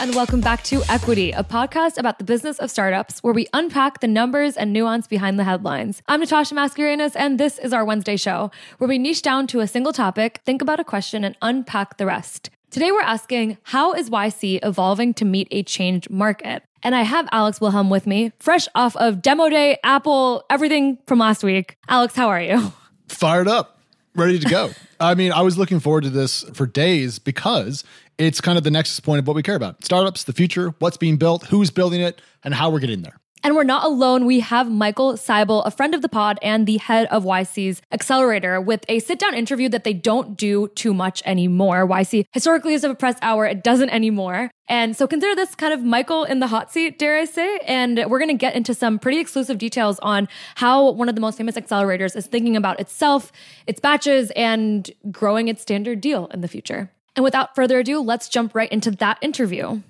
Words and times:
and 0.00 0.14
welcome 0.14 0.40
back 0.40 0.62
to 0.62 0.82
Equity, 0.88 1.30
a 1.30 1.44
podcast 1.44 1.98
about 1.98 2.16
the 2.18 2.24
business 2.24 2.58
of 2.58 2.70
startups 2.70 3.22
where 3.22 3.34
we 3.34 3.46
unpack 3.52 4.00
the 4.00 4.08
numbers 4.08 4.56
and 4.56 4.72
nuance 4.72 5.06
behind 5.06 5.38
the 5.38 5.44
headlines. 5.44 6.00
I'm 6.08 6.20
Natasha 6.20 6.54
Mascarenhas, 6.54 7.12
and 7.14 7.38
this 7.38 7.58
is 7.58 7.74
our 7.74 7.84
Wednesday 7.84 8.16
show 8.16 8.50
where 8.78 8.88
we 8.88 8.96
niche 8.96 9.20
down 9.20 9.46
to 9.48 9.60
a 9.60 9.66
single 9.66 9.92
topic, 9.92 10.40
think 10.46 10.62
about 10.62 10.80
a 10.80 10.84
question, 10.84 11.22
and 11.22 11.36
unpack 11.42 11.98
the 11.98 12.06
rest. 12.06 12.48
Today, 12.70 12.90
we're 12.90 13.02
asking 13.02 13.58
how 13.64 13.92
is 13.92 14.08
YC 14.08 14.60
evolving 14.62 15.12
to 15.14 15.26
meet 15.26 15.48
a 15.50 15.62
changed 15.62 16.08
market? 16.08 16.62
And 16.82 16.94
I 16.94 17.02
have 17.02 17.28
Alex 17.30 17.60
Wilhelm 17.60 17.90
with 17.90 18.06
me, 18.06 18.32
fresh 18.38 18.68
off 18.74 18.96
of 18.96 19.20
Demo 19.20 19.50
Day, 19.50 19.76
Apple, 19.84 20.46
everything 20.48 20.96
from 21.06 21.18
last 21.18 21.44
week. 21.44 21.76
Alex, 21.90 22.16
how 22.16 22.28
are 22.28 22.40
you? 22.40 22.72
Fired 23.08 23.48
up, 23.48 23.78
ready 24.14 24.38
to 24.38 24.48
go. 24.48 24.70
I 25.00 25.14
mean, 25.14 25.32
I 25.32 25.42
was 25.42 25.58
looking 25.58 25.80
forward 25.80 26.04
to 26.04 26.10
this 26.10 26.42
for 26.54 26.66
days 26.66 27.18
because 27.18 27.84
it's 28.20 28.40
kind 28.40 28.58
of 28.58 28.64
the 28.64 28.70
nexus 28.70 29.00
point 29.00 29.18
of 29.18 29.26
what 29.26 29.34
we 29.34 29.42
care 29.42 29.56
about 29.56 29.84
startups, 29.84 30.24
the 30.24 30.32
future, 30.32 30.74
what's 30.78 30.96
being 30.96 31.16
built, 31.16 31.46
who's 31.46 31.70
building 31.70 32.00
it, 32.00 32.20
and 32.44 32.54
how 32.54 32.70
we're 32.70 32.80
getting 32.80 33.02
there. 33.02 33.18
And 33.42 33.56
we're 33.56 33.64
not 33.64 33.84
alone. 33.84 34.26
We 34.26 34.40
have 34.40 34.70
Michael 34.70 35.14
Seibel, 35.14 35.62
a 35.64 35.70
friend 35.70 35.94
of 35.94 36.02
the 36.02 36.10
pod 36.10 36.38
and 36.42 36.66
the 36.66 36.76
head 36.76 37.06
of 37.06 37.24
YC's 37.24 37.80
Accelerator, 37.90 38.60
with 38.60 38.84
a 38.86 38.98
sit 38.98 39.18
down 39.18 39.32
interview 39.32 39.70
that 39.70 39.82
they 39.82 39.94
don't 39.94 40.36
do 40.36 40.68
too 40.74 40.92
much 40.92 41.22
anymore. 41.24 41.88
YC 41.88 42.26
historically 42.32 42.74
is 42.74 42.84
a 42.84 42.94
press 42.94 43.16
hour, 43.22 43.46
it 43.46 43.64
doesn't 43.64 43.88
anymore. 43.88 44.50
And 44.68 44.94
so 44.94 45.06
consider 45.06 45.34
this 45.34 45.54
kind 45.54 45.72
of 45.72 45.82
Michael 45.82 46.24
in 46.24 46.40
the 46.40 46.48
hot 46.48 46.70
seat, 46.70 46.98
dare 46.98 47.16
I 47.16 47.24
say. 47.24 47.58
And 47.66 48.04
we're 48.08 48.18
going 48.18 48.28
to 48.28 48.34
get 48.34 48.54
into 48.54 48.74
some 48.74 48.98
pretty 48.98 49.18
exclusive 49.18 49.56
details 49.56 49.98
on 50.00 50.28
how 50.56 50.90
one 50.90 51.08
of 51.08 51.14
the 51.14 51.22
most 51.22 51.38
famous 51.38 51.56
accelerators 51.56 52.14
is 52.14 52.26
thinking 52.26 52.56
about 52.56 52.78
itself, 52.78 53.32
its 53.66 53.80
batches, 53.80 54.30
and 54.36 54.90
growing 55.10 55.48
its 55.48 55.62
standard 55.62 56.02
deal 56.02 56.26
in 56.26 56.42
the 56.42 56.48
future. 56.48 56.90
And 57.16 57.24
without 57.24 57.54
further 57.54 57.80
ado, 57.80 58.00
let's 58.00 58.28
jump 58.28 58.54
right 58.54 58.70
into 58.70 58.90
that 58.92 59.18
interview. 59.20 59.80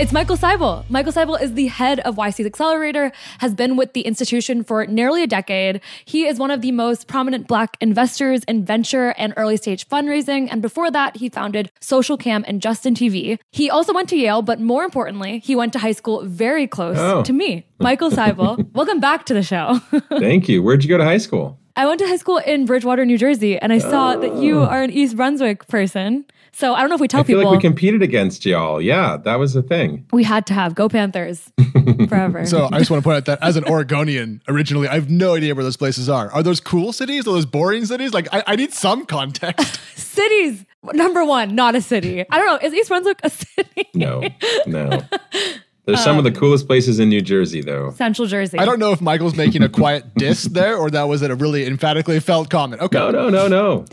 It's 0.00 0.12
Michael 0.12 0.36
Seibel. 0.36 0.88
Michael 0.88 1.12
Seibel 1.12 1.42
is 1.42 1.54
the 1.54 1.66
head 1.66 1.98
of 2.00 2.14
YC's 2.14 2.46
Accelerator, 2.46 3.10
has 3.38 3.52
been 3.52 3.76
with 3.76 3.94
the 3.94 4.02
institution 4.02 4.62
for 4.62 4.86
nearly 4.86 5.24
a 5.24 5.26
decade. 5.26 5.80
He 6.04 6.24
is 6.24 6.38
one 6.38 6.52
of 6.52 6.60
the 6.60 6.70
most 6.70 7.08
prominent 7.08 7.48
Black 7.48 7.76
investors 7.80 8.42
in 8.46 8.64
venture 8.64 9.12
and 9.18 9.34
early 9.36 9.56
stage 9.56 9.88
fundraising. 9.88 10.46
And 10.52 10.62
before 10.62 10.88
that, 10.92 11.16
he 11.16 11.28
founded 11.28 11.72
Socialcam 11.80 12.44
and 12.46 12.62
Justin 12.62 12.94
TV. 12.94 13.40
He 13.50 13.68
also 13.68 13.92
went 13.92 14.08
to 14.10 14.16
Yale, 14.16 14.40
but 14.40 14.60
more 14.60 14.84
importantly, 14.84 15.40
he 15.40 15.56
went 15.56 15.72
to 15.72 15.80
high 15.80 15.92
school 15.92 16.24
very 16.24 16.68
close 16.68 16.96
oh. 16.96 17.24
to 17.24 17.32
me. 17.32 17.66
Michael 17.80 18.12
Seibel, 18.12 18.70
welcome 18.74 19.00
back 19.00 19.26
to 19.26 19.34
the 19.34 19.42
show. 19.42 19.80
Thank 20.10 20.48
you. 20.48 20.62
Where'd 20.62 20.84
you 20.84 20.88
go 20.88 20.98
to 20.98 21.04
high 21.04 21.18
school? 21.18 21.58
I 21.78 21.86
went 21.86 22.00
to 22.00 22.08
high 22.08 22.16
school 22.16 22.38
in 22.38 22.66
Bridgewater, 22.66 23.06
New 23.06 23.16
Jersey, 23.16 23.56
and 23.56 23.72
I 23.72 23.78
saw 23.78 24.14
oh. 24.14 24.20
that 24.20 24.34
you 24.42 24.58
oh. 24.58 24.64
are 24.64 24.82
an 24.82 24.90
East 24.90 25.16
Brunswick 25.16 25.68
person. 25.68 26.24
So 26.50 26.74
I 26.74 26.80
don't 26.80 26.88
know 26.88 26.96
if 26.96 27.00
we 27.00 27.06
tell 27.06 27.20
I 27.20 27.22
feel 27.22 27.38
people. 27.38 27.52
like 27.52 27.62
we 27.62 27.68
competed 27.68 28.02
against 28.02 28.44
y'all. 28.44 28.82
Yeah, 28.82 29.16
that 29.18 29.36
was 29.36 29.54
the 29.54 29.62
thing. 29.62 30.04
We 30.12 30.24
had 30.24 30.44
to 30.46 30.54
have 30.54 30.74
Go 30.74 30.88
Panthers 30.88 31.52
forever. 32.08 32.44
So 32.46 32.68
I 32.72 32.80
just 32.80 32.90
want 32.90 33.00
to 33.00 33.04
point 33.04 33.18
out 33.18 33.24
that 33.26 33.38
as 33.42 33.56
an 33.56 33.64
Oregonian, 33.66 34.42
originally, 34.48 34.88
I 34.88 34.94
have 34.94 35.08
no 35.08 35.36
idea 35.36 35.54
where 35.54 35.62
those 35.62 35.76
places 35.76 36.08
are. 36.08 36.32
Are 36.32 36.42
those 36.42 36.58
cool 36.58 36.92
cities? 36.92 37.28
Are 37.28 37.32
those 37.32 37.46
boring 37.46 37.84
cities? 37.84 38.12
Like, 38.12 38.26
I, 38.34 38.42
I 38.48 38.56
need 38.56 38.72
some 38.72 39.06
context. 39.06 39.80
cities. 39.94 40.64
Number 40.82 41.24
one, 41.24 41.54
not 41.54 41.76
a 41.76 41.80
city. 41.80 42.24
I 42.28 42.38
don't 42.38 42.46
know. 42.46 42.66
Is 42.66 42.74
East 42.74 42.88
Brunswick 42.88 43.20
a 43.22 43.30
city? 43.30 43.88
No, 43.94 44.24
no. 44.66 45.02
There's 45.88 46.00
um, 46.00 46.04
some 46.04 46.18
of 46.18 46.24
the 46.24 46.30
um, 46.30 46.36
coolest 46.36 46.66
places 46.66 46.98
in 46.98 47.08
New 47.08 47.22
Jersey, 47.22 47.62
though. 47.62 47.92
Central 47.92 48.28
Jersey. 48.28 48.58
I 48.58 48.66
don't 48.66 48.78
know 48.78 48.92
if 48.92 49.00
Michael's 49.00 49.34
making 49.34 49.62
a 49.62 49.70
quiet 49.70 50.04
diss 50.16 50.42
there, 50.42 50.76
or 50.76 50.90
that 50.90 51.04
was 51.04 51.22
a 51.22 51.34
really 51.34 51.64
emphatically 51.66 52.20
felt 52.20 52.50
comment. 52.50 52.82
Okay. 52.82 52.98
No, 52.98 53.10
no, 53.10 53.30
no, 53.30 53.48
no. 53.48 53.86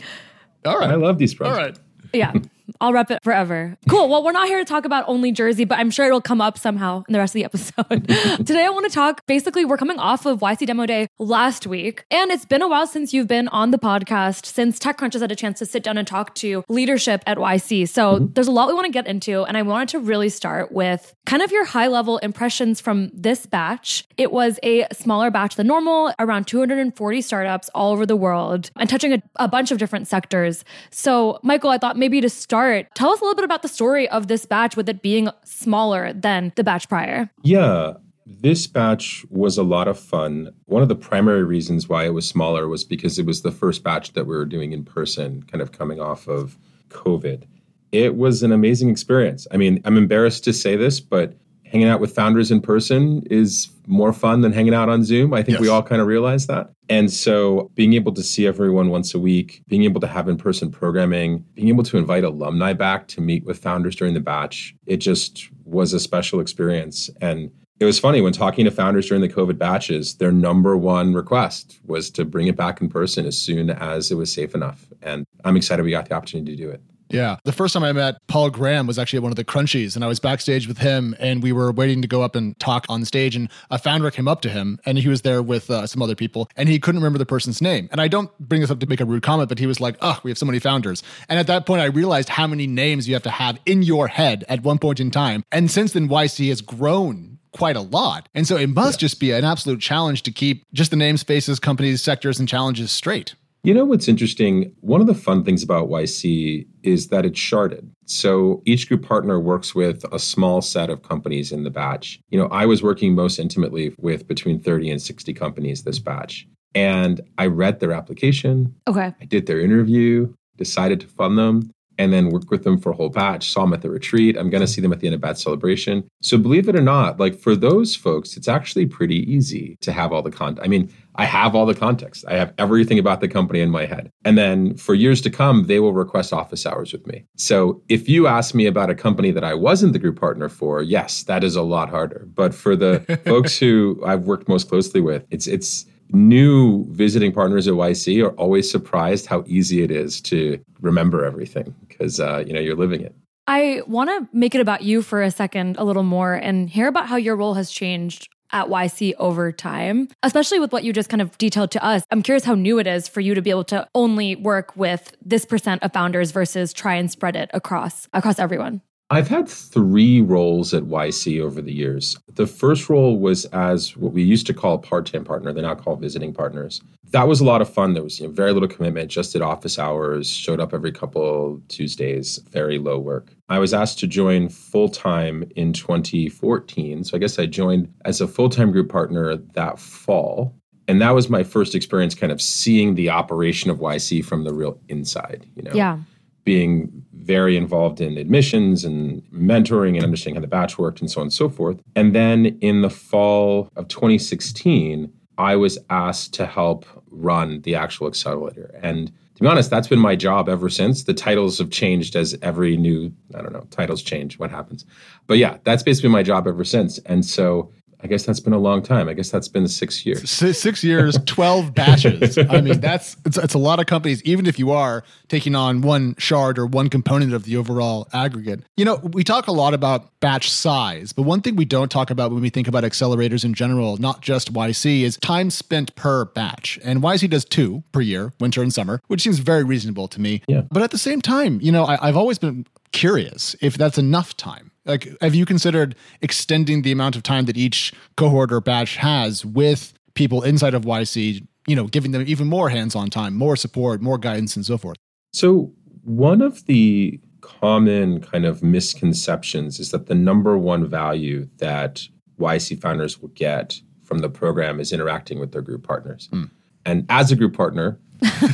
All 0.66 0.78
right. 0.78 0.90
I 0.90 0.96
love 0.96 1.20
these. 1.20 1.34
Projects. 1.34 1.58
All 1.58 1.66
right. 1.66 1.80
Yeah. 2.12 2.34
I'll 2.82 2.94
rep 2.94 3.12
it 3.12 3.24
forever. 3.24 3.78
Cool. 3.90 4.10
Well, 4.10 4.24
we're 4.24 4.32
not 4.32 4.48
here 4.48 4.60
to 4.60 4.66
talk 4.66 4.86
about 4.86 5.06
only 5.08 5.32
Jersey, 5.32 5.66
but 5.66 5.80
I'm 5.80 5.92
sure 5.92 6.06
it'll 6.06 6.22
come 6.22 6.42
up 6.42 6.58
somehow 6.58 7.04
in 7.08 7.14
the 7.14 7.20
rest 7.20 7.32
of 7.32 7.40
the 7.40 7.46
episode. 7.46 8.08
Today, 8.46 8.66
I 8.66 8.70
want 8.70 8.86
to 8.86 8.92
talk 8.92 9.26
basically, 9.28 9.66
we're 9.66 9.78
coming 9.78 10.00
off 10.00 10.26
of 10.26 10.40
YC 10.40 10.68
Demo 10.68 10.86
Day 10.86 11.08
last 11.20 11.68
week, 11.68 12.06
and 12.12 12.32
it's 12.32 12.46
been 12.46 12.62
a 12.62 12.68
while 12.68 12.88
since 12.88 13.14
you've 13.14 13.28
been 13.28 13.48
on 13.50 13.72
the 13.72 13.80
podcast, 13.80 14.46
since 14.46 14.80
TechCrunch 14.80 15.14
has 15.14 15.22
had 15.22 15.32
a 15.32 15.36
chance 15.36 15.60
to 15.60 15.66
sit 15.66 15.84
down 15.84 15.98
and 15.98 16.08
talk 16.08 16.36
to 16.36 16.64
leadership 16.70 17.24
at 17.26 17.38
YC. 17.38 17.88
So 17.90 18.16
mm-hmm. 18.16 18.34
there's 18.34 18.48
a 18.48 18.52
lot 18.52 18.68
we 18.68 18.74
want 18.74 18.86
to 18.86 18.92
get 18.92 19.08
into, 19.08 19.44
and 19.44 19.58
I 19.58 19.62
wanted 19.62 19.90
to 19.90 20.00
really 20.00 20.30
start 20.30 20.72
with 20.72 21.14
kind 21.26 21.42
of 21.42 21.52
your 21.52 21.66
high 21.66 21.88
level 21.88 22.18
impressions 22.20 22.82
from 22.82 23.12
this 23.14 23.46
batch. 23.46 24.06
It 24.18 24.32
was 24.32 24.60
a 24.64 24.88
smaller 24.92 25.32
batch 25.32 25.56
than 25.56 25.68
normal, 25.68 26.14
around 26.20 26.46
240 26.48 27.22
startups 27.22 27.70
all 27.76 27.92
over 27.92 28.06
the 28.06 28.16
world, 28.16 28.72
and 28.78 28.90
touching 28.90 29.14
a, 29.14 29.22
a 29.38 29.48
bunch 29.48 29.72
of 29.72 29.78
different 29.78 30.08
sectors. 30.08 30.64
So, 30.92 31.40
Michael, 31.44 31.70
I 31.70 31.78
thought 31.78 31.98
maybe 31.98 32.22
to 32.22 32.30
start, 32.30 32.55
tell 32.94 33.12
us 33.12 33.20
a 33.20 33.24
little 33.24 33.36
bit 33.36 33.46
about 33.46 33.62
the 33.62 33.68
story 33.68 34.08
of 34.10 34.28
this 34.28 34.46
batch 34.46 34.76
with 34.76 34.90
it 34.90 35.02
being 35.02 35.30
smaller 35.44 36.14
than 36.14 36.52
the 36.56 36.64
batch 36.64 36.90
prior. 36.90 37.30
Yeah. 37.44 37.94
This 38.26 38.66
batch 38.66 39.24
was 39.30 39.58
a 39.58 39.64
lot 39.64 39.88
of 39.88 40.00
fun. 40.00 40.52
One 40.66 40.82
of 40.82 40.90
the 40.90 40.96
primary 40.96 41.44
reasons 41.44 41.88
why 41.88 42.06
it 42.06 42.14
was 42.14 42.28
smaller 42.28 42.68
was 42.68 42.84
because 42.84 43.20
it 43.20 43.26
was 43.26 43.44
the 43.44 43.52
first 43.52 43.84
batch 43.84 44.14
that 44.14 44.26
we 44.26 44.36
were 44.36 44.46
doing 44.46 44.72
in 44.72 44.84
person, 44.84 45.44
kind 45.44 45.62
of 45.62 45.72
coming 45.72 46.00
off 46.00 46.28
of 46.28 46.58
COVID. 46.90 47.44
It 47.92 48.16
was 48.16 48.42
an 48.42 48.52
amazing 48.52 48.90
experience. 48.90 49.46
I 49.52 49.58
mean, 49.58 49.80
I'm 49.86 49.98
embarrassed 49.98 50.44
to 50.46 50.54
say 50.54 50.76
this, 50.76 51.00
but 51.00 51.36
hanging 51.66 51.88
out 51.88 52.00
with 52.00 52.14
founders 52.14 52.52
in 52.52 52.62
person 52.62 53.24
is 53.30 53.70
more 53.88 54.14
fun 54.14 54.42
than 54.42 54.54
hanging 54.54 54.74
out 54.74 54.90
on 54.90 55.04
Zoom. 55.04 55.34
I 55.34 55.44
think 55.44 55.56
yes. 55.56 55.62
we 55.62 55.68
all 55.68 55.84
kind 55.84 56.02
of 56.02 56.08
realize 56.08 56.48
that. 56.48 56.72
And 56.90 57.12
so 57.12 57.72
being 57.76 57.94
able 57.94 58.14
to 58.14 58.24
see 58.24 58.48
everyone 58.48 58.90
once 58.90 59.14
a 59.14 59.20
week, 59.20 59.62
being 59.68 59.84
able 59.84 60.00
to 60.02 60.08
have 60.08 60.30
in 60.30 60.38
person 60.38 60.72
programming, 60.72 61.44
being 61.54 61.70
able 61.70 61.84
to 61.84 61.98
invite 61.98 62.24
alumni 62.24 62.74
back 62.74 63.08
to 63.10 63.22
meet 63.22 63.44
with 63.46 63.58
founders 63.58 63.96
during 63.96 64.14
the 64.14 64.20
batch, 64.20 64.76
it 64.86 64.98
just 64.98 65.50
was 65.66 65.94
a 65.94 66.00
special 66.00 66.40
experience. 66.40 67.10
And 67.22 67.52
it 67.80 67.86
was 67.86 68.00
funny 68.00 68.22
when 68.22 68.32
talking 68.32 68.66
to 68.66 68.72
founders 68.72 69.08
during 69.08 69.22
the 69.22 69.30
COVID 69.30 69.58
batches, 69.58 70.16
their 70.16 70.32
number 70.32 70.78
one 70.78 71.14
request 71.14 71.80
was 71.86 72.10
to 72.12 72.24
bring 72.24 72.48
it 72.48 72.56
back 72.56 72.80
in 72.80 72.88
person 72.88 73.26
as 73.26 73.38
soon 73.38 73.70
as 73.70 74.12
it 74.12 74.16
was 74.16 74.32
safe 74.32 74.56
enough. 74.56 74.86
And 75.02 75.26
I'm 75.44 75.58
excited 75.58 75.84
we 75.84 75.92
got 75.92 76.08
the 76.08 76.16
opportunity 76.16 76.56
to 76.56 76.64
do 76.64 76.70
it. 76.70 76.82
Yeah. 77.10 77.38
The 77.44 77.52
first 77.52 77.74
time 77.74 77.84
I 77.84 77.92
met 77.92 78.16
Paul 78.28 78.50
Graham 78.50 78.88
was 78.88 78.98
actually 78.98 79.18
at 79.18 79.24
one 79.24 79.32
of 79.32 79.36
the 79.36 79.46
Crunchies, 79.46 79.96
and 79.96 80.04
I 80.04 80.08
was 80.08 80.20
backstage 80.20 80.68
with 80.68 80.80
him, 80.80 81.16
and 81.20 81.44
we 81.44 81.52
were 81.52 81.72
waiting 81.72 82.02
to 82.02 82.08
go 82.08 82.22
up 82.22 82.36
and 82.36 82.58
talk 82.60 82.86
on 82.90 83.06
stage. 83.06 83.36
And 83.36 83.50
a 83.70 83.78
founder 83.78 84.10
came 84.12 84.28
up 84.28 84.42
to 84.42 84.50
him, 84.50 84.80
and 84.86 84.98
he 84.98 85.08
was 85.08 85.22
there 85.22 85.42
with 85.44 85.70
uh, 85.70 85.88
some 85.88 86.02
other 86.02 86.16
people, 86.16 86.50
and 86.56 86.68
he 86.70 86.80
couldn't 86.80 87.02
remember 87.02 87.20
the 87.20 87.26
person's 87.26 87.62
name. 87.62 87.90
And 87.92 88.02
I 88.02 88.08
don't 88.08 88.36
bring 88.40 88.62
this 88.62 88.72
up 88.72 88.80
to 88.80 88.88
make 88.88 89.02
a 89.02 89.06
rude 89.06 89.24
comment, 89.24 89.50
but 89.50 89.60
he 89.60 89.68
was 89.68 89.80
like, 89.80 89.98
Oh, 90.02 90.20
we 90.24 90.32
have 90.32 90.38
so 90.38 90.46
many 90.46 90.60
founders. 90.60 91.04
And 91.30 91.40
at 91.40 91.48
that 91.48 91.66
point, 91.66 91.82
I 91.82 91.86
realized 91.86 92.30
how 92.30 92.48
many 92.48 92.68
names 92.68 93.08
you 93.08 93.14
have 93.16 93.24
to 93.24 93.30
have 93.30 93.60
in 93.66 93.84
your 93.84 94.08
head 94.08 94.44
at 94.50 94.64
one 94.64 94.80
point 94.80 95.00
in 95.00 95.12
time. 95.12 95.44
And 95.52 95.70
since 95.70 95.94
then, 95.94 96.10
YC 96.10 96.50
has 96.50 96.62
grown 96.62 97.40
quite 97.52 97.78
a 97.78 97.82
lot. 97.82 98.28
And 98.36 98.46
so 98.46 98.58
it 98.58 98.68
must 98.68 99.00
just 99.00 99.20
be 99.20 99.32
an 99.32 99.46
absolute 99.46 99.80
challenge 99.80 100.24
to 100.24 100.32
keep 100.32 100.66
just 100.74 100.92
the 100.92 100.98
names, 100.98 101.24
faces, 101.24 101.60
companies, 101.60 102.04
sectors, 102.04 102.40
and 102.40 102.50
challenges 102.50 102.92
straight. 102.92 103.36
You 103.66 103.74
know 103.74 103.84
what's 103.84 104.08
interesting? 104.08 104.72
One 104.82 105.02
of 105.02 105.08
the 105.08 105.16
fun 105.16 105.44
things 105.44 105.64
about 105.64 105.90
YC 105.90 106.68
is 106.84 107.08
that 107.08 107.26
it's 107.26 107.40
sharded. 107.40 107.90
So 108.06 108.62
each 108.64 108.88
group 108.88 109.04
partner 109.04 109.40
works 109.40 109.74
with 109.74 110.06
a 110.14 110.20
small 110.20 110.62
set 110.62 110.92
of 110.92 111.02
companies 111.02 111.52
in 111.52 111.64
the 111.64 111.72
batch. 111.72 112.20
You 112.30 112.38
know, 112.38 112.46
I 112.50 112.68
was 112.68 112.84
working 112.84 113.16
most 113.16 113.40
intimately 113.40 113.96
with 113.98 114.28
between 114.28 114.60
30 114.60 114.92
and 114.92 115.02
60 115.02 115.34
companies 115.34 115.82
this 115.82 115.98
batch. 115.98 116.48
And 116.76 117.22
I 117.40 117.48
read 117.48 117.80
their 117.80 117.92
application. 117.92 118.76
Okay. 118.88 119.16
I 119.20 119.26
did 119.26 119.48
their 119.48 119.60
interview, 119.60 120.32
decided 120.58 121.00
to 121.00 121.08
fund 121.08 121.36
them 121.36 121.72
and 121.98 122.14
then 122.14 122.30
work 122.30 122.50
with 122.52 122.64
them 122.64 122.80
for 122.80 122.92
a 122.92 122.96
whole 122.96 123.10
batch. 123.10 123.52
Saw 123.52 123.62
them 123.62 123.74
at 123.74 123.82
the 123.82 123.90
retreat. 123.90 124.38
I'm 124.38 124.50
going 124.50 124.62
to 124.62 124.68
see 124.68 124.82
them 124.82 124.94
at 124.94 125.00
the 125.00 125.08
end 125.08 125.16
of 125.16 125.22
batch 125.22 125.38
celebration. 125.38 126.08
So 126.22 126.38
believe 126.38 126.68
it 126.70 126.76
or 126.76 126.82
not, 126.82 127.20
like 127.20 127.38
for 127.40 127.56
those 127.56 127.96
folks, 127.96 128.38
it's 128.38 128.48
actually 128.48 128.86
pretty 128.86 129.32
easy 129.32 129.78
to 129.82 129.92
have 129.92 130.12
all 130.12 130.22
the 130.22 130.32
content. 130.32 130.66
I 130.66 130.68
mean, 130.68 130.92
I 131.16 131.26
have 131.26 131.56
all 131.56 131.66
the 131.66 131.76
context. 131.76 132.26
I 132.28 132.36
have 132.36 132.54
everything 132.58 133.00
about 133.00 133.22
the 133.22 133.28
company 133.28 133.62
in 133.62 133.70
my 133.70 133.86
head. 133.86 134.12
And 134.26 134.38
then 134.38 134.76
for 134.76 134.94
years 134.94 135.22
to 135.22 135.30
come, 135.30 135.68
they 135.68 135.80
will 135.80 135.94
request 135.94 136.34
office 136.34 136.66
hours 136.66 136.92
with 136.92 137.08
me. 137.08 137.26
So 137.38 137.82
if 137.88 138.10
you 138.10 138.28
ask 138.28 138.54
me 138.54 138.66
about 138.66 138.90
a 138.90 138.96
company 138.96 139.32
that 139.32 139.44
I 139.44 139.54
wasn't 139.54 139.94
the 139.94 140.00
group 140.00 140.20
partner 140.20 140.50
for, 140.50 140.82
yes, 140.82 141.24
that 141.24 141.44
is 141.44 141.56
a 141.56 141.62
lot 141.62 141.90
harder. 141.90 142.28
But 142.34 142.54
for 142.54 142.76
the 142.76 143.00
folks 143.26 143.58
who 143.58 144.02
I've 144.06 144.24
worked 144.24 144.50
most 144.50 144.68
closely 144.68 145.02
with, 145.02 145.26
it's 145.30 145.48
it's 145.48 145.86
new 146.12 146.86
visiting 146.92 147.32
partners 147.32 147.68
at 147.68 147.74
YC 147.74 148.24
are 148.24 148.32
always 148.32 148.70
surprised 148.70 149.26
how 149.26 149.44
easy 149.48 149.82
it 149.82 149.92
is 149.92 150.22
to 150.22 150.60
remember 150.82 151.26
everything 151.26 151.74
because 151.88 152.20
uh, 152.20 152.44
you 152.46 152.54
know 152.54 152.60
you're 152.60 152.76
living 152.76 153.02
it. 153.02 153.16
I 153.48 153.82
want 153.86 154.10
to 154.10 154.28
make 154.36 154.56
it 154.56 154.62
about 154.62 154.84
you 154.84 155.04
for 155.04 155.22
a 155.22 155.30
second, 155.30 155.78
a 155.78 155.84
little 155.84 156.04
more, 156.04 156.34
and 156.34 156.70
hear 156.70 156.88
about 156.88 157.08
how 157.08 157.16
your 157.16 157.36
role 157.36 157.54
has 157.54 157.70
changed 157.70 158.28
at 158.52 158.68
YC 158.68 159.14
over 159.20 159.52
time, 159.52 160.08
especially 160.24 160.60
with 160.60 160.72
what 160.72 160.84
you 160.84 160.94
just 160.94 161.10
kind 161.10 161.22
of 161.22 161.38
detailed 161.38 161.72
to 161.72 161.84
us. 161.84 162.04
I'm 162.10 162.22
curious 162.22 162.46
how 162.46 162.56
new 162.56 162.80
it 162.80 162.88
is 162.88 163.08
for 163.08 163.22
you 163.22 163.36
to 163.36 163.42
be 163.42 163.50
able 163.50 163.66
to 163.66 163.88
only 163.94 164.36
work 164.36 164.76
with 164.76 165.16
this 165.24 165.46
percent 165.46 165.84
of 165.84 165.94
founders 165.94 166.32
versus 166.32 166.74
try 166.74 166.96
and 166.96 167.12
spread 167.12 167.36
it 167.36 167.50
across 167.54 168.08
across 168.14 168.40
everyone. 168.40 168.82
I've 169.12 169.28
had 169.28 169.48
three 169.48 170.22
roles 170.22 170.74
at 170.74 170.84
YC 170.84 171.40
over 171.40 171.62
the 171.62 171.74
years. 171.74 172.18
The 172.34 172.48
first 172.48 172.90
role 172.90 173.20
was 173.20 173.46
as 173.46 173.96
what 173.96 174.14
we 174.14 174.24
used 174.24 174.48
to 174.48 174.54
call 174.54 174.80
part-time 174.80 175.24
partner. 175.24 175.54
They're 175.54 175.62
now 175.62 175.76
called 175.76 176.02
visiting 176.02 176.34
partners. 176.34 176.82
That 177.12 177.28
was 177.28 177.40
a 177.40 177.46
lot 177.46 177.62
of 177.62 177.72
fun. 177.72 177.94
There 177.94 178.02
was 178.02 178.20
you 178.20 178.26
know, 178.26 178.34
very 178.34 178.52
little 178.52 178.68
commitment, 178.68 179.12
just 179.12 179.34
did 179.34 179.44
office 179.44 179.78
hours, 179.78 180.28
showed 180.28 180.60
up 180.60 180.74
every 180.74 180.92
couple 180.92 181.62
Tuesdays, 181.68 182.40
very 182.50 182.80
low 182.80 182.98
work. 182.98 183.32
I 183.48 183.60
was 183.60 183.76
asked 183.76 184.00
to 184.00 184.08
join 184.08 184.50
full-time 184.50 185.44
in 185.56 185.72
2014. 185.72 187.04
So 187.04 187.16
I 187.16 187.20
guess 187.20 187.38
I 187.38 187.46
joined 187.46 187.94
as 188.06 188.22
a 188.22 188.28
full-time 188.28 188.72
group 188.72 188.90
partner 188.90 189.38
that 189.38 189.78
fall. 189.78 190.56
And 190.88 191.00
that 191.02 191.12
was 191.12 191.30
my 191.30 191.44
first 191.44 191.76
experience 191.76 192.16
kind 192.16 192.32
of 192.32 192.42
seeing 192.42 192.96
the 192.96 193.12
operation 193.12 193.70
of 193.70 193.78
YC 193.78 194.26
from 194.26 194.46
the 194.46 194.54
real 194.54 194.80
inside, 194.90 195.46
you 195.56 195.62
know. 195.62 195.72
Yeah. 195.74 196.00
Being 196.46 197.04
very 197.14 197.58
involved 197.58 198.00
in 198.00 198.18
admissions 198.18 198.86
and 198.86 199.24
mentoring 199.34 199.96
and 199.96 200.04
understanding 200.04 200.36
how 200.36 200.42
the 200.42 200.48
batch 200.48 200.78
worked 200.78 201.02
and 201.02 201.10
so 201.10 201.20
on 201.20 201.26
and 201.26 201.34
so 201.34 201.50
forth. 201.50 201.82
And 201.96 202.14
then 202.14 202.58
in 202.62 202.82
the 202.82 202.90
fall 202.90 203.70
of 203.76 203.88
2016, 203.88 205.12
I 205.38 205.56
was 205.56 205.78
asked 205.90 206.34
to 206.36 206.46
help 206.46 206.86
run 207.10 207.62
the 207.62 207.76
actual 207.76 208.08
accelerator. 208.08 208.80
And 208.82 209.12
to 209.36 209.42
be 209.42 209.48
honest, 209.48 209.70
that's 209.70 209.88
been 209.88 210.00
my 210.00 210.16
job 210.16 210.48
ever 210.48 210.70
since. 210.70 211.04
The 211.04 211.14
titles 211.14 211.58
have 211.58 211.70
changed 211.70 212.16
as 212.16 212.38
every 212.42 212.78
new, 212.78 213.12
I 213.34 213.42
don't 213.42 213.52
know, 213.52 213.68
titles 213.70 214.02
change, 214.02 214.40
what 214.40 214.50
happens. 214.50 214.86
But 215.28 215.38
yeah, 215.38 215.58
that's 215.64 215.84
basically 215.84 216.10
my 216.10 216.24
job 216.24 216.48
ever 216.48 216.64
since. 216.64 217.00
And 217.00 217.26
so 217.26 217.72
I 218.06 218.08
guess 218.08 218.24
that's 218.24 218.40
been 218.40 218.54
a 218.54 218.60
long 218.60 218.84
time. 218.84 219.10
I 219.10 219.14
guess 219.14 219.32
that's 219.32 219.48
been 219.48 219.68
six 219.68 220.06
years. 220.06 220.30
Six 220.30 220.84
years, 220.84 221.18
12 221.26 221.74
batches. 221.74 222.38
I 222.38 222.62
mean, 222.62 222.80
that's 222.80 223.18
it's, 223.26 223.36
it's 223.36 223.56
a 223.56 223.58
lot 223.58 223.80
of 223.80 223.88
companies, 223.88 224.22
even 224.22 224.46
if 224.46 224.60
you 224.60 224.70
are 224.70 225.04
taking 225.28 225.56
on 225.56 225.82
one 225.82 226.14
shard 226.20 226.60
or 226.60 226.68
one 226.68 226.88
component 226.88 227.34
of 227.34 227.46
the 227.46 227.58
overall 227.58 228.08
aggregate. 228.14 228.62
You 228.78 228.86
know, 228.86 228.98
we 228.98 229.24
talk 229.24 229.48
a 229.48 229.52
lot 229.52 229.74
about 229.74 230.20
batch 230.20 230.52
size, 230.52 231.14
but 231.14 231.24
one 231.24 231.42
thing 231.42 231.56
we 231.56 231.66
don't 231.66 231.90
talk 231.90 232.12
about 232.12 232.32
when 232.32 232.44
we 232.44 232.52
think 232.52 232.68
about 232.68 232.84
accelerators 232.84 233.44
in 233.44 233.56
general, 233.56 233.98
not 233.98 234.22
just 234.22 234.54
YC, 234.54 235.02
is 235.02 235.18
time 235.18 235.50
spent 235.50 235.96
per 235.96 236.26
batch. 236.26 236.78
And 236.84 237.02
YC 237.02 237.32
does 237.32 237.44
two 237.44 237.84
per 237.92 238.02
year, 238.02 238.34
winter 238.40 238.62
and 238.62 238.72
summer, 238.72 239.02
which 239.08 239.24
seems 239.24 239.40
very 239.40 239.64
reasonable 239.64 240.08
to 240.10 240.22
me. 240.22 240.44
Yeah. 240.48 240.62
But 240.70 240.84
at 240.84 240.92
the 240.92 241.00
same 241.00 241.24
time, 241.24 241.60
you 241.60 241.72
know, 241.72 241.86
I, 241.86 242.08
I've 242.08 242.18
always 242.18 242.38
been 242.38 242.68
curious 242.92 243.56
if 243.62 243.80
that's 243.80 243.98
enough 243.98 244.38
time. 244.38 244.70
Like, 244.86 245.08
have 245.22 245.34
you 245.34 245.46
considered 245.46 245.96
extending 246.22 246.84
the 246.84 246.92
amount 246.92 247.16
of 247.16 247.24
time 247.24 247.46
that 247.46 247.58
each 247.58 247.94
cohort 248.18 248.52
or 248.52 248.62
batch 248.62 248.98
has 248.98 249.44
with 249.46 249.94
people 250.14 250.44
inside 250.44 250.74
of 250.74 250.84
YC, 250.84 251.46
you 251.68 251.76
know, 251.76 251.88
giving 251.88 252.12
them 252.12 252.24
even 252.28 252.48
more 252.48 252.70
hands 252.70 252.96
on 252.96 253.10
time, 253.10 253.36
more 253.36 253.56
support, 253.56 254.02
more 254.02 254.18
guidance, 254.18 254.56
and 254.56 254.66
so 254.66 254.78
forth? 254.78 254.98
So, 255.34 255.74
one 256.04 256.42
of 256.42 256.66
the 256.66 257.20
common 257.42 258.22
kind 258.22 258.46
of 258.46 258.64
misconceptions 258.64 259.80
is 259.80 259.92
that 259.92 260.08
the 260.08 260.16
number 260.16 260.58
one 260.58 260.88
value 260.88 261.48
that 261.58 262.08
YC 262.40 262.80
founders 262.82 263.20
will 263.22 263.30
get 263.30 263.80
from 264.04 264.20
the 264.20 264.30
program 264.30 264.80
is 264.80 264.92
interacting 264.92 265.40
with 265.40 265.52
their 265.52 265.62
group 265.62 265.84
partners. 265.84 266.30
Mm. 266.32 266.52
And 266.86 267.06
as 267.10 267.32
a 267.32 267.36
group 267.36 267.56
partner, 267.56 268.00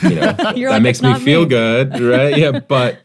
you 0.04 0.16
know, 0.16 0.32
that 0.32 0.56
like, 0.58 0.82
makes 0.82 1.00
"It's 1.00 1.04
me 1.04 1.26
feel 1.26 1.44
me." 1.44 1.50
good, 1.50 2.00
right? 2.00 2.38
Yeah, 2.38 2.60
but 2.60 3.02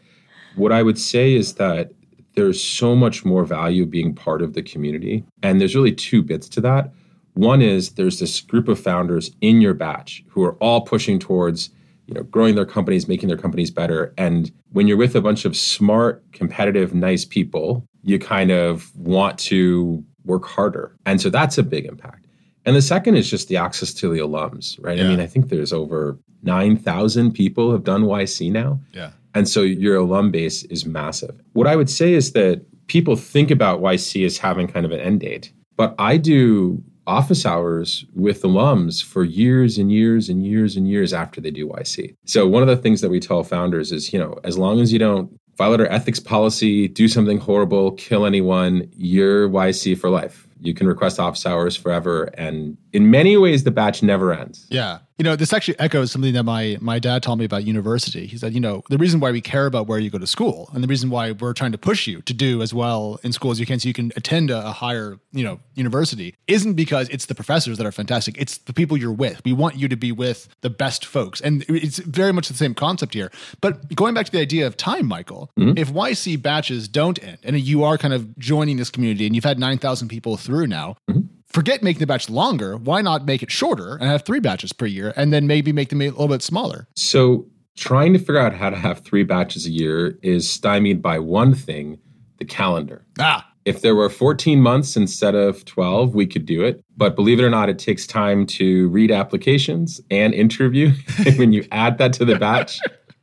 what 0.55 0.71
I 0.71 0.81
would 0.81 0.97
say 0.97 1.33
is 1.33 1.55
that 1.55 1.91
there's 2.37 2.63
so 2.63 2.95
much 2.95 3.25
more 3.25 3.43
value 3.43 3.83
being 3.83 4.13
part 4.13 4.43
of 4.43 4.53
the 4.53 4.61
community. 4.61 5.25
And 5.41 5.59
there's 5.59 5.75
really 5.75 5.91
two 5.91 6.21
bits 6.21 6.47
to 6.49 6.61
that. 6.61 6.93
One 7.33 7.63
is 7.63 7.93
there's 7.93 8.19
this 8.19 8.41
group 8.41 8.67
of 8.67 8.79
founders 8.79 9.31
in 9.41 9.59
your 9.59 9.73
batch 9.73 10.23
who 10.29 10.43
are 10.43 10.53
all 10.57 10.81
pushing 10.81 11.17
towards, 11.17 11.71
you 12.05 12.13
know, 12.13 12.21
growing 12.21 12.53
their 12.53 12.63
companies, 12.63 13.07
making 13.07 13.27
their 13.27 13.39
companies 13.39 13.71
better. 13.71 14.13
And 14.19 14.51
when 14.71 14.87
you're 14.87 14.97
with 14.97 15.15
a 15.15 15.21
bunch 15.21 15.45
of 15.45 15.57
smart, 15.57 16.23
competitive, 16.31 16.93
nice 16.93 17.25
people, 17.25 17.83
you 18.03 18.19
kind 18.19 18.51
of 18.51 18.95
want 18.95 19.39
to 19.39 20.05
work 20.23 20.45
harder. 20.45 20.95
And 21.07 21.19
so 21.19 21.31
that's 21.31 21.57
a 21.57 21.63
big 21.63 21.85
impact. 21.85 22.27
And 22.65 22.75
the 22.75 22.83
second 22.83 23.15
is 23.15 23.27
just 23.31 23.47
the 23.47 23.57
access 23.57 23.95
to 23.95 24.13
the 24.13 24.19
alums, 24.19 24.77
right? 24.79 24.99
I 24.99 25.03
mean, 25.03 25.21
I 25.21 25.25
think 25.25 25.49
there's 25.49 25.73
over 25.73 26.19
9,000 26.43 27.31
people 27.31 27.71
have 27.71 27.83
done 27.83 28.03
YC 28.03 28.51
now. 28.51 28.79
Yeah. 28.93 29.11
And 29.33 29.47
so 29.47 29.61
your 29.61 29.97
alum 29.97 30.31
base 30.31 30.63
is 30.63 30.85
massive. 30.85 31.39
What 31.53 31.67
I 31.67 31.75
would 31.75 31.89
say 31.89 32.13
is 32.13 32.31
that 32.33 32.65
people 32.87 33.15
think 33.15 33.51
about 33.51 33.81
YC 33.81 34.25
as 34.25 34.37
having 34.37 34.67
kind 34.67 34.85
of 34.85 34.91
an 34.91 34.99
end 34.99 35.19
date, 35.19 35.51
but 35.75 35.93
I 35.99 36.17
do 36.17 36.83
office 37.05 37.45
hours 37.45 38.05
with 38.13 38.41
alums 38.41 39.01
for 39.01 39.23
years 39.23 39.77
and 39.77 39.91
years 39.91 40.27
and 40.27 40.45
years 40.45 40.75
and 40.75 40.89
years 40.89 41.13
after 41.13 41.39
they 41.39 41.51
do 41.51 41.67
YC. 41.67 42.13
So 42.25 42.45
one 42.47 42.61
of 42.61 42.67
the 42.67 42.75
things 42.75 42.99
that 43.01 43.09
we 43.09 43.19
tell 43.19 43.43
founders 43.43 43.93
is, 43.93 44.11
you 44.11 44.19
know, 44.19 44.37
as 44.43 44.57
long 44.57 44.81
as 44.81 44.91
you 44.91 44.99
don't 44.99 45.31
violate 45.57 45.79
our 45.79 45.87
ethics 45.87 46.19
policy, 46.19 46.87
do 46.87 47.07
something 47.07 47.39
horrible, 47.39 47.93
kill 47.93 48.25
anyone, 48.25 48.87
you're 48.95 49.49
YC 49.49 49.97
for 49.97 50.09
life. 50.09 50.47
You 50.59 50.73
can 50.73 50.87
request 50.87 51.19
office 51.19 51.45
hours 51.45 51.75
forever. 51.75 52.25
And 52.35 52.77
in 52.91 53.09
many 53.09 53.37
ways, 53.37 53.63
the 53.63 53.71
batch 53.71 54.03
never 54.03 54.33
ends. 54.33 54.67
Yeah. 54.69 54.99
You 55.17 55.23
know, 55.23 55.35
this 55.35 55.51
actually 55.51 55.79
echoes 55.79 56.11
something 56.11 56.33
that 56.33 56.43
my 56.43 56.77
my 56.79 56.99
dad 56.99 57.23
told 57.23 57.39
me 57.39 57.45
about 57.45 57.65
university. 57.65 58.27
He 58.27 58.37
said, 58.37 58.53
you 58.53 58.59
know, 58.59 58.83
the 58.89 58.99
reason 58.99 59.19
why 59.19 59.31
we 59.31 59.41
care 59.41 59.65
about 59.65 59.87
where 59.87 59.97
you 59.97 60.11
go 60.11 60.19
to 60.19 60.27
school 60.27 60.69
and 60.73 60.83
the 60.83 60.87
reason 60.87 61.09
why 61.09 61.31
we're 61.31 61.53
trying 61.53 61.71
to 61.71 61.77
push 61.77 62.05
you 62.05 62.21
to 62.21 62.33
do 62.33 62.61
as 62.61 62.71
well 62.71 63.19
in 63.23 63.33
school 63.33 63.49
as 63.49 63.59
you 63.59 63.65
can 63.65 63.79
so 63.79 63.87
you 63.87 63.93
can 63.93 64.11
attend 64.15 64.51
a, 64.51 64.67
a 64.67 64.71
higher, 64.71 65.19
you 65.31 65.43
know, 65.43 65.59
university 65.73 66.35
isn't 66.47 66.75
because 66.75 67.09
it's 67.09 67.25
the 67.25 67.33
professors 67.33 67.77
that 67.79 67.87
are 67.87 67.91
fantastic. 67.91 68.37
It's 68.37 68.59
the 68.59 68.73
people 68.73 68.95
you're 68.95 69.11
with. 69.11 69.41
We 69.43 69.53
want 69.53 69.75
you 69.75 69.87
to 69.87 69.95
be 69.95 70.11
with 70.11 70.49
the 70.61 70.69
best 70.69 71.03
folks. 71.03 71.41
And 71.41 71.65
it's 71.67 71.97
very 71.97 72.31
much 72.31 72.47
the 72.47 72.53
same 72.53 72.75
concept 72.75 73.15
here. 73.15 73.31
But 73.59 73.95
going 73.95 74.13
back 74.13 74.27
to 74.27 74.31
the 74.31 74.39
idea 74.39 74.67
of 74.67 74.77
time, 74.77 75.07
Michael, 75.07 75.49
hmm? 75.57 75.73
if 75.75 75.91
YC 75.91 76.41
batches 76.43 76.87
don't 76.87 77.21
end 77.23 77.39
and 77.43 77.59
you 77.59 77.83
are 77.83 77.97
kind 77.97 78.13
of 78.13 78.37
joining 78.37 78.77
this 78.77 78.91
community 78.91 79.25
and 79.25 79.33
you've 79.33 79.43
had 79.43 79.57
9,000 79.57 80.09
people 80.09 80.37
through 80.37 80.67
now, 80.67 80.97
hmm? 81.09 81.21
Forget 81.57 81.81
making 81.81 81.99
the 81.99 82.05
batch 82.05 82.29
longer. 82.29 82.77
Why 82.77 83.01
not 83.01 83.25
make 83.25 83.41
it 83.41 83.49
shorter 83.49 83.95
and 83.95 84.03
have 84.03 84.21
three 84.23 84.39
batches 84.39 84.71
per 84.73 84.85
year 84.85 85.11
and 85.15 85.33
then 85.33 85.47
maybe 85.47 85.71
make 85.71 85.89
them 85.89 86.03
a 86.03 86.09
little 86.09 86.27
bit 86.27 86.43
smaller? 86.43 86.87
So, 86.95 87.47
trying 87.75 88.13
to 88.13 88.19
figure 88.19 88.37
out 88.37 88.53
how 88.53 88.69
to 88.69 88.75
have 88.75 88.99
three 88.99 89.23
batches 89.23 89.65
a 89.65 89.71
year 89.71 90.19
is 90.21 90.47
stymied 90.47 91.01
by 91.01 91.17
one 91.17 91.55
thing 91.55 91.97
the 92.37 92.45
calendar. 92.45 93.03
Ah, 93.19 93.51
If 93.65 93.81
there 93.81 93.95
were 93.95 94.07
14 94.07 94.61
months 94.61 94.95
instead 94.95 95.33
of 95.33 95.65
12, 95.65 96.13
we 96.13 96.27
could 96.27 96.45
do 96.45 96.63
it. 96.63 96.83
But 96.95 97.15
believe 97.15 97.39
it 97.39 97.43
or 97.43 97.49
not, 97.49 97.69
it 97.69 97.79
takes 97.79 98.05
time 98.05 98.45
to 98.57 98.87
read 98.89 99.09
applications 99.09 99.99
and 100.11 100.35
interview. 100.35 100.91
and 101.25 101.39
when 101.39 101.53
you 101.53 101.65
add 101.71 101.97
that 101.97 102.13
to 102.13 102.25
the 102.25 102.37
batch, 102.37 102.79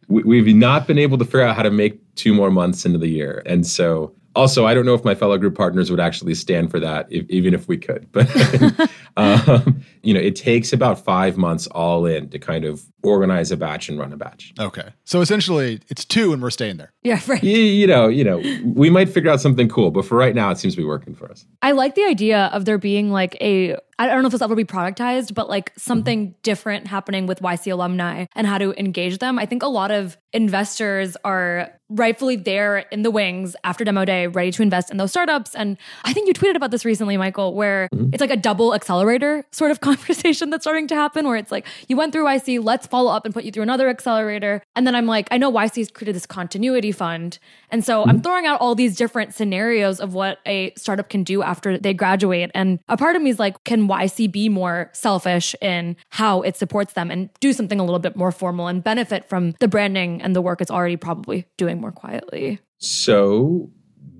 we, 0.08 0.24
we've 0.24 0.56
not 0.56 0.88
been 0.88 0.98
able 0.98 1.18
to 1.18 1.24
figure 1.24 1.42
out 1.42 1.54
how 1.54 1.62
to 1.62 1.70
make 1.70 2.00
two 2.16 2.34
more 2.34 2.50
months 2.50 2.84
into 2.84 2.98
the 2.98 3.08
year. 3.08 3.44
And 3.46 3.64
so, 3.64 4.12
also, 4.34 4.66
I 4.66 4.74
don't 4.74 4.86
know 4.86 4.94
if 4.94 5.04
my 5.04 5.14
fellow 5.14 5.38
group 5.38 5.54
partners 5.54 5.90
would 5.90 6.00
actually 6.00 6.34
stand 6.34 6.70
for 6.70 6.80
that, 6.80 7.06
if, 7.10 7.28
even 7.30 7.54
if 7.54 7.68
we 7.68 7.76
could. 7.76 8.10
But 8.12 8.28
um, 9.16 9.84
you 10.02 10.14
know, 10.14 10.20
it 10.20 10.36
takes 10.36 10.72
about 10.72 10.98
five 10.98 11.36
months 11.36 11.66
all 11.68 12.06
in 12.06 12.28
to 12.30 12.38
kind 12.38 12.64
of 12.64 12.82
organize 13.02 13.52
a 13.52 13.56
batch 13.56 13.88
and 13.88 13.98
run 13.98 14.12
a 14.12 14.16
batch. 14.16 14.52
okay. 14.58 14.90
So 15.04 15.20
essentially, 15.20 15.80
it's 15.88 16.04
two 16.04 16.32
and 16.32 16.42
we're 16.42 16.50
staying 16.50 16.78
there. 16.78 16.92
Yeah, 17.02 17.20
right. 17.26 17.42
you, 17.42 17.56
you 17.56 17.86
know, 17.86 18.08
you 18.08 18.24
know, 18.24 18.42
we 18.64 18.90
might 18.90 19.08
figure 19.08 19.30
out 19.30 19.40
something 19.40 19.68
cool, 19.68 19.90
but 19.90 20.04
for 20.04 20.16
right 20.16 20.34
now, 20.34 20.50
it 20.50 20.58
seems 20.58 20.74
to 20.74 20.80
be 20.80 20.86
working 20.86 21.14
for 21.14 21.30
us. 21.30 21.46
I 21.62 21.72
like 21.72 21.94
the 21.94 22.04
idea 22.04 22.46
of 22.52 22.64
there 22.64 22.78
being 22.78 23.10
like 23.10 23.36
a 23.40 23.76
I 23.98 24.06
don't 24.06 24.22
know 24.22 24.26
if 24.26 24.32
this 24.32 24.40
will 24.40 24.46
ever 24.46 24.56
be 24.56 24.64
productized, 24.64 25.34
but 25.34 25.48
like 25.48 25.72
something 25.76 26.34
different 26.42 26.86
happening 26.86 27.26
with 27.26 27.40
YC 27.40 27.72
alumni 27.72 28.26
and 28.34 28.46
how 28.46 28.58
to 28.58 28.72
engage 28.78 29.18
them. 29.18 29.38
I 29.38 29.46
think 29.46 29.62
a 29.62 29.68
lot 29.68 29.90
of 29.90 30.16
investors 30.32 31.16
are 31.24 31.70
rightfully 31.90 32.34
there 32.34 32.78
in 32.78 33.02
the 33.02 33.10
wings 33.10 33.54
after 33.62 33.84
demo 33.84 34.04
day, 34.04 34.26
ready 34.26 34.50
to 34.50 34.62
invest 34.62 34.90
in 34.90 34.96
those 34.96 35.10
startups. 35.10 35.54
And 35.54 35.76
I 36.04 36.12
think 36.12 36.26
you 36.26 36.34
tweeted 36.34 36.56
about 36.56 36.70
this 36.70 36.84
recently, 36.84 37.16
Michael, 37.16 37.54
where 37.54 37.88
mm-hmm. 37.94 38.10
it's 38.12 38.20
like 38.20 38.30
a 38.30 38.36
double 38.36 38.74
accelerator 38.74 39.44
sort 39.52 39.70
of 39.70 39.80
conversation 39.80 40.50
that's 40.50 40.64
starting 40.64 40.88
to 40.88 40.94
happen, 40.94 41.26
where 41.26 41.36
it's 41.36 41.52
like 41.52 41.66
you 41.88 41.96
went 41.96 42.12
through 42.12 42.24
YC, 42.24 42.64
let's 42.64 42.86
follow 42.86 43.12
up 43.12 43.24
and 43.24 43.34
put 43.34 43.44
you 43.44 43.52
through 43.52 43.62
another 43.62 43.88
accelerator. 43.88 44.62
And 44.74 44.86
then 44.86 44.94
I'm 44.94 45.06
like, 45.06 45.28
I 45.30 45.38
know 45.38 45.52
YC's 45.52 45.90
created 45.90 46.16
this 46.16 46.26
continuity 46.26 46.90
fund. 46.90 47.38
And 47.70 47.84
so 47.84 48.02
I'm 48.02 48.08
mm-hmm. 48.08 48.20
throwing 48.20 48.46
out 48.46 48.60
all 48.60 48.74
these 48.74 48.96
different 48.96 49.34
scenarios 49.34 50.00
of 50.00 50.14
what 50.14 50.38
a 50.46 50.72
startup 50.76 51.08
can 51.08 51.22
do 51.22 51.42
after 51.42 51.78
they 51.78 51.94
graduate. 51.94 52.50
And 52.54 52.80
a 52.88 52.96
part 52.96 53.14
of 53.14 53.22
me 53.22 53.30
is 53.30 53.38
like, 53.38 53.62
can 53.64 53.83
YC 53.88 54.30
be 54.30 54.48
more 54.48 54.90
selfish 54.92 55.54
in 55.60 55.96
how 56.10 56.42
it 56.42 56.56
supports 56.56 56.94
them 56.94 57.10
and 57.10 57.30
do 57.40 57.52
something 57.52 57.78
a 57.78 57.84
little 57.84 57.98
bit 57.98 58.16
more 58.16 58.32
formal 58.32 58.66
and 58.66 58.82
benefit 58.82 59.28
from 59.28 59.54
the 59.60 59.68
branding 59.68 60.22
and 60.22 60.34
the 60.34 60.42
work 60.42 60.60
it's 60.60 60.70
already 60.70 60.96
probably 60.96 61.46
doing 61.56 61.80
more 61.80 61.92
quietly? 61.92 62.60
So 62.78 63.70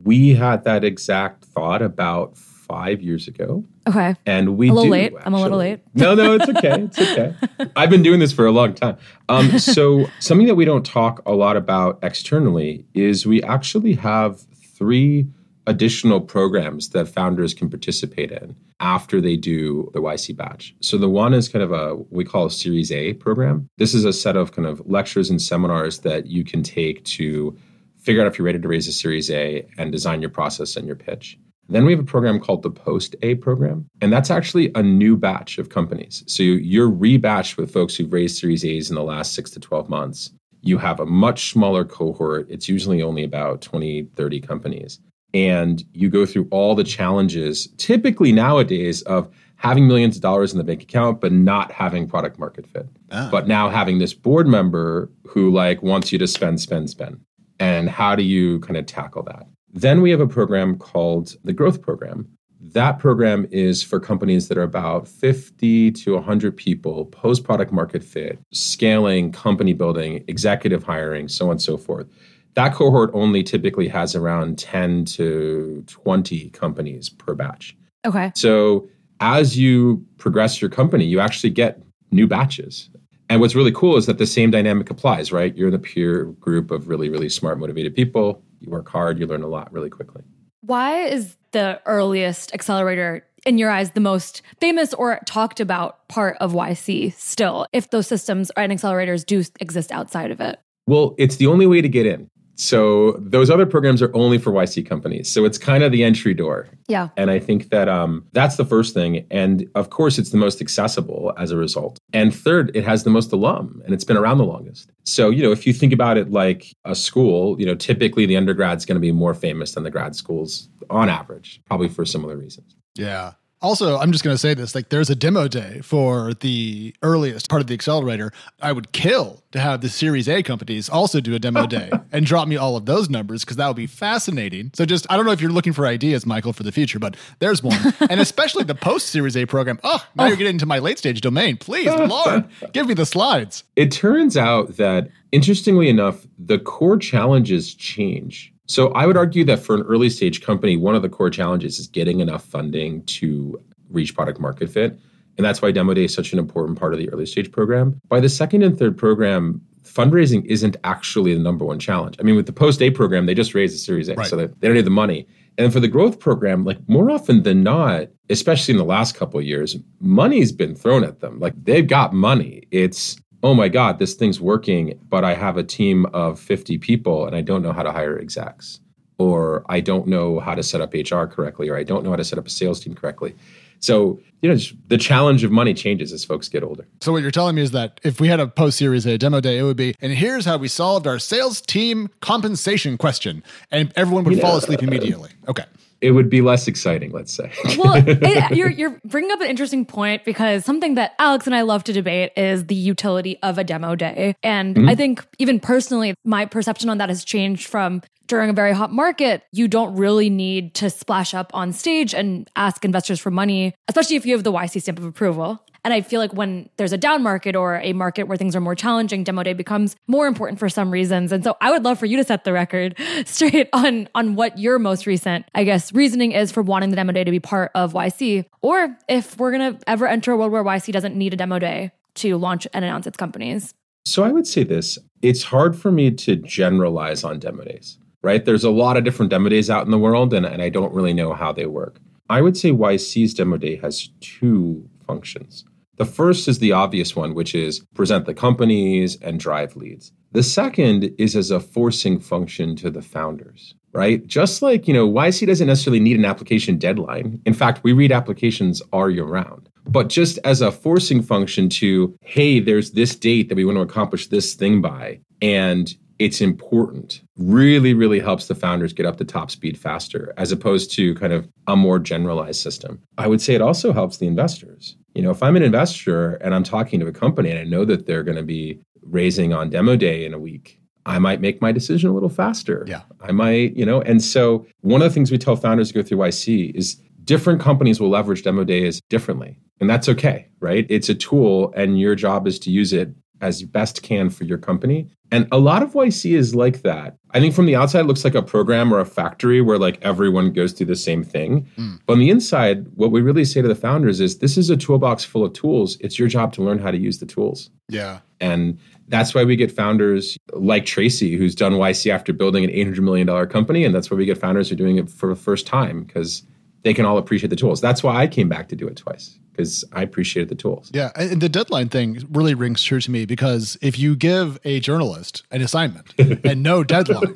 we 0.05 0.35
had 0.35 0.65
that 0.65 0.85
exact 0.85 1.45
thought 1.45 1.83
about 1.83 2.37
five 2.37 3.03
years 3.03 3.29
ago. 3.29 3.65
Okay. 3.87 4.15
And 4.27 4.57
we 4.57 4.69
A 4.69 4.73
little 4.73 4.85
do, 4.85 4.91
late. 4.91 5.13
I'm 5.25 5.35
a 5.35 5.41
little 5.41 5.59
late. 5.59 5.81
No, 5.95 6.15
no, 6.15 6.35
it's 6.35 6.49
okay. 6.49 6.83
It's 6.83 6.99
okay. 6.99 7.35
I've 7.77 7.91
been 7.91 8.03
doing 8.03 8.21
this 8.21 8.33
for 8.33 8.47
a 8.47 8.51
long 8.51 8.75
time. 8.75 8.97
Um, 9.29 9.59
so 9.59 10.07
something 10.21 10.47
that 10.47 10.55
we 10.55 10.65
don't 10.65 10.85
talk 10.85 11.23
a 11.27 11.33
lot 11.33 11.57
about 11.57 11.99
externally 12.03 12.87
is 12.95 13.27
we 13.27 13.43
actually 13.43 13.95
have 13.95 14.41
three 14.77 15.27
additional 15.67 16.21
programs 16.21 16.91
that 16.91 17.09
founders 17.09 17.55
can 17.55 17.71
participate 17.71 18.31
in 18.31 18.57
after 18.81 19.21
they 19.21 19.37
do 19.37 19.91
the 19.95 20.01
YC 20.01 20.37
batch. 20.37 20.75
So 20.81 20.99
the 20.99 21.09
one 21.09 21.33
is 21.33 21.49
kind 21.49 21.63
of 21.63 21.73
a 21.73 21.97
we 22.11 22.25
call 22.25 22.47
a 22.47 22.51
Series 22.51 22.93
A 22.93 23.15
program. 23.15 23.69
This 23.79 23.95
is 23.95 24.05
a 24.05 24.13
set 24.13 24.37
of 24.37 24.53
kind 24.53 24.69
of 24.69 24.83
lectures 24.87 25.31
and 25.31 25.41
seminars 25.41 26.01
that 26.01 26.27
you 26.27 26.45
can 26.45 26.63
take 26.63 27.05
to 27.05 27.57
figure 28.05 28.21
out 28.21 28.27
if 28.27 28.39
you're 28.39 28.45
ready 28.45 28.61
to 28.61 28.69
raise 28.69 28.87
a 28.87 28.93
Series 28.93 29.31
A, 29.31 29.67
and 29.79 29.91
design 29.91 30.21
your 30.21 30.31
process 30.31 30.77
and 30.77 30.87
your 30.87 30.97
pitch. 30.97 31.39
Then 31.71 31.87
we 31.87 31.93
have 31.93 32.01
a 32.01 32.05
program 32.05 32.39
called 32.39 32.63
the 32.63 32.71
Post 32.71 33.17
A 33.23 33.37
program, 33.37 33.89
and 34.03 34.13
that's 34.13 34.31
actually 34.31 34.71
a 34.75 34.83
new 34.83 35.17
batch 35.17 35.57
of 35.57 35.71
companies. 35.71 36.23
So 36.27 36.43
you're 36.43 36.91
rebatched 36.91 37.57
with 37.57 37.73
folks 37.73 37.97
who've 37.97 38.13
raised 38.13 38.39
Series 38.39 38.65
A's 38.65 38.91
in 38.91 38.97
the 38.97 39.03
last 39.03 39.33
six 39.33 39.51
to 39.53 39.61
12 39.61 39.89
months. 39.89 40.31
You 40.61 40.77
have 40.77 41.01
a 41.01 41.07
much 41.07 41.51
smaller 41.51 41.85
cohort. 41.85 42.47
It's 42.51 42.69
usually 42.69 43.03
only 43.03 43.25
about 43.25 43.63
20, 43.63 44.11
30 44.15 44.41
companies. 44.41 45.01
And 45.35 45.85
you 45.93 46.09
go 46.09 46.25
through 46.25 46.49
all 46.51 46.75
the 46.75 46.85
challenges, 46.85 47.67
typically 47.77 48.33
nowadays, 48.33 49.03
of 49.03 49.29
having 49.57 49.89
millions 49.89 50.17
of 50.17 50.23
dollars 50.23 50.53
in 50.53 50.59
the 50.59 50.65
bank 50.65 50.83
account, 50.83 51.21
but 51.21 51.33
not 51.33 51.73
having 51.73 52.07
product 52.07 52.39
market 52.39 52.67
fit. 52.67 52.89
Ah. 53.11 53.29
But 53.31 53.49
now 53.49 53.69
having 53.69 53.99
this 53.99 54.15
board 54.15 54.47
member 54.47 55.11
who 55.27 55.51
like 55.51 55.83
wants 55.83 56.13
you 56.13 56.19
to 56.19 56.27
spend, 56.27 56.61
spend, 56.61 56.91
spend. 56.91 57.21
And 57.59 57.89
how 57.89 58.15
do 58.15 58.23
you 58.23 58.61
kind 58.61 58.77
of 58.77 58.87
tackle 58.87 59.23
that? 59.25 59.47
Then 59.73 60.03
we 60.03 60.11
have 60.11 60.21
a 60.21 60.27
program 60.27 60.79
called 60.79 61.37
the 61.45 61.53
Growth 61.53 61.83
Program. 61.83 62.29
That 62.61 62.99
program 62.99 63.47
is 63.51 63.83
for 63.83 64.01
companies 64.01 64.49
that 64.49 64.57
are 64.57 64.63
about 64.63 65.07
50 65.07 65.91
to 65.93 66.15
100 66.15 66.57
people, 66.57 67.07
post 67.07 67.45
product 67.45 67.73
market 67.73 68.03
fit, 68.03 68.39
scaling, 68.53 69.33
company 69.33 69.73
building, 69.73 70.25
executive 70.29 70.83
hiring, 70.83 71.29
so 71.29 71.47
on 71.47 71.53
and 71.53 71.63
so 71.63 71.77
forth. 71.77 72.07
That 72.55 72.75
cohort 72.75 73.11
only 73.15 73.43
typically 73.43 73.89
has 73.89 74.15
around 74.15 74.59
10 74.59 75.07
to 75.07 75.83
20 75.87 76.51
companies 76.51 77.09
per 77.09 77.35
batch. 77.35 77.77
Okay. 78.07 78.33
So 78.35 78.89
as 79.21 79.59
you 79.59 80.05
progress 80.19 80.61
your 80.61 80.71
company, 80.71 81.05
you 81.05 81.21
actually 81.21 81.51
get 81.51 81.83
new 82.11 82.27
batches. 82.27 82.91
And 83.29 83.41
what's 83.41 83.55
really 83.55 83.73
cool 83.73 83.97
is 83.97 84.07
that 84.07 84.19
the 84.19 84.27
same 84.27 84.51
dynamic 84.51 84.91
applies, 84.91 85.33
right? 85.33 85.57
You're 85.57 85.69
in 85.69 85.75
a 85.75 85.79
peer 85.79 86.25
group 86.25 86.71
of 86.71 86.89
really, 86.89 87.09
really 87.09 87.29
smart, 87.29 87.59
motivated 87.59 87.95
people. 87.95 88.43
You 88.61 88.71
work 88.71 88.89
hard, 88.89 89.19
you 89.19 89.27
learn 89.27 89.43
a 89.43 89.49
lot 89.49 89.73
really 89.73 89.91
quickly. 89.91 90.23
Why 90.61 91.05
is 91.05 91.37
the 91.53 91.81
earliest 91.87 92.55
accelerator, 92.55 93.27
in 93.45 93.59
your 93.59 93.71
eyes, 93.71 93.91
the 93.93 94.01
most 94.01 94.43
famous 94.61 94.95
or 94.95 95.21
talked 95.27 95.61
about 95.61 96.07
part 96.09 96.37
of 96.41 96.53
YC 96.53 97.15
still, 97.15 97.67
if 97.73 97.91
those 97.91 98.07
systems 98.07 98.51
and 98.57 98.73
accelerators 98.73 99.25
do 99.27 99.43
exist 99.61 99.91
outside 99.93 100.31
of 100.31 100.41
it? 100.41 100.59
Well, 100.87 101.15
it's 101.19 101.37
the 101.37 101.47
only 101.47 101.67
way 101.67 101.81
to 101.81 101.89
get 101.89 102.07
in. 102.07 102.29
So 102.57 103.13
those 103.19 103.51
other 103.51 103.67
programs 103.67 104.01
are 104.03 104.15
only 104.15 104.39
for 104.39 104.53
YC 104.53 104.87
companies. 104.87 105.31
So 105.31 105.45
it's 105.45 105.59
kind 105.59 105.83
of 105.83 105.93
the 105.93 106.05
entry 106.05 106.35
door. 106.35 106.69
Yeah. 106.89 107.09
And 107.17 107.31
I 107.31 107.39
think 107.39 107.71
that 107.71 107.89
um, 107.89 108.25
that's 108.33 108.57
the 108.57 108.65
first 108.65 108.95
thing. 108.95 109.27
And 109.31 109.69
of 109.75 109.91
course, 109.91 110.19
it's 110.19 110.31
the 110.31 110.37
most 110.37 110.61
accessible 110.61 111.33
as 111.37 111.51
a 111.51 111.57
result. 111.57 111.99
And 112.13 112.35
third, 112.35 112.71
it 112.75 112.85
has 112.85 113.05
the 113.05 113.11
most 113.11 113.33
alum 113.33 113.83
and 113.85 113.93
it's 113.93 114.05
been 114.05 114.17
around 114.17 114.39
the 114.39 114.45
longest. 114.45 114.91
So, 115.05 115.31
you 115.31 115.43
know, 115.43 115.53
if 115.53 115.67
you 115.67 115.73
think 115.73 115.93
about 115.93 116.17
it 116.17 116.31
like 116.31 116.75
a 116.85 116.95
school, 116.95 117.59
you 117.59 117.67
know, 117.67 117.75
typically 117.75 118.27
the 118.27 118.35
undergrad's 118.35 118.85
going 118.85 118.97
to 118.97 119.01
be 119.01 119.13
more 119.13 119.35
famous 119.35 119.73
than 119.73 119.83
the 119.83 119.91
grad 119.91 120.15
schools 120.15 120.69
on 120.91 121.09
average, 121.09 121.61
probably 121.67 121.89
for 121.89 122.05
similar 122.05 122.37
reasons. 122.37 122.77
Yeah. 122.95 123.33
Also, 123.65 123.97
I'm 123.97 124.13
just 124.13 124.23
going 124.23 124.35
to 124.35 124.39
say 124.39 124.53
this 124.53 124.75
like, 124.75 124.91
there's 124.91 125.09
a 125.09 125.15
demo 125.15 125.49
day 125.49 125.81
for 125.83 126.35
the 126.35 126.95
earliest 127.03 127.49
part 127.49 127.63
of 127.63 127.67
the 127.67 127.73
accelerator. 127.73 128.31
I 128.61 128.73
would 128.73 128.93
kill 128.93 129.43
to 129.53 129.59
have 129.59 129.81
the 129.81 129.89
Series 129.89 130.29
A 130.29 130.43
companies 130.43 130.91
also 130.91 131.19
do 131.19 131.35
a 131.35 131.39
demo 131.39 131.67
day 131.79 131.91
and 132.13 132.27
drop 132.27 132.47
me 132.47 132.59
all 132.59 132.77
of 132.77 132.85
those 132.85 133.09
numbers 133.09 133.43
because 133.43 133.57
that 133.57 133.67
would 133.67 133.77
be 133.77 133.87
fascinating. 133.87 134.71
So, 134.75 134.85
just, 134.85 135.07
I 135.11 135.17
don't 135.17 135.25
know 135.25 135.33
if 135.33 135.41
you're 135.41 135.51
looking 135.51 135.73
for 135.73 135.87
ideas, 135.87 136.27
Michael, 136.27 136.53
for 136.53 136.63
the 136.63 136.73
future, 136.73 136.99
but 136.99 137.17
there's 137.39 137.63
one. 137.63 137.81
and 138.11 138.21
especially 138.21 138.65
the 138.65 138.75
post 138.75 139.09
Series 139.09 139.35
A 139.35 139.47
program. 139.47 139.81
Oh, 139.83 140.07
now 140.15 140.25
oh. 140.25 140.27
you're 140.27 140.37
getting 140.37 140.57
into 140.57 140.67
my 140.67 140.79
late 140.79 140.99
stage 140.99 141.23
domain. 141.23 141.57
Please, 141.57 141.87
Lord, 141.99 142.45
give 142.75 142.87
me 142.87 142.93
the 142.93 143.07
slides. 143.07 143.65
It 143.77 143.91
turns 143.91 144.37
out 144.37 144.77
that, 144.77 145.09
interestingly 145.33 145.89
enough, 145.89 146.27
the 146.39 146.59
core 146.59 146.99
challenges 146.99 147.73
change 147.73 148.54
so 148.67 148.89
I 148.93 149.07
would 149.07 149.17
argue 149.17 149.45
that 149.45 149.59
for 149.59 149.75
an 149.75 149.83
early 149.83 150.09
stage 150.09 150.43
company, 150.43 150.77
one 150.77 150.95
of 150.95 151.03
the 151.03 151.09
core 151.09 151.31
challenges 151.31 151.79
is 151.79 151.87
getting 151.87 152.21
enough 152.21 152.45
funding 152.45 153.05
to 153.05 153.61
reach 153.91 154.15
product 154.15 154.41
market 154.41 154.71
fit. 154.71 154.99
And 155.37 155.45
that's 155.45 155.61
why 155.61 155.73
Demo 155.73 155.95
Day 155.95 156.05
is 156.05 156.15
such 156.15 156.33
an 156.33 156.39
important 156.39 156.79
part 156.79 156.93
of 156.93 156.99
the 156.99 157.11
early 157.11 157.27
stage 157.27 157.51
program. 157.51 158.01
By 158.09 158.21
the 158.21 158.29
second 158.29 158.63
and 158.63 158.79
third 158.79 158.97
program, 158.97 159.61
fundraising 159.83 160.45
isn't 160.47 160.77
actually 160.85 161.35
the 161.35 161.41
number 161.41 161.65
one 161.65 161.79
challenge. 161.79 162.17
I 162.19 162.23
mean, 162.23 162.37
with 162.37 162.47
the 162.47 162.53
post 162.53 162.81
A 162.81 162.91
program, 162.91 163.27
they 163.27 163.35
just 163.35 163.55
raised 163.55 163.75
a 163.75 163.79
Series 163.79 164.09
A, 164.09 164.15
right. 164.15 164.27
so 164.27 164.37
they, 164.37 164.47
they 164.47 164.69
don't 164.69 164.75
need 164.75 164.87
the 164.87 164.91
money. 164.91 165.27
And 165.59 165.73
for 165.73 165.81
the 165.81 165.89
growth 165.89 166.19
program, 166.19 166.65
like 166.65 166.79
more 166.89 167.11
often 167.11 167.43
than 167.43 167.63
not, 167.63 168.09
especially 168.31 168.73
in 168.73 168.79
the 168.79 168.85
last 168.85 169.15
couple 169.15 169.39
of 169.39 169.47
years, 169.47 169.77
money's 170.01 170.51
been 170.51 170.75
thrown 170.75 171.05
at 171.05 171.21
them. 171.21 171.39
Like 171.39 171.55
they've 171.63 171.87
got 171.87 172.13
money. 172.13 172.65
It's 172.71 173.17
oh 173.45 173.53
my 173.53 173.69
God, 173.69 173.99
this 173.99 174.15
thing's 174.15 174.41
working, 174.41 174.99
but 175.11 175.23
I 175.23 175.35
have 175.35 175.59
a 175.59 175.63
team 175.63 176.07
of 176.07 176.41
50 176.41 176.79
people 176.79 177.27
and 177.27 177.37
I 177.37 177.43
don't 177.43 177.63
know 177.63 177.73
how 177.73 177.83
to 177.83 177.93
hire 177.93 178.19
execs, 178.19 178.81
or 179.19 179.67
I 179.69 179.81
don't 179.81 180.09
know 180.09 180.41
how 180.41 180.55
to 180.55 180.63
set 180.63 180.81
up 180.81 180.95
HR 180.95 181.27
correctly, 181.27 181.69
or 181.69 181.77
I 181.77 181.83
don't 181.83 182.03
know 182.03 182.11
how 182.11 182.17
to 182.17 182.25
set 182.25 182.39
up 182.39 182.47
a 182.47 182.51
sales 182.51 182.81
team 182.81 182.95
correctly. 182.95 183.37
So, 183.81 184.19
you 184.41 184.49
know, 184.49 184.59
the 184.89 184.97
challenge 184.97 185.45
of 185.45 185.53
money 185.53 185.75
changes 185.75 186.11
as 186.11 186.25
folks 186.25 186.49
get 186.49 186.63
older. 186.63 186.87
So, 187.03 187.13
what 187.13 187.21
you're 187.21 187.31
telling 187.31 187.55
me 187.55 187.61
is 187.61 187.73
that 187.73 188.01
if 188.03 188.19
we 188.19 188.29
had 188.29 188.41
a 188.41 188.49
post 188.49 188.79
series 188.79 189.05
A 189.05 189.19
demo 189.19 189.41
day, 189.41 189.59
it 189.59 189.63
would 189.63 189.77
be, 189.77 189.95
and 190.01 190.11
here's 190.11 190.47
how 190.47 190.57
we 190.57 190.69
solved 190.69 191.07
our 191.07 191.19
sales 191.19 191.61
team 191.61 192.09
compensation 192.21 192.97
question. 192.97 193.43
And 193.71 193.93
everyone 193.95 194.25
would 194.25 194.37
you 194.37 194.41
fall 194.41 194.57
asleep 194.57 194.83
immediately. 194.83 195.33
Okay 195.49 195.65
it 196.05 196.11
would 196.11 196.29
be 196.29 196.43
less 196.43 196.69
exciting, 196.69 197.13
let's 197.13 197.33
say. 197.33 197.51
well, 197.79 197.95
it, 197.97 198.51
you're 198.57 198.71
you're 198.71 199.01
bringing 199.05 199.31
up 199.33 199.41
an 199.41 199.49
interesting 199.49 199.87
point 199.87 200.25
because 200.25 200.65
something 200.65 200.97
that 200.97 201.15
Alex 201.19 201.47
and 201.47 201.57
I 201.57 201.63
love 201.63 201.83
to 201.85 201.93
debate 201.93 202.33
is 202.37 202.67
the 202.67 202.75
utility 202.75 203.39
of 203.43 203.57
a 203.57 203.65
demo 203.65 203.95
day, 203.97 204.37
and 204.43 204.77
mm-hmm. 204.77 204.89
I 204.89 204.95
think 204.95 205.25
even 205.39 205.61
personally, 205.61 206.15
my 206.25 206.45
perception 206.45 206.91
on 206.91 206.99
that 206.99 207.09
has 207.09 207.25
changed 207.25 207.69
from 207.69 208.03
during 208.27 208.51
a 208.51 208.53
very 208.53 208.73
hot 208.73 208.93
market, 208.93 209.43
you 209.53 209.69
don't 209.69 209.97
really 209.97 210.31
need 210.31 210.75
to 210.75 210.91
splash 210.91 211.35
up 211.35 211.51
on 211.55 211.73
stage 211.73 212.15
and 212.15 212.49
ask 212.57 212.85
investors 212.85 213.21
for 213.21 213.31
money, 213.31 213.75
especially 213.89 214.17
if 214.17 214.27
you 214.27 214.35
have 214.35 214.45
the 214.45 214.53
YC 214.53 214.83
stamp 214.83 214.99
of 214.99 215.05
approval. 215.05 215.63
And 215.85 215.93
I 215.93 216.01
feel 216.01 216.19
like 216.19 216.33
when 216.33 216.71
there's 216.79 216.95
a 216.95 216.99
down 216.99 217.23
market 217.23 217.55
or 217.55 217.77
a 217.77 217.93
market 217.93 218.25
where 218.25 218.39
things 218.39 218.57
are 218.57 218.61
more 218.61 218.75
challenging, 218.75 219.23
demo 219.23 219.43
day 219.43 219.53
becomes 219.53 219.97
more 220.07 220.27
important 220.27 220.59
for 220.59 220.71
some 220.71 220.91
reasons. 220.91 221.31
And 221.31 221.45
so 221.45 221.57
I 221.61 221.71
would 221.71 221.85
love 221.85 221.99
for 221.99 222.07
you 222.07 222.17
to 222.17 222.25
set 222.25 222.45
the 222.45 222.55
record 222.55 222.97
straight 223.27 223.69
on 223.75 224.09
on 224.15 224.35
what 224.35 224.59
your 224.59 224.79
most 224.79 225.07
recent, 225.07 225.45
I 225.55 225.65
guess, 225.65 225.93
reasoning 225.93 226.33
is 226.33 226.51
for 226.51 226.63
wanting 226.63 226.89
the 226.89 226.97
demo 226.97 227.13
day 227.13 227.23
to 227.23 227.31
be 227.31 227.39
part 227.41 227.71
of 227.75 227.93
YC, 227.93 228.47
or 228.63 228.97
if 229.09 229.39
we're 229.39 229.53
gonna 229.53 229.79
ever 229.87 230.07
enter 230.07 230.33
a 230.33 230.37
world 230.37 230.53
where 230.53 230.65
YC 230.65 230.91
doesn't 230.93 231.15
need 231.15 231.35
a 231.35 231.37
demo 231.37 231.59
day 231.59 231.93
to 232.15 232.39
launch 232.39 232.67
and 232.73 232.85
announce 232.85 233.07
its 233.07 233.19
companies. 233.19 233.75
So 234.07 234.23
I 234.25 234.33
would 234.33 234.47
say 234.47 234.65
this: 234.65 234.99
it's 235.21 235.43
hard 235.43 235.77
for 235.77 235.93
me 235.93 236.11
to 236.13 236.37
generalize 236.37 237.25
on 237.25 237.39
demo 237.39 237.63
days. 237.65 237.99
Right? 238.23 238.43
There's 238.43 238.65
a 238.65 238.71
lot 238.71 238.97
of 238.97 239.05
different 239.05 239.29
demo 239.29 239.51
days 239.51 239.69
out 239.69 239.85
in 239.85 239.91
the 239.91 239.99
world, 239.99 240.33
and, 240.33 240.47
and 240.47 240.63
I 240.63 240.71
don't 240.71 240.95
really 240.95 241.13
know 241.13 241.35
how 241.35 241.53
they 241.53 241.67
work. 241.67 241.99
I 242.31 242.41
would 242.41 242.57
say 242.57 242.71
YC's 242.71 243.35
demo 243.35 243.59
day 243.59 243.77
has 243.77 244.09
two 244.21 244.89
functions. 245.07 245.67
The 245.97 246.05
first 246.05 246.49
is 246.49 246.59
the 246.59 246.73
obvious 246.73 247.15
one, 247.15 247.35
which 247.35 247.55
is 247.55 247.81
present 247.95 248.27
the 248.27 248.35
companies 248.35 249.17
and 249.23 249.39
drive 249.39 249.77
leads. 249.77 250.13
The 250.33 250.43
second 250.43 251.15
is 251.19 251.37
as 251.37 251.51
a 251.53 251.61
forcing 251.61 252.19
function 252.19 252.75
to 252.77 252.91
the 252.91 253.03
founders, 253.03 253.75
right? 253.93 254.27
Just 254.27 254.63
like, 254.63 254.89
you 254.89 254.95
know, 254.95 255.09
YC 255.09 255.47
doesn't 255.47 255.69
necessarily 255.69 256.01
need 256.01 256.19
an 256.19 256.25
application 256.25 256.77
deadline. 256.77 257.41
In 257.47 257.55
fact, 257.55 257.85
we 257.85 257.93
read 257.93 258.11
applications 258.11 258.81
all 258.93 259.09
year 259.09 259.25
round. 259.25 259.69
But 259.87 260.09
just 260.09 260.39
as 260.45 260.61
a 260.61 260.73
forcing 260.73 261.23
function 261.23 261.69
to, 261.71 262.17
hey, 262.23 262.59
there's 262.59 262.93
this 262.93 263.15
date 263.15 263.49
that 263.49 263.55
we 263.55 263.65
want 263.65 263.77
to 263.77 263.83
accomplish 263.83 264.27
this 264.27 264.55
thing 264.55 264.81
by. 264.81 265.21
And 265.41 265.95
it's 266.19 266.41
important 266.41 267.23
really 267.37 267.93
really 267.93 268.21
helps 268.21 268.47
the 268.47 268.55
founders 268.55 268.93
get 268.93 269.05
up 269.05 269.17
to 269.17 269.25
top 269.25 269.51
speed 269.51 269.77
faster 269.77 270.33
as 270.37 270.53
opposed 270.53 270.93
to 270.93 271.15
kind 271.17 271.33
of 271.33 271.49
a 271.67 271.75
more 271.75 271.99
generalized 271.99 272.61
system 272.61 273.03
i 273.19 273.27
would 273.27 273.41
say 273.41 273.55
it 273.55 273.61
also 273.61 273.93
helps 273.93 274.19
the 274.19 274.27
investors 274.27 274.97
you 275.15 275.23
know, 275.23 275.31
if 275.31 275.43
I'm 275.43 275.57
an 275.57 275.63
investor 275.63 276.35
and 276.35 276.55
I'm 276.55 276.65
talking 276.65 277.01
to 277.01 277.07
a 277.07 277.13
company 277.13 277.51
and 277.51 277.59
I 277.59 277.65
know 277.65 277.85
that 277.85 278.07
they're 278.07 278.23
going 278.23 278.37
to 278.37 278.43
be 278.43 278.81
raising 279.03 279.53
on 279.53 279.71
demo 279.71 279.97
day 279.97 280.25
in 280.25 280.35
a 280.35 280.39
week, 280.39 280.81
I 281.07 281.19
might 281.19 281.41
make 281.41 281.61
my 281.61 281.71
decision 281.71 282.11
a 282.11 282.15
little 282.15 282.29
faster. 282.29 282.85
Yeah. 282.89 283.03
I 283.21 283.33
might, 283.33 283.77
you 283.77 283.85
know, 283.85 284.01
and 284.03 284.23
so 284.23 284.67
one 284.81 285.03
of 285.03 285.11
the 285.11 285.15
things 285.15 285.31
we 285.31 285.39
tell 285.39 285.57
founders 285.57 285.89
to 285.89 285.95
go 285.95 286.03
through 286.03 286.19
YC 286.19 286.75
is 286.75 287.01
different 287.25 287.61
companies 287.61 288.01
will 288.01 288.09
leverage 288.09 288.43
demo 288.43 288.65
days 288.65 289.01
differently. 289.09 289.59
And 289.81 289.89
that's 289.89 290.09
okay, 290.09 290.49
right? 290.61 290.87
It's 290.89 291.09
a 291.09 291.15
tool 291.15 291.73
and 291.77 292.01
your 292.01 292.15
job 292.15 292.47
is 292.47 292.59
to 292.61 292.71
use 292.71 292.93
it 292.93 293.15
as 293.41 293.61
you 293.61 293.67
best 293.67 294.03
can 294.03 294.31
for 294.31 294.45
your 294.45 294.59
company. 294.59 295.11
And 295.35 295.49
a 295.51 295.59
lot 295.59 295.83
of 295.83 295.95
YC 295.95 296.37
is 296.37 296.55
like 296.55 296.83
that. 296.83 297.17
I 297.33 297.41
think 297.41 297.57
from 297.57 297.67
the 297.67 297.75
outside, 297.75 298.01
it 298.01 298.05
looks 298.05 298.23
like 298.23 298.37
a 298.37 298.43
program 298.43 298.95
or 298.95 299.01
a 299.01 299.05
factory 299.05 299.61
where 299.61 299.79
like 299.79 299.99
everyone 300.01 300.53
goes 300.53 300.73
through 300.73 300.87
the 300.87 300.95
same 300.95 301.25
thing. 301.25 301.67
Mm. 301.77 301.99
But 302.07 302.13
on 302.13 302.19
the 302.21 302.31
inside, 302.31 302.87
what 302.95 303.11
we 303.11 303.21
really 303.21 303.45
say 303.45 303.61
to 303.61 303.67
the 303.67 303.75
founders 303.75 304.21
is 304.21 304.39
this 304.39 304.57
is 304.57 304.71
a 304.71 304.77
toolbox 304.77 305.25
full 305.25 305.45
of 305.45 305.53
tools. 305.53 305.97
It's 305.99 306.21
your 306.21 306.29
job 306.29 306.53
to 306.53 306.63
learn 306.63 306.79
how 306.79 306.93
to 306.93 306.99
use 306.99 307.19
the 307.19 307.27
tools. 307.27 307.71
Yeah. 307.89 308.21
And 308.39 308.79
that's 309.09 309.35
why 309.35 309.43
we 309.43 309.57
get 309.57 309.73
founders 309.73 310.39
like 310.53 310.87
Tracy, 310.87 311.37
who's 311.37 311.57
done 311.57 311.73
YC 311.73 312.13
after 312.13 312.33
building 312.33 312.63
an 312.63 312.71
$800 312.71 313.01
million 313.01 313.49
company. 313.49 313.85
And 313.85 313.93
that's 313.93 314.13
why 314.13 314.17
we 314.17 314.27
get 314.27 314.39
founders 314.39 314.69
who 314.69 314.75
are 314.75 314.79
doing 314.79 314.99
it 314.99 315.11
for 315.11 315.29
the 315.29 315.41
first 315.41 315.67
time 315.67 316.05
because 316.05 316.45
they 316.85 316.95
can 316.95 317.05
all 317.05 317.19
appreciate 317.19 317.51
the 317.51 317.57
tools. 317.57 317.81
That's 317.81 318.03
why 318.03 318.17
I 318.17 318.27
came 318.27 318.49
back 318.49 318.69
to 318.69 318.77
do 318.77 318.87
it 318.87 318.97
twice 318.97 319.39
because 319.51 319.85
I 319.93 320.03
appreciated 320.03 320.49
the 320.49 320.55
tools. 320.57 320.91
Yeah, 320.93 321.11
and 321.17 321.41
the 321.41 321.49
deadline 321.49 321.89
thing 321.89 322.27
really 322.33 322.55
rings 322.55 322.83
true 322.83 323.01
to 323.01 323.11
me 323.11 323.25
because 323.25 323.77
if 323.83 323.99
you 323.99 324.17
give 324.17 324.59
a 324.65 324.81
journalist 324.81 325.45
an 325.53 325.63
assignment 325.63 326.13
and 326.19 326.63
no 326.63 326.83
deadline, 326.85 327.33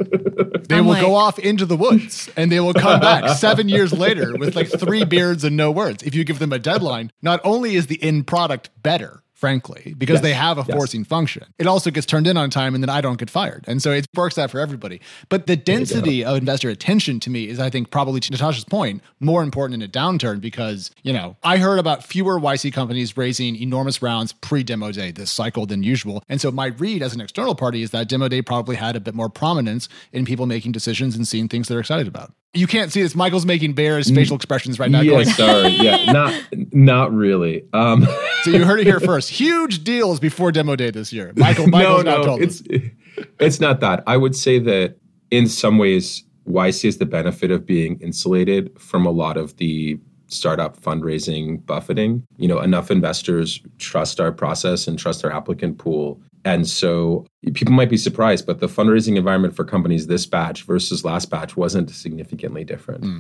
they 0.69 0.76
I'm 0.78 0.87
will 0.87 0.95
like- 0.95 1.02
go 1.02 1.14
off 1.14 1.38
into 1.38 1.64
the 1.64 1.76
woods 1.76 2.28
and 2.37 2.50
they 2.52 2.61
will 2.61 2.75
come 2.75 3.00
back 3.00 3.37
seven 3.38 3.69
years 3.76 3.93
later 3.93 4.37
with 4.37 4.57
like 4.57 4.69
three 4.69 5.05
beards 5.05 5.45
and 5.45 5.57
no 5.57 5.71
words. 5.71 6.02
If 6.02 6.14
you 6.14 6.25
give 6.25 6.40
them 6.40 6.52
a 6.52 6.59
deadline, 6.59 7.12
not 7.23 7.40
only 7.45 7.75
is 7.76 7.87
the 7.87 8.02
end 8.02 8.26
product 8.26 8.71
better, 8.83 9.23
frankly, 9.38 9.95
because 9.97 10.14
Yes, 10.14 10.23
they 10.23 10.33
have 10.33 10.59
a 10.59 10.64
yes. 10.66 10.76
forcing 10.76 11.04
function, 11.04 11.45
it 11.59 11.68
also 11.68 11.90
gets 11.92 12.07
turned 12.07 12.26
in 12.26 12.37
on 12.37 12.50
time 12.50 12.75
and 12.75 12.83
then 12.83 12.90
I 12.90 13.00
don't 13.00 13.18
get 13.18 13.30
fired. 13.30 13.64
And 13.68 13.80
so 13.80 13.92
it 13.92 14.07
works 14.16 14.37
out 14.37 14.50
for 14.50 14.59
everybody. 14.59 15.00
But 15.28 15.47
the 15.47 15.57
density 15.57 16.25
of 16.25 16.37
investor 16.37 16.68
attention 16.68 17.21
to 17.21 17.30
me 17.30 17.49
is, 17.49 17.61
I 17.61 17.71
think, 17.71 17.90
probably 17.90 18.18
to 18.18 18.30
Natasha's 18.33 18.64
point, 18.64 19.00
more 19.21 19.45
important 19.45 19.80
in 19.80 19.88
a 19.88 19.90
downturn 19.90 20.40
because, 20.40 20.90
you 21.02 21.12
know, 21.12 21.37
I 21.45 21.59
heard 21.59 21.78
about 21.78 22.02
fewer 22.02 22.40
YC 22.40 22.73
companies 22.73 23.16
raising 23.16 23.54
enormous 23.54 24.02
rounds 24.02 24.33
pre 24.33 24.64
demo 24.64 24.90
day 24.90 25.12
this 25.12 25.30
cycle 25.30 25.66
than 25.66 25.85
usual. 25.85 26.25
And 26.28 26.40
so 26.40 26.50
my 26.50 26.66
read 26.66 27.00
as 27.00 27.14
an 27.14 27.21
external 27.21 27.54
party 27.54 27.83
is 27.83 27.90
that 27.92 28.09
demo 28.09 28.26
day 28.26 28.42
probably 28.42 28.75
had 28.75 28.97
a 28.97 29.00
bit 29.00 29.14
more 29.14 29.28
prominence 29.28 29.88
in 30.12 30.25
people 30.25 30.47
making 30.47 30.73
decisions 30.73 31.14
and 31.14 31.28
seeing 31.28 31.47
things 31.49 31.68
they're 31.68 31.78
excited 31.80 32.09
about. 32.09 32.33
You 32.55 32.67
can't 32.67 32.90
see 32.90 33.02
this. 33.02 33.14
Michael's 33.14 33.45
making 33.45 33.75
bears 33.75 34.11
facial 34.11 34.35
expressions 34.35 34.78
right 34.78 34.90
now. 34.90 35.00
yeah, 35.02 35.11
Going, 35.12 35.26
sorry. 35.26 35.69
Yeah, 35.69 36.11
not 36.12 36.35
not 36.73 37.12
really. 37.12 37.64
Um, 37.75 38.07
so 38.43 38.50
you 38.50 38.64
heard 38.64 38.81
it 38.81 38.87
here 38.87 39.00
first. 39.00 39.28
Huge 39.28 39.85
deals 39.85 40.19
before 40.19 40.50
demo 40.50 40.75
day 40.75 40.90
this 40.90 41.12
year. 41.12 41.33
Michael, 41.37 41.67
Michael's 41.69 42.05
no, 42.05 42.11
not 42.11 42.19
no, 42.21 42.25
told 42.25 42.43
us. 42.43 42.62
it's 42.71 42.88
it's 43.38 43.61
not 43.61 43.81
that. 43.81 44.02
I 44.07 44.17
would 44.17 44.35
say 44.35 44.59
that 44.61 44.97
in 45.31 45.47
some 45.47 45.76
ways, 45.76 46.25
YC 46.49 46.85
has 46.85 46.97
the 46.97 47.07
benefit 47.07 47.50
of 47.50 47.67
being 47.67 48.00
insulated 48.00 48.71
from 48.81 49.05
a 49.05 49.11
lot 49.11 49.37
of 49.37 49.57
the 49.59 49.99
startup 50.28 50.81
fundraising 50.81 51.64
buffeting. 51.67 52.26
You 52.38 52.49
know, 52.49 52.61
enough 52.61 52.90
investors 52.90 53.61
trust 53.78 54.21
our 54.21 54.33
process 54.33 54.88
and 54.88 54.99
trust 54.99 55.25
our 55.25 55.31
applicant 55.31 55.78
pool. 55.78 56.21
And 56.45 56.68
so 56.68 57.26
people 57.54 57.73
might 57.73 57.90
be 57.90 57.97
surprised, 57.97 58.47
but 58.47 58.61
the 58.61 58.68
fundraising 58.68 59.16
environment 59.16 59.54
for 59.54 59.64
companies 59.64 60.07
this 60.07 60.26
batch 60.26 60.62
versus 60.62 61.04
last 61.04 61.30
batch 61.30 61.57
wasn't 61.57 61.90
significantly 61.90 62.64
different. 62.64 63.04
Hmm. 63.04 63.18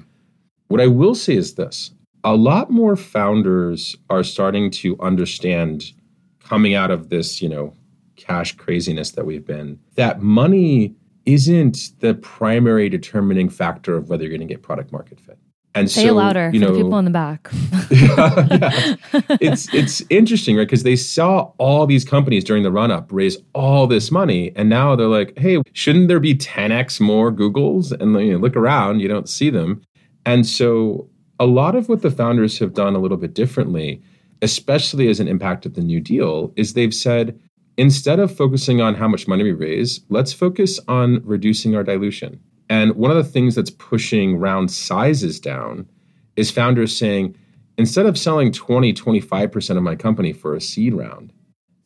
What 0.68 0.80
I 0.80 0.86
will 0.86 1.14
say 1.14 1.34
is 1.34 1.54
this 1.54 1.92
a 2.24 2.34
lot 2.34 2.70
more 2.70 2.96
founders 2.96 3.96
are 4.10 4.22
starting 4.22 4.70
to 4.70 4.98
understand 5.00 5.92
coming 6.40 6.74
out 6.74 6.90
of 6.90 7.08
this, 7.08 7.40
you 7.40 7.48
know, 7.48 7.74
cash 8.16 8.56
craziness 8.56 9.12
that 9.12 9.24
we've 9.24 9.46
been, 9.46 9.78
that 9.94 10.20
money 10.20 10.94
isn't 11.24 11.92
the 12.00 12.14
primary 12.14 12.88
determining 12.88 13.48
factor 13.48 13.96
of 13.96 14.08
whether 14.08 14.24
you're 14.24 14.36
going 14.36 14.46
to 14.46 14.52
get 14.52 14.62
product 14.62 14.92
market 14.92 15.20
fit. 15.20 15.38
And 15.78 15.88
Say 15.88 16.06
so, 16.06 16.14
louder 16.14 16.50
you 16.52 16.60
for 16.60 16.72
the 16.72 16.82
people 16.82 16.98
in 16.98 17.04
the 17.04 17.10
back. 17.12 17.48
yeah. 17.90 18.96
It's 19.40 19.72
it's 19.72 20.02
interesting, 20.10 20.56
right? 20.56 20.66
Because 20.66 20.82
they 20.82 20.96
saw 20.96 21.52
all 21.58 21.86
these 21.86 22.04
companies 22.04 22.42
during 22.42 22.64
the 22.64 22.72
run 22.72 22.90
up 22.90 23.08
raise 23.12 23.36
all 23.54 23.86
this 23.86 24.10
money, 24.10 24.52
and 24.56 24.68
now 24.68 24.96
they're 24.96 25.06
like, 25.06 25.38
"Hey, 25.38 25.62
shouldn't 25.72 26.08
there 26.08 26.18
be 26.18 26.34
10x 26.34 27.00
more 27.00 27.30
Googles?" 27.30 27.92
And 27.92 28.20
you 28.20 28.32
know, 28.32 28.38
look 28.38 28.56
around, 28.56 28.98
you 28.98 29.08
don't 29.08 29.28
see 29.28 29.50
them. 29.50 29.82
And 30.26 30.44
so, 30.46 31.08
a 31.38 31.46
lot 31.46 31.76
of 31.76 31.88
what 31.88 32.02
the 32.02 32.10
founders 32.10 32.58
have 32.58 32.74
done 32.74 32.96
a 32.96 32.98
little 32.98 33.16
bit 33.16 33.34
differently, 33.34 34.02
especially 34.42 35.08
as 35.08 35.20
an 35.20 35.28
impact 35.28 35.64
of 35.64 35.74
the 35.74 35.80
New 35.80 36.00
Deal, 36.00 36.52
is 36.56 36.74
they've 36.74 36.94
said 36.94 37.38
instead 37.76 38.18
of 38.18 38.36
focusing 38.36 38.80
on 38.80 38.96
how 38.96 39.06
much 39.06 39.28
money 39.28 39.44
we 39.44 39.52
raise, 39.52 40.00
let's 40.08 40.32
focus 40.32 40.80
on 40.88 41.22
reducing 41.24 41.76
our 41.76 41.84
dilution. 41.84 42.40
And 42.68 42.92
one 42.96 43.10
of 43.10 43.16
the 43.16 43.24
things 43.24 43.54
that's 43.54 43.70
pushing 43.70 44.36
round 44.36 44.70
sizes 44.70 45.40
down 45.40 45.88
is 46.36 46.50
founders 46.50 46.96
saying, 46.96 47.34
instead 47.78 48.06
of 48.06 48.18
selling 48.18 48.52
20, 48.52 48.92
25% 48.92 49.76
of 49.76 49.82
my 49.82 49.96
company 49.96 50.32
for 50.32 50.54
a 50.54 50.60
seed 50.60 50.94
round 50.94 51.32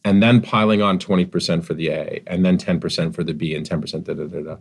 and 0.05 0.23
then 0.23 0.41
piling 0.41 0.83
on 0.83 0.99
20% 0.99 1.65
for 1.65 1.75
the 1.75 1.89
A 1.89 2.23
and 2.27 2.45
then 2.45 2.59
10% 2.59 3.15
for 3.15 3.23
the 3.23 3.35
B 3.35 3.55
and 3.55 3.69
10% 3.69 4.05
da 4.05 4.15
da 4.15 4.25
da 4.27 4.41
da, 4.43 4.57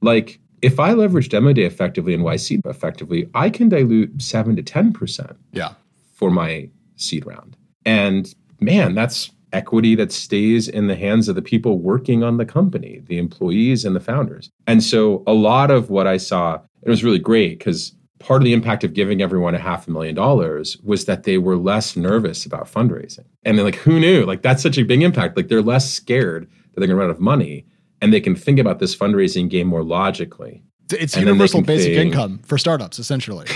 like 0.00 0.40
if 0.62 0.80
I 0.80 0.92
leverage 0.92 1.28
demo 1.28 1.52
day 1.52 1.64
effectively 1.64 2.14
and 2.14 2.24
YC 2.24 2.60
effectively, 2.66 3.28
I 3.34 3.50
can 3.50 3.68
dilute 3.68 4.20
7 4.20 4.56
to 4.56 4.62
10% 4.62 5.36
Yeah. 5.52 5.74
for 6.14 6.30
my 6.30 6.68
seed 6.96 7.26
round. 7.26 7.56
And 7.84 8.34
man, 8.60 8.94
that's 8.94 9.30
equity 9.52 9.94
that 9.94 10.12
stays 10.12 10.68
in 10.68 10.86
the 10.86 10.96
hands 10.96 11.28
of 11.28 11.34
the 11.34 11.42
people 11.42 11.78
working 11.78 12.22
on 12.22 12.36
the 12.36 12.44
company, 12.44 13.00
the 13.06 13.18
employees 13.18 13.84
and 13.84 13.94
the 13.96 14.00
founders. 14.00 14.50
And 14.66 14.82
so 14.82 15.22
a 15.26 15.32
lot 15.32 15.70
of 15.70 15.90
what 15.90 16.06
I 16.06 16.16
saw, 16.18 16.60
it 16.82 16.88
was 16.90 17.02
really 17.04 17.18
great 17.18 17.58
because 17.58 17.92
part 18.18 18.42
of 18.42 18.44
the 18.44 18.52
impact 18.52 18.84
of 18.84 18.94
giving 18.94 19.22
everyone 19.22 19.54
a 19.54 19.58
half 19.58 19.86
a 19.86 19.90
million 19.90 20.14
dollars 20.14 20.76
was 20.84 21.04
that 21.06 21.22
they 21.22 21.38
were 21.38 21.56
less 21.56 21.96
nervous 21.96 22.44
about 22.44 22.70
fundraising. 22.70 23.24
And 23.44 23.56
then 23.56 23.64
like 23.64 23.76
who 23.76 23.98
knew? 24.00 24.24
Like 24.24 24.42
that's 24.42 24.62
such 24.62 24.76
a 24.78 24.82
big 24.82 25.02
impact. 25.02 25.36
Like 25.36 25.48
they're 25.48 25.62
less 25.62 25.90
scared 25.90 26.44
that 26.74 26.80
they're 26.80 26.88
going 26.88 26.90
to 26.90 27.00
run 27.00 27.08
out 27.10 27.14
of 27.16 27.20
money 27.20 27.64
and 28.02 28.12
they 28.12 28.20
can 28.20 28.34
think 28.34 28.58
about 28.58 28.78
this 28.80 28.94
fundraising 28.96 29.48
game 29.48 29.66
more 29.68 29.82
logically. 29.84 30.62
It's 30.92 31.14
And 31.16 31.26
universal 31.26 31.62
basic 31.62 31.94
think- 31.94 32.12
income 32.12 32.38
for 32.44 32.58
startups, 32.58 32.98
essentially. 32.98 33.46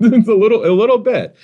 it's 0.00 0.28
a 0.28 0.34
little 0.34 0.64
a 0.66 0.72
little 0.74 0.98
bit 0.98 1.36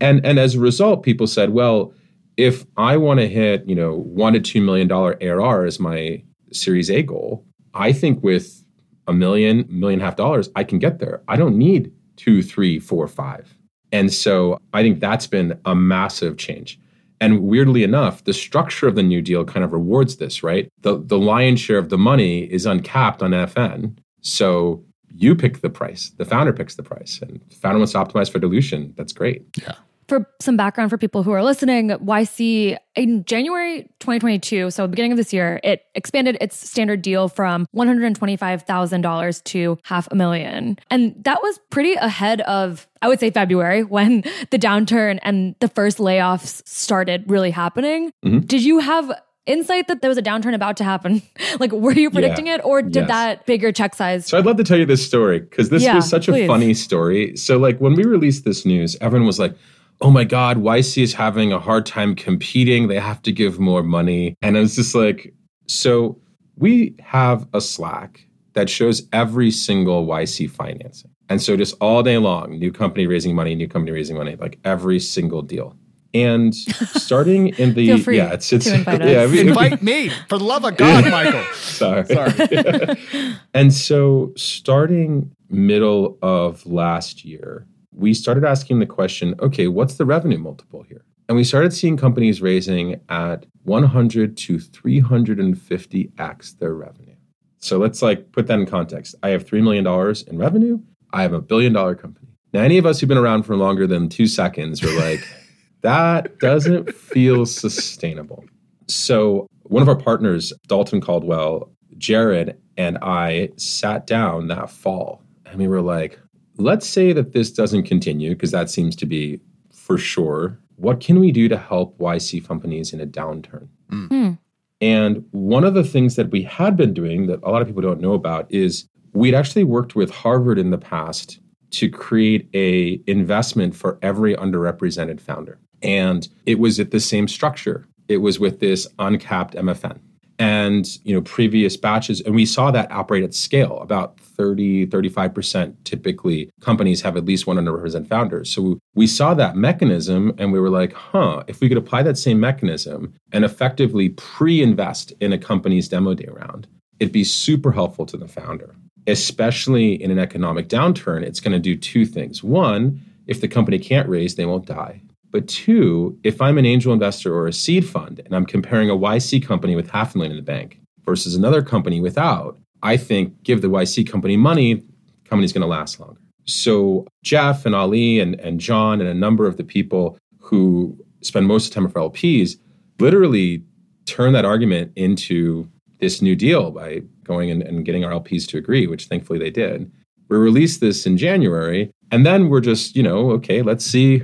and 0.00 0.24
and 0.24 0.38
as 0.38 0.54
a 0.54 0.60
result 0.60 1.02
people 1.02 1.26
said 1.26 1.50
well 1.50 1.92
if 2.36 2.66
i 2.76 2.96
want 2.96 3.20
to 3.20 3.28
hit 3.28 3.66
you 3.66 3.74
know 3.74 3.94
one 3.94 4.32
to 4.32 4.40
two 4.40 4.60
million 4.60 4.88
dollar 4.88 5.16
arr 5.20 5.64
as 5.64 5.78
my 5.80 6.22
series 6.52 6.90
a 6.90 7.02
goal 7.02 7.44
i 7.74 7.92
think 7.92 8.22
with 8.22 8.64
a 9.08 9.12
million 9.12 9.64
million 9.68 10.00
and 10.00 10.02
a 10.02 10.04
half 10.04 10.16
dollars 10.16 10.48
i 10.56 10.64
can 10.64 10.78
get 10.78 10.98
there 10.98 11.22
i 11.28 11.36
don't 11.36 11.56
need 11.56 11.92
two 12.16 12.42
three 12.42 12.78
four 12.78 13.06
five 13.08 13.56
and 13.92 14.12
so 14.12 14.58
i 14.72 14.82
think 14.82 15.00
that's 15.00 15.26
been 15.26 15.58
a 15.64 15.74
massive 15.74 16.36
change 16.36 16.78
and 17.20 17.40
weirdly 17.40 17.82
enough 17.82 18.24
the 18.24 18.32
structure 18.32 18.86
of 18.86 18.94
the 18.94 19.02
new 19.02 19.22
deal 19.22 19.44
kind 19.44 19.64
of 19.64 19.72
rewards 19.72 20.16
this 20.16 20.42
right 20.42 20.68
the 20.80 20.98
the 21.04 21.18
lion's 21.18 21.60
share 21.60 21.78
of 21.78 21.88
the 21.88 21.98
money 21.98 22.44
is 22.44 22.66
uncapped 22.66 23.20
MFN 23.20 23.96
so 24.20 24.84
you 25.16 25.34
pick 25.34 25.60
the 25.60 25.70
price. 25.70 26.10
The 26.18 26.24
founder 26.24 26.52
picks 26.52 26.74
the 26.74 26.82
price, 26.82 27.20
and 27.22 27.40
the 27.48 27.54
founder 27.56 27.78
wants 27.78 27.92
to 27.92 27.98
optimize 27.98 28.30
for 28.30 28.38
dilution. 28.38 28.92
That's 28.96 29.12
great. 29.12 29.42
yeah. 29.56 29.74
For 30.08 30.24
some 30.40 30.56
background 30.56 30.90
for 30.90 30.98
people 30.98 31.24
who 31.24 31.32
are 31.32 31.42
listening, 31.42 31.88
YC 31.88 32.76
in 32.94 33.24
January 33.24 33.82
2022, 33.98 34.70
so 34.70 34.86
beginning 34.86 35.10
of 35.10 35.16
this 35.18 35.32
year, 35.32 35.58
it 35.64 35.82
expanded 35.96 36.38
its 36.40 36.56
standard 36.68 37.02
deal 37.02 37.28
from 37.28 37.66
$125,000 37.74 39.44
to 39.44 39.78
half 39.84 40.08
a 40.10 40.14
million. 40.14 40.78
And 40.90 41.14
that 41.24 41.42
was 41.42 41.58
pretty 41.70 41.94
ahead 41.94 42.40
of, 42.42 42.86
I 43.02 43.08
would 43.08 43.20
say, 43.20 43.30
February 43.30 43.82
when 43.96 44.22
the 44.50 44.58
downturn 44.58 45.18
and 45.22 45.54
the 45.60 45.68
first 45.68 45.98
layoffs 45.98 46.66
started 46.68 47.24
really 47.28 47.50
happening. 47.50 48.12
Mhm. 48.24 48.46
Did 48.46 48.62
you 48.64 48.78
have 48.78 49.10
insight 49.46 49.86
that 49.88 50.02
there 50.02 50.08
was 50.08 50.18
a 50.18 50.22
downturn 50.22 50.54
about 50.54 50.76
to 50.76 50.84
happen? 50.84 51.22
like, 51.60 51.72
were 51.72 51.92
you 51.92 52.10
predicting 52.10 52.46
it 52.48 52.60
or 52.64 52.82
did 52.82 52.94
Yes. 52.94 53.08
that 53.08 53.46
bigger 53.46 53.72
check 53.72 53.94
size? 53.94 54.26
So 54.26 54.38
I'd 54.38 54.46
love 54.46 54.56
to 54.56 54.64
tell 54.64 54.78
you 54.78 54.86
this 54.86 55.04
story 55.04 55.40
because 55.40 55.68
this 55.70 55.82
Yeah, 55.82 55.96
was 55.96 56.08
such 56.08 56.26
please. 56.26 56.44
a 56.44 56.46
funny 56.46 56.74
story. 56.74 57.36
So 57.36 57.56
like 57.58 57.78
when 57.80 57.94
we 57.94 58.04
released 58.04 58.44
this 58.44 58.64
news, 58.66 58.96
everyone 59.00 59.26
was 59.26 59.38
like, 59.38 59.54
"Oh 60.00 60.10
my 60.10 60.24
God, 60.24 60.58
YC 60.58 61.02
is 61.02 61.14
having 61.14 61.52
a 61.52 61.58
hard 61.58 61.86
time 61.86 62.14
competing. 62.14 62.88
They 62.88 62.98
have 63.00 63.22
to 63.22 63.32
give 63.32 63.58
more 63.58 63.82
money." 63.82 64.36
And 64.42 64.56
I 64.56 64.60
was 64.60 64.76
just 64.76 64.94
like, 64.94 65.32
"So 65.66 66.18
we 66.56 66.94
have 67.00 67.46
a 67.52 67.60
Slack 67.60 68.26
that 68.54 68.68
shows 68.70 69.06
every 69.12 69.50
single 69.50 70.06
YC 70.06 70.46
financing, 70.50 71.10
and 71.28 71.40
so 71.42 71.56
just 71.56 71.74
all 71.80 72.02
day 72.02 72.18
long, 72.18 72.58
new 72.58 72.72
company 72.72 73.06
raising 73.06 73.34
money, 73.34 73.54
new 73.54 73.68
company 73.68 73.92
raising 73.92 74.16
money, 74.16 74.36
like 74.36 74.58
every 74.64 74.98
single 75.00 75.42
deal." 75.42 75.74
And 76.14 76.54
starting 76.94 77.48
in 77.58 77.74
the 77.74 77.88
Feel 77.88 77.98
free 77.98 78.16
yeah, 78.16 78.32
it's 78.32 78.50
it's 78.52 78.64
to 78.66 78.74
invite 78.76 79.00
yeah, 79.02 79.18
us. 79.24 79.30
we- 79.30 79.42
we- 79.42 79.48
Invite 79.48 79.82
me, 79.82 80.08
for 80.28 80.38
the 80.38 80.44
love 80.44 80.64
of 80.64 80.76
God, 80.78 81.04
Michael. 81.10 81.42
Sorry. 81.54 82.06
Sorry. 82.06 83.34
and 83.54 83.74
so, 83.74 84.32
starting 84.36 85.30
middle 85.50 86.16
of 86.22 86.64
last 86.64 87.24
year, 87.24 87.66
we 87.96 88.14
started 88.14 88.44
asking 88.44 88.78
the 88.78 88.86
question 88.86 89.34
okay, 89.40 89.66
what's 89.66 89.94
the 89.94 90.04
revenue 90.04 90.38
multiple 90.38 90.82
here? 90.82 91.04
And 91.28 91.36
we 91.36 91.42
started 91.42 91.72
seeing 91.72 91.96
companies 91.96 92.40
raising 92.40 93.00
at 93.08 93.46
100 93.64 94.36
to 94.36 94.58
350x 94.58 96.58
their 96.58 96.74
revenue. 96.74 97.16
So, 97.58 97.78
let's 97.78 98.02
like 98.02 98.30
put 98.32 98.46
that 98.46 98.60
in 98.60 98.66
context. 98.66 99.16
I 99.22 99.30
have 99.30 99.44
$3 99.44 99.62
million 99.62 99.86
in 100.28 100.38
revenue, 100.38 100.78
I 101.12 101.22
have 101.22 101.32
a 101.32 101.40
billion 101.40 101.72
dollar 101.72 101.94
company. 101.94 102.28
Now, 102.52 102.62
any 102.62 102.78
of 102.78 102.86
us 102.86 103.00
who've 103.00 103.08
been 103.08 103.18
around 103.18 103.42
for 103.42 103.56
longer 103.56 103.86
than 103.86 104.08
two 104.08 104.26
seconds 104.26 104.84
are 104.84 104.98
like, 104.98 105.26
that 105.82 106.38
doesn't 106.38 106.94
feel 106.94 107.46
sustainable. 107.46 108.44
So, 108.88 109.48
one 109.62 109.82
of 109.82 109.88
our 109.88 109.96
partners, 109.96 110.52
Dalton 110.68 111.00
Caldwell, 111.00 111.72
Jared, 111.98 112.56
and 112.76 112.98
I 113.02 113.50
sat 113.56 114.06
down 114.06 114.48
that 114.48 114.70
fall 114.70 115.22
and 115.44 115.58
we 115.58 115.66
were 115.66 115.82
like, 115.82 116.20
let's 116.58 116.86
say 116.86 117.12
that 117.12 117.32
this 117.32 117.50
doesn't 117.50 117.84
continue, 117.84 118.30
because 118.30 118.50
that 118.50 118.70
seems 118.70 118.96
to 118.96 119.06
be 119.06 119.40
for 119.72 119.98
sure. 119.98 120.58
What 120.76 121.00
can 121.00 121.18
we 121.20 121.32
do 121.32 121.48
to 121.48 121.56
help 121.56 121.98
YC 121.98 122.46
companies 122.46 122.92
in 122.92 123.00
a 123.00 123.06
downturn? 123.06 123.68
Hmm. 123.90 124.32
And 124.80 125.24
one 125.30 125.64
of 125.64 125.74
the 125.74 125.84
things 125.84 126.16
that 126.16 126.30
we 126.30 126.42
had 126.42 126.76
been 126.76 126.92
doing 126.92 127.26
that 127.26 127.40
a 127.42 127.50
lot 127.50 127.62
of 127.62 127.68
people 127.68 127.82
don't 127.82 128.00
know 128.00 128.12
about 128.12 128.46
is 128.52 128.86
we'd 129.14 129.34
actually 129.34 129.64
worked 129.64 129.94
with 129.94 130.10
Harvard 130.10 130.58
in 130.58 130.70
the 130.70 130.78
past 130.78 131.40
to 131.70 131.88
create 131.88 132.48
a 132.52 133.00
investment 133.06 133.74
for 133.74 133.98
every 134.02 134.34
underrepresented 134.36 135.20
founder. 135.20 135.58
And 135.82 136.28
it 136.44 136.58
was 136.58 136.78
at 136.78 136.90
the 136.90 137.00
same 137.00 137.26
structure. 137.26 137.86
It 138.08 138.18
was 138.18 138.38
with 138.38 138.60
this 138.60 138.86
uncapped 138.98 139.54
MFN 139.54 139.98
and 140.38 140.98
you 141.04 141.14
know 141.14 141.22
previous 141.22 141.76
batches 141.76 142.20
and 142.20 142.34
we 142.34 142.46
saw 142.46 142.70
that 142.70 142.90
operate 142.90 143.24
at 143.24 143.34
scale. 143.34 143.78
About 143.80 144.18
30 144.36 144.86
35% 144.86 145.74
typically 145.84 146.50
companies 146.60 147.00
have 147.00 147.16
at 147.16 147.24
least 147.24 147.46
one 147.46 147.56
underrepresented 147.56 148.06
founders 148.06 148.50
so 148.50 148.78
we 148.94 149.06
saw 149.06 149.34
that 149.34 149.56
mechanism 149.56 150.34
and 150.38 150.52
we 150.52 150.60
were 150.60 150.70
like 150.70 150.92
huh 150.92 151.42
if 151.48 151.60
we 151.60 151.68
could 151.68 151.78
apply 151.78 152.02
that 152.02 152.18
same 152.18 152.38
mechanism 152.38 153.14
and 153.32 153.44
effectively 153.44 154.10
pre-invest 154.10 155.12
in 155.20 155.32
a 155.32 155.38
company's 155.38 155.88
demo 155.88 156.14
day 156.14 156.28
round 156.30 156.66
it'd 157.00 157.12
be 157.12 157.24
super 157.24 157.72
helpful 157.72 158.06
to 158.06 158.16
the 158.16 158.28
founder. 158.28 158.74
Especially 159.08 160.02
in 160.02 160.10
an 160.10 160.18
economic 160.18 160.68
downturn 160.68 161.22
it's 161.22 161.40
going 161.40 161.52
to 161.52 161.58
do 161.58 161.76
two 161.76 162.04
things. 162.04 162.42
One 162.42 163.00
if 163.26 163.40
the 163.40 163.48
company 163.48 163.78
can't 163.78 164.08
raise 164.08 164.34
they 164.34 164.46
won't 164.46 164.66
die 164.66 165.00
but 165.36 165.48
two, 165.48 166.18
if 166.24 166.40
I'm 166.40 166.56
an 166.56 166.64
angel 166.64 166.94
investor 166.94 167.34
or 167.34 167.46
a 167.46 167.52
seed 167.52 167.86
fund 167.86 168.22
and 168.24 168.34
I'm 168.34 168.46
comparing 168.46 168.88
a 168.88 168.96
YC 168.96 169.44
company 169.44 169.76
with 169.76 169.90
half 169.90 170.14
a 170.14 170.16
million 170.16 170.32
in 170.32 170.38
the 170.38 170.42
bank 170.42 170.80
versus 171.04 171.34
another 171.34 171.60
company 171.60 172.00
without, 172.00 172.58
I 172.82 172.96
think 172.96 173.42
give 173.42 173.60
the 173.60 173.68
YC 173.68 174.10
company 174.10 174.38
money, 174.38 174.82
company's 175.26 175.52
going 175.52 175.60
to 175.60 175.66
last 175.66 176.00
longer. 176.00 176.18
So 176.46 177.06
Jeff 177.22 177.66
and 177.66 177.74
Ali 177.74 178.18
and, 178.18 178.40
and 178.40 178.58
John 178.58 178.98
and 178.98 179.10
a 179.10 179.12
number 179.12 179.46
of 179.46 179.58
the 179.58 179.62
people 179.62 180.16
who 180.40 180.96
spend 181.20 181.46
most 181.46 181.66
of 181.66 181.74
the 181.74 181.80
time 181.80 181.90
for 181.90 182.00
LPs 182.00 182.56
literally 182.98 183.62
turn 184.06 184.32
that 184.32 184.46
argument 184.46 184.90
into 184.96 185.68
this 186.00 186.22
new 186.22 186.34
deal 186.34 186.70
by 186.70 187.02
going 187.24 187.50
and, 187.50 187.60
and 187.60 187.84
getting 187.84 188.06
our 188.06 188.12
LPs 188.12 188.48
to 188.48 188.56
agree, 188.56 188.86
which 188.86 189.04
thankfully 189.04 189.38
they 189.38 189.50
did. 189.50 189.92
We 190.30 190.38
released 190.38 190.80
this 190.80 191.04
in 191.04 191.18
January, 191.18 191.90
and 192.10 192.24
then 192.24 192.48
we're 192.48 192.62
just, 192.62 192.96
you 192.96 193.02
know, 193.02 193.32
okay, 193.32 193.60
let's 193.60 193.84
see 193.84 194.22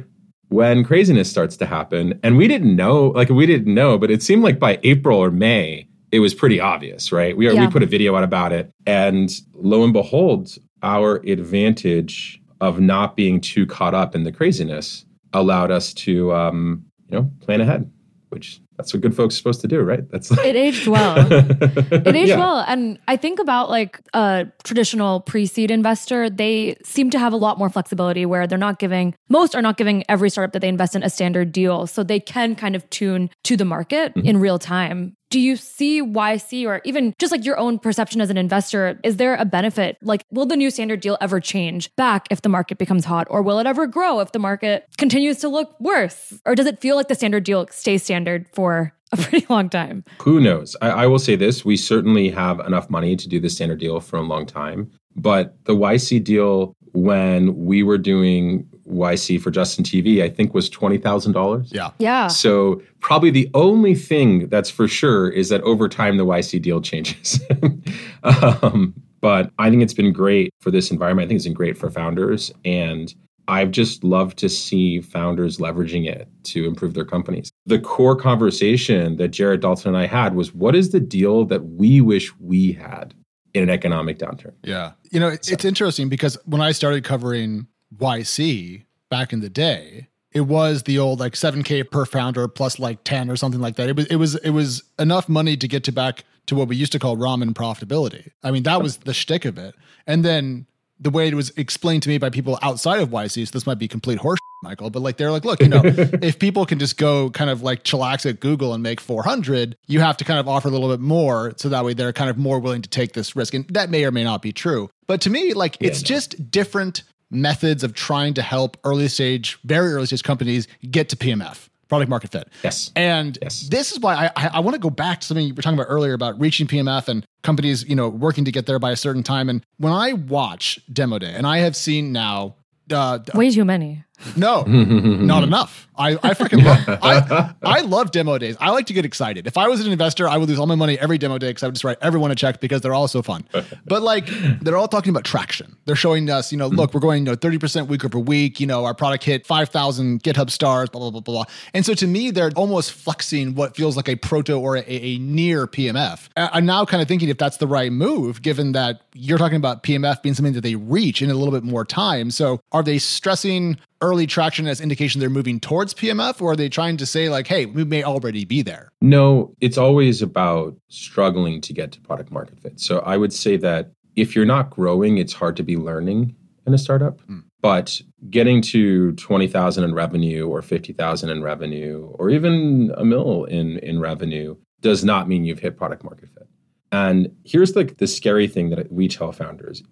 when 0.52 0.84
craziness 0.84 1.30
starts 1.30 1.56
to 1.56 1.66
happen. 1.66 2.18
And 2.22 2.36
we 2.36 2.46
didn't 2.46 2.76
know, 2.76 3.06
like 3.08 3.30
we 3.30 3.46
didn't 3.46 3.72
know, 3.72 3.98
but 3.98 4.10
it 4.10 4.22
seemed 4.22 4.42
like 4.42 4.58
by 4.58 4.78
April 4.82 5.18
or 5.18 5.30
May, 5.30 5.88
it 6.10 6.20
was 6.20 6.34
pretty 6.34 6.60
obvious, 6.60 7.10
right? 7.10 7.34
We, 7.36 7.50
yeah. 7.50 7.58
we 7.58 7.72
put 7.72 7.82
a 7.82 7.86
video 7.86 8.14
out 8.16 8.22
about 8.22 8.52
it. 8.52 8.70
And 8.86 9.32
lo 9.54 9.82
and 9.82 9.92
behold, 9.92 10.56
our 10.82 11.16
advantage 11.26 12.40
of 12.60 12.80
not 12.80 13.16
being 13.16 13.40
too 13.40 13.66
caught 13.66 13.94
up 13.94 14.14
in 14.14 14.24
the 14.24 14.32
craziness 14.32 15.06
allowed 15.32 15.70
us 15.70 15.94
to, 15.94 16.32
um, 16.34 16.84
you 17.08 17.16
know, 17.16 17.30
plan 17.40 17.62
ahead, 17.62 17.90
which 18.32 18.60
that's 18.76 18.92
what 18.92 19.02
good 19.02 19.14
folks 19.14 19.34
are 19.34 19.38
supposed 19.38 19.60
to 19.60 19.68
do, 19.68 19.80
right? 19.80 20.08
That's 20.10 20.30
like 20.30 20.46
it 20.46 20.56
aged 20.56 20.88
well. 20.88 21.16
it 21.30 22.16
aged 22.16 22.30
yeah. 22.30 22.36
well, 22.36 22.64
and 22.66 22.98
I 23.06 23.16
think 23.16 23.38
about 23.38 23.70
like 23.70 24.00
a 24.14 24.46
traditional 24.64 25.20
pre-seed 25.20 25.70
investor. 25.70 26.30
They 26.30 26.76
seem 26.82 27.10
to 27.10 27.18
have 27.18 27.32
a 27.32 27.36
lot 27.36 27.58
more 27.58 27.68
flexibility 27.68 28.26
where 28.26 28.46
they're 28.46 28.58
not 28.58 28.78
giving 28.78 29.14
most 29.28 29.54
are 29.54 29.62
not 29.62 29.76
giving 29.76 30.04
every 30.08 30.30
startup 30.30 30.52
that 30.54 30.60
they 30.60 30.68
invest 30.68 30.96
in 30.96 31.02
a 31.02 31.10
standard 31.10 31.52
deal, 31.52 31.86
so 31.86 32.02
they 32.02 32.20
can 32.20 32.54
kind 32.54 32.74
of 32.74 32.88
tune 32.90 33.30
to 33.44 33.56
the 33.56 33.64
market 33.64 34.14
mm-hmm. 34.14 34.26
in 34.26 34.38
real 34.38 34.58
time 34.58 35.16
do 35.32 35.40
you 35.40 35.56
see 35.56 36.02
YC 36.02 36.66
or 36.66 36.82
even 36.84 37.14
just 37.18 37.32
like 37.32 37.44
your 37.44 37.58
own 37.58 37.78
perception 37.78 38.20
as 38.20 38.28
an 38.28 38.36
investor? 38.36 39.00
Is 39.02 39.16
there 39.16 39.34
a 39.34 39.46
benefit? 39.46 39.96
Like, 40.02 40.24
will 40.30 40.44
the 40.44 40.56
new 40.56 40.70
standard 40.70 41.00
deal 41.00 41.16
ever 41.22 41.40
change 41.40 41.90
back 41.96 42.26
if 42.30 42.42
the 42.42 42.50
market 42.50 42.76
becomes 42.76 43.06
hot? 43.06 43.26
Or 43.30 43.40
will 43.40 43.58
it 43.58 43.66
ever 43.66 43.86
grow 43.86 44.20
if 44.20 44.32
the 44.32 44.38
market 44.38 44.86
continues 44.98 45.38
to 45.38 45.48
look 45.48 45.74
worse? 45.80 46.34
Or 46.44 46.54
does 46.54 46.66
it 46.66 46.82
feel 46.82 46.96
like 46.96 47.08
the 47.08 47.14
standard 47.14 47.44
deal 47.44 47.66
stays 47.70 48.02
standard 48.02 48.46
for 48.52 48.92
a 49.10 49.16
pretty 49.22 49.46
long 49.48 49.70
time? 49.70 50.04
Who 50.20 50.38
knows? 50.38 50.76
I, 50.82 50.90
I 50.90 51.06
will 51.06 51.18
say 51.18 51.34
this 51.34 51.64
we 51.64 51.78
certainly 51.78 52.28
have 52.28 52.60
enough 52.60 52.90
money 52.90 53.16
to 53.16 53.26
do 53.26 53.40
the 53.40 53.48
standard 53.48 53.80
deal 53.80 54.00
for 54.00 54.18
a 54.18 54.22
long 54.22 54.44
time. 54.44 54.90
But 55.16 55.64
the 55.64 55.74
YC 55.74 56.24
deal, 56.24 56.74
when 56.92 57.64
we 57.64 57.82
were 57.82 57.98
doing 57.98 58.68
YC 58.88 59.40
for 59.40 59.50
Justin 59.50 59.84
TV, 59.84 60.22
I 60.22 60.28
think 60.28 60.54
was 60.54 60.68
$20,000. 60.70 61.72
Yeah. 61.72 61.90
Yeah. 61.98 62.28
So 62.28 62.82
probably 63.00 63.30
the 63.30 63.50
only 63.54 63.94
thing 63.94 64.48
that's 64.48 64.70
for 64.70 64.88
sure 64.88 65.28
is 65.28 65.48
that 65.48 65.60
over 65.62 65.88
time 65.88 66.16
the 66.16 66.26
YC 66.26 66.62
deal 66.62 66.80
changes. 66.80 67.40
um, 68.22 68.94
but 69.20 69.50
I 69.58 69.70
think 69.70 69.82
it's 69.82 69.94
been 69.94 70.12
great 70.12 70.52
for 70.60 70.70
this 70.70 70.90
environment. 70.90 71.26
I 71.26 71.28
think 71.28 71.36
it's 71.36 71.46
been 71.46 71.54
great 71.54 71.78
for 71.78 71.90
founders. 71.90 72.52
And 72.64 73.14
I've 73.48 73.70
just 73.70 74.04
loved 74.04 74.38
to 74.38 74.48
see 74.48 75.00
founders 75.00 75.58
leveraging 75.58 76.06
it 76.06 76.28
to 76.44 76.66
improve 76.66 76.94
their 76.94 77.04
companies. 77.04 77.50
The 77.66 77.78
core 77.78 78.16
conversation 78.16 79.16
that 79.16 79.28
Jared 79.28 79.60
Dalton 79.60 79.94
and 79.94 79.96
I 79.96 80.06
had 80.06 80.34
was 80.34 80.54
what 80.54 80.74
is 80.74 80.90
the 80.90 81.00
deal 81.00 81.44
that 81.46 81.64
we 81.64 82.00
wish 82.00 82.32
we 82.38 82.72
had 82.72 83.14
in 83.54 83.64
an 83.64 83.70
economic 83.70 84.18
downturn? 84.18 84.54
Yeah. 84.62 84.92
You 85.10 85.20
know, 85.20 85.30
so. 85.30 85.52
it's 85.52 85.64
interesting 85.64 86.08
because 86.08 86.38
when 86.44 86.60
I 86.60 86.72
started 86.72 87.04
covering 87.04 87.66
YC 87.96 88.84
back 89.10 89.32
in 89.32 89.40
the 89.40 89.50
day, 89.50 90.08
it 90.32 90.42
was 90.42 90.84
the 90.84 90.98
old 90.98 91.20
like 91.20 91.34
7k 91.34 91.90
per 91.90 92.04
founder 92.04 92.48
plus 92.48 92.78
like 92.78 93.04
10 93.04 93.30
or 93.30 93.36
something 93.36 93.60
like 93.60 93.76
that. 93.76 93.88
It 93.88 93.96
was 93.96 94.06
it 94.06 94.16
was 94.16 94.34
it 94.36 94.50
was 94.50 94.82
enough 94.98 95.28
money 95.28 95.56
to 95.56 95.68
get 95.68 95.84
to 95.84 95.92
back 95.92 96.24
to 96.46 96.54
what 96.54 96.68
we 96.68 96.76
used 96.76 96.92
to 96.92 96.98
call 96.98 97.16
ramen 97.16 97.52
profitability. 97.52 98.30
I 98.42 98.50
mean, 98.50 98.64
that 98.64 98.82
was 98.82 98.98
the 98.98 99.14
shtick 99.14 99.44
of 99.44 99.58
it. 99.58 99.74
And 100.06 100.24
then 100.24 100.66
the 100.98 101.10
way 101.10 101.28
it 101.28 101.34
was 101.34 101.50
explained 101.50 102.02
to 102.04 102.08
me 102.08 102.18
by 102.18 102.30
people 102.30 102.58
outside 102.62 103.00
of 103.00 103.10
YC, 103.10 103.46
so 103.46 103.50
this 103.50 103.66
might 103.66 103.78
be 103.78 103.88
complete 103.88 104.18
horse, 104.18 104.38
Michael, 104.62 104.88
but 104.88 105.02
like 105.02 105.16
they're 105.16 105.32
like, 105.32 105.44
look, 105.44 105.60
you 105.60 105.68
know, 105.68 105.82
if 105.84 106.38
people 106.38 106.64
can 106.64 106.78
just 106.78 106.96
go 106.96 107.30
kind 107.30 107.50
of 107.50 107.62
like 107.62 107.82
chillax 107.82 108.28
at 108.28 108.40
Google 108.40 108.72
and 108.72 108.82
make 108.82 109.00
400, 109.00 109.76
you 109.88 110.00
have 110.00 110.16
to 110.18 110.24
kind 110.24 110.38
of 110.38 110.48
offer 110.48 110.68
a 110.68 110.70
little 110.70 110.88
bit 110.88 111.00
more, 111.00 111.54
so 111.56 111.68
that 111.68 111.84
way 111.84 111.92
they're 111.92 112.12
kind 112.12 112.30
of 112.30 112.38
more 112.38 112.60
willing 112.60 112.82
to 112.82 112.88
take 112.88 113.12
this 113.14 113.34
risk, 113.34 113.52
and 113.54 113.66
that 113.68 113.90
may 113.90 114.04
or 114.04 114.12
may 114.12 114.22
not 114.22 114.42
be 114.42 114.52
true. 114.52 114.90
But 115.08 115.20
to 115.22 115.30
me, 115.30 115.54
like 115.54 115.76
yeah, 115.80 115.88
it's 115.88 116.02
no. 116.02 116.06
just 116.06 116.50
different 116.50 117.02
methods 117.32 117.82
of 117.82 117.94
trying 117.94 118.34
to 118.34 118.42
help 118.42 118.76
early 118.84 119.08
stage, 119.08 119.58
very 119.64 119.92
early 119.92 120.06
stage 120.06 120.22
companies 120.22 120.68
get 120.90 121.08
to 121.08 121.16
PMF 121.16 121.68
product 121.88 122.08
market 122.08 122.32
fit. 122.32 122.48
Yes. 122.64 122.90
And 122.96 123.36
yes. 123.42 123.68
this 123.68 123.92
is 123.92 124.00
why 124.00 124.14
I, 124.14 124.30
I, 124.34 124.50
I 124.54 124.60
want 124.60 124.74
to 124.74 124.80
go 124.80 124.88
back 124.88 125.20
to 125.20 125.26
something 125.26 125.46
you 125.46 125.52
were 125.52 125.60
talking 125.60 125.78
about 125.78 125.88
earlier 125.90 126.14
about 126.14 126.40
reaching 126.40 126.66
PMF 126.66 127.06
and 127.06 127.26
companies, 127.42 127.86
you 127.86 127.94
know, 127.94 128.08
working 128.08 128.46
to 128.46 128.50
get 128.50 128.64
there 128.64 128.78
by 128.78 128.92
a 128.92 128.96
certain 128.96 129.22
time. 129.22 129.50
And 129.50 129.62
when 129.76 129.92
I 129.92 130.14
watch 130.14 130.80
Demo 130.90 131.18
Day, 131.18 131.34
and 131.34 131.46
I 131.46 131.58
have 131.58 131.76
seen 131.76 132.10
now 132.10 132.54
uh, 132.90 133.18
way 133.34 133.50
too 133.50 133.66
many. 133.66 134.04
No, 134.36 134.62
not 134.66 135.44
enough. 135.44 135.88
I, 135.96 136.12
I 136.14 136.34
freaking 136.34 136.64
love 136.64 136.98
I, 137.02 137.54
I 137.62 137.80
love 137.82 138.12
demo 138.12 138.38
days. 138.38 138.56
I 138.60 138.70
like 138.70 138.86
to 138.86 138.94
get 138.94 139.04
excited. 139.04 139.46
If 139.46 139.58
I 139.58 139.68
was 139.68 139.84
an 139.84 139.92
investor, 139.92 140.26
I 140.26 140.38
would 140.38 140.48
lose 140.48 140.58
all 140.58 140.66
my 140.66 140.74
money 140.74 140.98
every 140.98 141.18
demo 141.18 141.36
day 141.36 141.48
because 141.48 141.62
I 141.62 141.66
would 141.66 141.74
just 141.74 141.84
write 141.84 141.98
everyone 142.00 142.30
a 142.30 142.34
check 142.34 142.60
because 142.60 142.80
they're 142.80 142.94
all 142.94 143.08
so 143.08 143.22
fun. 143.22 143.44
But 143.84 144.02
like 144.02 144.26
they're 144.60 144.76
all 144.76 144.88
talking 144.88 145.10
about 145.10 145.24
traction. 145.24 145.76
They're 145.84 145.96
showing 145.96 146.30
us, 146.30 146.52
you 146.52 146.58
know, 146.58 146.68
mm-hmm. 146.68 146.78
look, 146.78 146.94
we're 146.94 147.00
going, 147.00 147.26
you 147.26 147.32
know, 147.32 147.36
30% 147.36 147.88
week 147.88 148.04
over 148.04 148.18
week, 148.18 148.60
you 148.60 148.66
know, 148.66 148.84
our 148.84 148.94
product 148.94 149.24
hit 149.24 149.46
5,000 149.46 150.22
GitHub 150.22 150.50
stars, 150.50 150.88
blah, 150.88 151.00
blah, 151.00 151.10
blah, 151.10 151.20
blah. 151.20 151.44
And 151.74 151.84
so 151.84 151.94
to 151.94 152.06
me, 152.06 152.30
they're 152.30 152.50
almost 152.56 152.92
flexing 152.92 153.54
what 153.54 153.76
feels 153.76 153.96
like 153.96 154.08
a 154.08 154.16
proto 154.16 154.58
or 154.58 154.76
a, 154.76 154.84
a 154.86 155.18
near 155.18 155.66
PMF. 155.66 156.28
I'm 156.36 156.64
now 156.64 156.84
kind 156.84 157.02
of 157.02 157.08
thinking 157.08 157.28
if 157.28 157.38
that's 157.38 157.58
the 157.58 157.66
right 157.66 157.92
move, 157.92 158.42
given 158.42 158.72
that 158.72 159.02
you're 159.14 159.38
talking 159.38 159.56
about 159.56 159.82
PMF 159.82 160.22
being 160.22 160.34
something 160.34 160.54
that 160.54 160.62
they 160.62 160.76
reach 160.76 161.22
in 161.22 161.30
a 161.30 161.34
little 161.34 161.52
bit 161.52 161.64
more 161.64 161.84
time. 161.84 162.30
So 162.30 162.60
are 162.72 162.82
they 162.82 162.98
stressing 162.98 163.78
early 164.02 164.26
traction 164.26 164.66
as 164.66 164.80
indication 164.80 165.20
they're 165.20 165.30
moving 165.30 165.60
towards 165.60 165.94
PMF, 165.94 166.42
or 166.42 166.52
are 166.52 166.56
they 166.56 166.68
trying 166.68 166.98
to 166.98 167.06
say 167.06 167.28
like, 167.30 167.46
hey, 167.46 167.64
we 167.64 167.84
may 167.84 168.02
already 168.02 168.44
be 168.44 168.60
there? 168.60 168.90
No, 169.00 169.54
it's 169.60 169.78
always 169.78 170.20
about 170.20 170.76
struggling 170.88 171.60
to 171.62 171.72
get 171.72 171.92
to 171.92 172.00
product 172.00 172.30
market 172.30 172.60
fit. 172.60 172.80
So 172.80 172.98
I 173.00 173.16
would 173.16 173.32
say 173.32 173.56
that 173.58 173.92
if 174.16 174.36
you're 174.36 174.44
not 174.44 174.68
growing, 174.68 175.16
it's 175.16 175.32
hard 175.32 175.56
to 175.56 175.62
be 175.62 175.76
learning 175.76 176.34
in 176.66 176.74
a 176.74 176.78
startup. 176.78 177.22
Mm. 177.22 177.44
But 177.60 178.02
getting 178.28 178.60
to 178.62 179.12
20,000 179.12 179.84
in 179.84 179.94
revenue 179.94 180.48
or 180.48 180.62
50,000 180.62 181.30
in 181.30 181.42
revenue 181.42 182.08
or 182.14 182.28
even 182.28 182.92
a 182.96 183.04
mill 183.04 183.44
in, 183.44 183.78
in 183.78 184.00
revenue 184.00 184.56
does 184.80 185.04
not 185.04 185.28
mean 185.28 185.44
you've 185.44 185.60
hit 185.60 185.76
product 185.76 186.02
market 186.02 186.28
fit. 186.34 186.48
And 186.90 187.30
here's 187.44 187.76
like 187.76 187.98
the 187.98 188.06
scary 188.06 188.48
thing 188.48 188.70
that 188.70 188.92
we 188.92 189.08
tell 189.08 189.32
founders. 189.32 189.82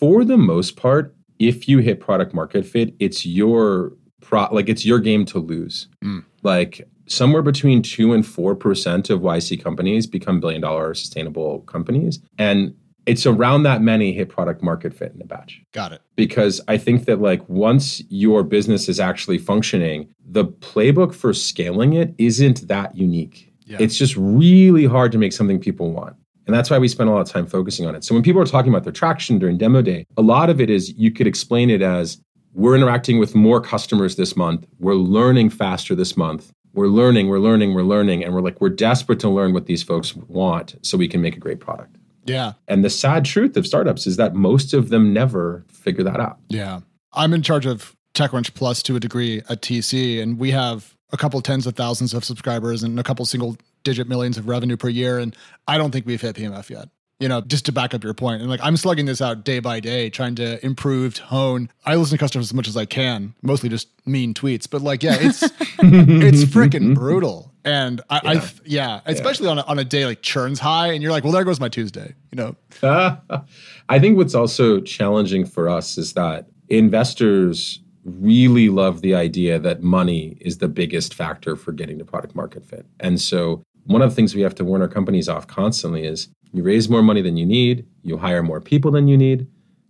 For 0.00 0.24
the 0.24 0.38
most 0.38 0.76
part, 0.76 1.14
if 1.42 1.68
you 1.68 1.78
hit 1.78 1.98
product 1.98 2.32
market 2.32 2.64
fit, 2.64 2.94
it's 3.00 3.26
your 3.26 3.92
pro 4.20 4.46
like 4.52 4.68
it's 4.68 4.86
your 4.86 5.00
game 5.00 5.24
to 5.26 5.38
lose. 5.38 5.88
Mm. 6.02 6.24
Like 6.42 6.88
somewhere 7.06 7.42
between 7.42 7.82
two 7.82 8.12
and 8.12 8.24
four 8.24 8.54
percent 8.54 9.10
of 9.10 9.20
YC 9.20 9.62
companies 9.62 10.06
become 10.06 10.40
billion 10.40 10.60
dollar 10.60 10.94
sustainable 10.94 11.60
companies. 11.62 12.20
And 12.38 12.74
it's 13.04 13.26
around 13.26 13.64
that 13.64 13.82
many 13.82 14.12
hit 14.12 14.28
product 14.28 14.62
market 14.62 14.94
fit 14.94 15.12
in 15.12 15.20
a 15.20 15.24
batch. 15.24 15.60
Got 15.72 15.92
it. 15.92 16.02
Because 16.14 16.60
I 16.68 16.78
think 16.78 17.06
that 17.06 17.20
like 17.20 17.46
once 17.48 18.00
your 18.08 18.44
business 18.44 18.88
is 18.88 19.00
actually 19.00 19.38
functioning, 19.38 20.14
the 20.24 20.44
playbook 20.44 21.12
for 21.12 21.34
scaling 21.34 21.94
it 21.94 22.14
isn't 22.18 22.68
that 22.68 22.96
unique. 22.96 23.52
Yeah. 23.66 23.78
It's 23.80 23.96
just 23.96 24.16
really 24.16 24.84
hard 24.84 25.10
to 25.12 25.18
make 25.18 25.32
something 25.32 25.58
people 25.58 25.90
want. 25.90 26.14
And 26.46 26.54
that's 26.54 26.70
why 26.70 26.78
we 26.78 26.88
spend 26.88 27.08
a 27.08 27.12
lot 27.12 27.20
of 27.20 27.28
time 27.28 27.46
focusing 27.46 27.86
on 27.86 27.94
it. 27.94 28.04
So 28.04 28.14
when 28.14 28.22
people 28.22 28.40
are 28.40 28.46
talking 28.46 28.72
about 28.72 28.84
their 28.84 28.92
traction 28.92 29.38
during 29.38 29.58
demo 29.58 29.82
day, 29.82 30.06
a 30.16 30.22
lot 30.22 30.50
of 30.50 30.60
it 30.60 30.70
is 30.70 30.92
you 30.94 31.10
could 31.10 31.26
explain 31.26 31.70
it 31.70 31.82
as 31.82 32.20
we're 32.54 32.74
interacting 32.74 33.18
with 33.18 33.34
more 33.34 33.60
customers 33.60 34.16
this 34.16 34.36
month. 34.36 34.66
We're 34.78 34.94
learning 34.94 35.50
faster 35.50 35.94
this 35.94 36.16
month. 36.16 36.52
We're 36.74 36.88
learning, 36.88 37.28
we're 37.28 37.38
learning, 37.38 37.74
we're 37.74 37.82
learning. 37.82 38.24
And 38.24 38.34
we're 38.34 38.40
like, 38.40 38.60
we're 38.60 38.70
desperate 38.70 39.20
to 39.20 39.28
learn 39.28 39.52
what 39.52 39.66
these 39.66 39.82
folks 39.82 40.16
want 40.16 40.74
so 40.82 40.98
we 40.98 41.08
can 41.08 41.20
make 41.20 41.36
a 41.36 41.40
great 41.40 41.60
product. 41.60 41.96
Yeah. 42.24 42.52
And 42.68 42.84
the 42.84 42.90
sad 42.90 43.24
truth 43.24 43.56
of 43.56 43.66
startups 43.66 44.06
is 44.06 44.16
that 44.16 44.34
most 44.34 44.74
of 44.74 44.88
them 44.88 45.12
never 45.12 45.64
figure 45.68 46.04
that 46.04 46.20
out. 46.20 46.38
Yeah. 46.48 46.80
I'm 47.12 47.34
in 47.34 47.42
charge 47.42 47.66
of 47.66 47.94
TechCrunch 48.14 48.54
Plus 48.54 48.82
to 48.84 48.96
a 48.96 49.00
degree 49.00 49.38
at 49.48 49.62
TC, 49.62 50.22
and 50.22 50.38
we 50.38 50.50
have 50.50 50.96
a 51.12 51.16
couple 51.16 51.40
tens 51.40 51.66
of 51.66 51.76
thousands 51.76 52.14
of 52.14 52.24
subscribers 52.24 52.82
and 52.82 52.98
a 52.98 53.02
couple 53.02 53.24
single 53.26 53.56
digit 53.84 54.08
millions 54.08 54.38
of 54.38 54.48
revenue 54.48 54.76
per 54.76 54.88
year. 54.88 55.18
And 55.18 55.36
I 55.68 55.78
don't 55.78 55.90
think 55.90 56.06
we've 56.06 56.20
hit 56.20 56.36
PMF 56.36 56.70
yet. 56.70 56.88
You 57.20 57.28
know, 57.28 57.40
just 57.40 57.66
to 57.66 57.72
back 57.72 57.94
up 57.94 58.02
your 58.02 58.14
point. 58.14 58.40
and 58.40 58.50
like 58.50 58.58
I'm 58.64 58.76
slugging 58.76 59.06
this 59.06 59.20
out 59.20 59.44
day 59.44 59.60
by 59.60 59.78
day, 59.78 60.10
trying 60.10 60.34
to 60.36 60.64
improve, 60.64 61.18
hone. 61.18 61.70
I 61.86 61.94
listen 61.94 62.18
to 62.18 62.20
customers 62.20 62.48
as 62.48 62.54
much 62.54 62.66
as 62.66 62.76
I 62.76 62.84
can, 62.84 63.34
mostly 63.42 63.68
just 63.68 63.88
mean 64.04 64.34
tweets. 64.34 64.68
But 64.68 64.82
like, 64.82 65.04
yeah, 65.04 65.18
it's 65.20 65.42
it's 65.78 66.44
freaking 66.44 66.96
brutal. 66.96 67.52
And 67.64 68.00
I, 68.10 68.20
yeah, 68.24 68.30
I, 68.32 68.50
yeah 68.64 69.00
especially 69.06 69.46
yeah. 69.46 69.52
on 69.52 69.58
a, 69.60 69.62
on 69.66 69.78
a 69.78 69.84
day 69.84 70.04
like 70.04 70.22
churns 70.22 70.58
high, 70.58 70.88
and 70.94 71.00
you're 71.00 71.12
like, 71.12 71.22
well, 71.22 71.32
there 71.32 71.44
goes 71.44 71.60
my 71.60 71.68
Tuesday. 71.68 72.12
You 72.32 72.36
know. 72.36 72.56
Uh, 72.82 73.16
I 73.88 74.00
think 74.00 74.16
what's 74.16 74.34
also 74.34 74.80
challenging 74.80 75.44
for 75.44 75.68
us 75.68 75.98
is 75.98 76.14
that 76.14 76.46
investors 76.68 77.78
really 78.04 78.68
love 78.68 79.00
the 79.00 79.14
idea 79.14 79.58
that 79.58 79.82
money 79.82 80.36
is 80.40 80.58
the 80.58 80.68
biggest 80.68 81.14
factor 81.14 81.56
for 81.56 81.72
getting 81.72 81.98
to 81.98 82.04
product 82.04 82.34
market 82.34 82.64
fit. 82.64 82.86
And 83.00 83.20
so 83.20 83.62
one 83.84 84.02
of 84.02 84.10
the 84.10 84.16
things 84.16 84.34
we 84.34 84.42
have 84.42 84.54
to 84.56 84.64
warn 84.64 84.82
our 84.82 84.88
companies 84.88 85.28
off 85.28 85.46
constantly 85.46 86.04
is 86.04 86.28
you 86.52 86.62
raise 86.62 86.88
more 86.88 87.02
money 87.02 87.22
than 87.22 87.36
you 87.36 87.46
need, 87.46 87.86
you 88.02 88.18
hire 88.18 88.42
more 88.42 88.60
people 88.60 88.90
than 88.90 89.08
you 89.08 89.16
need, 89.16 89.46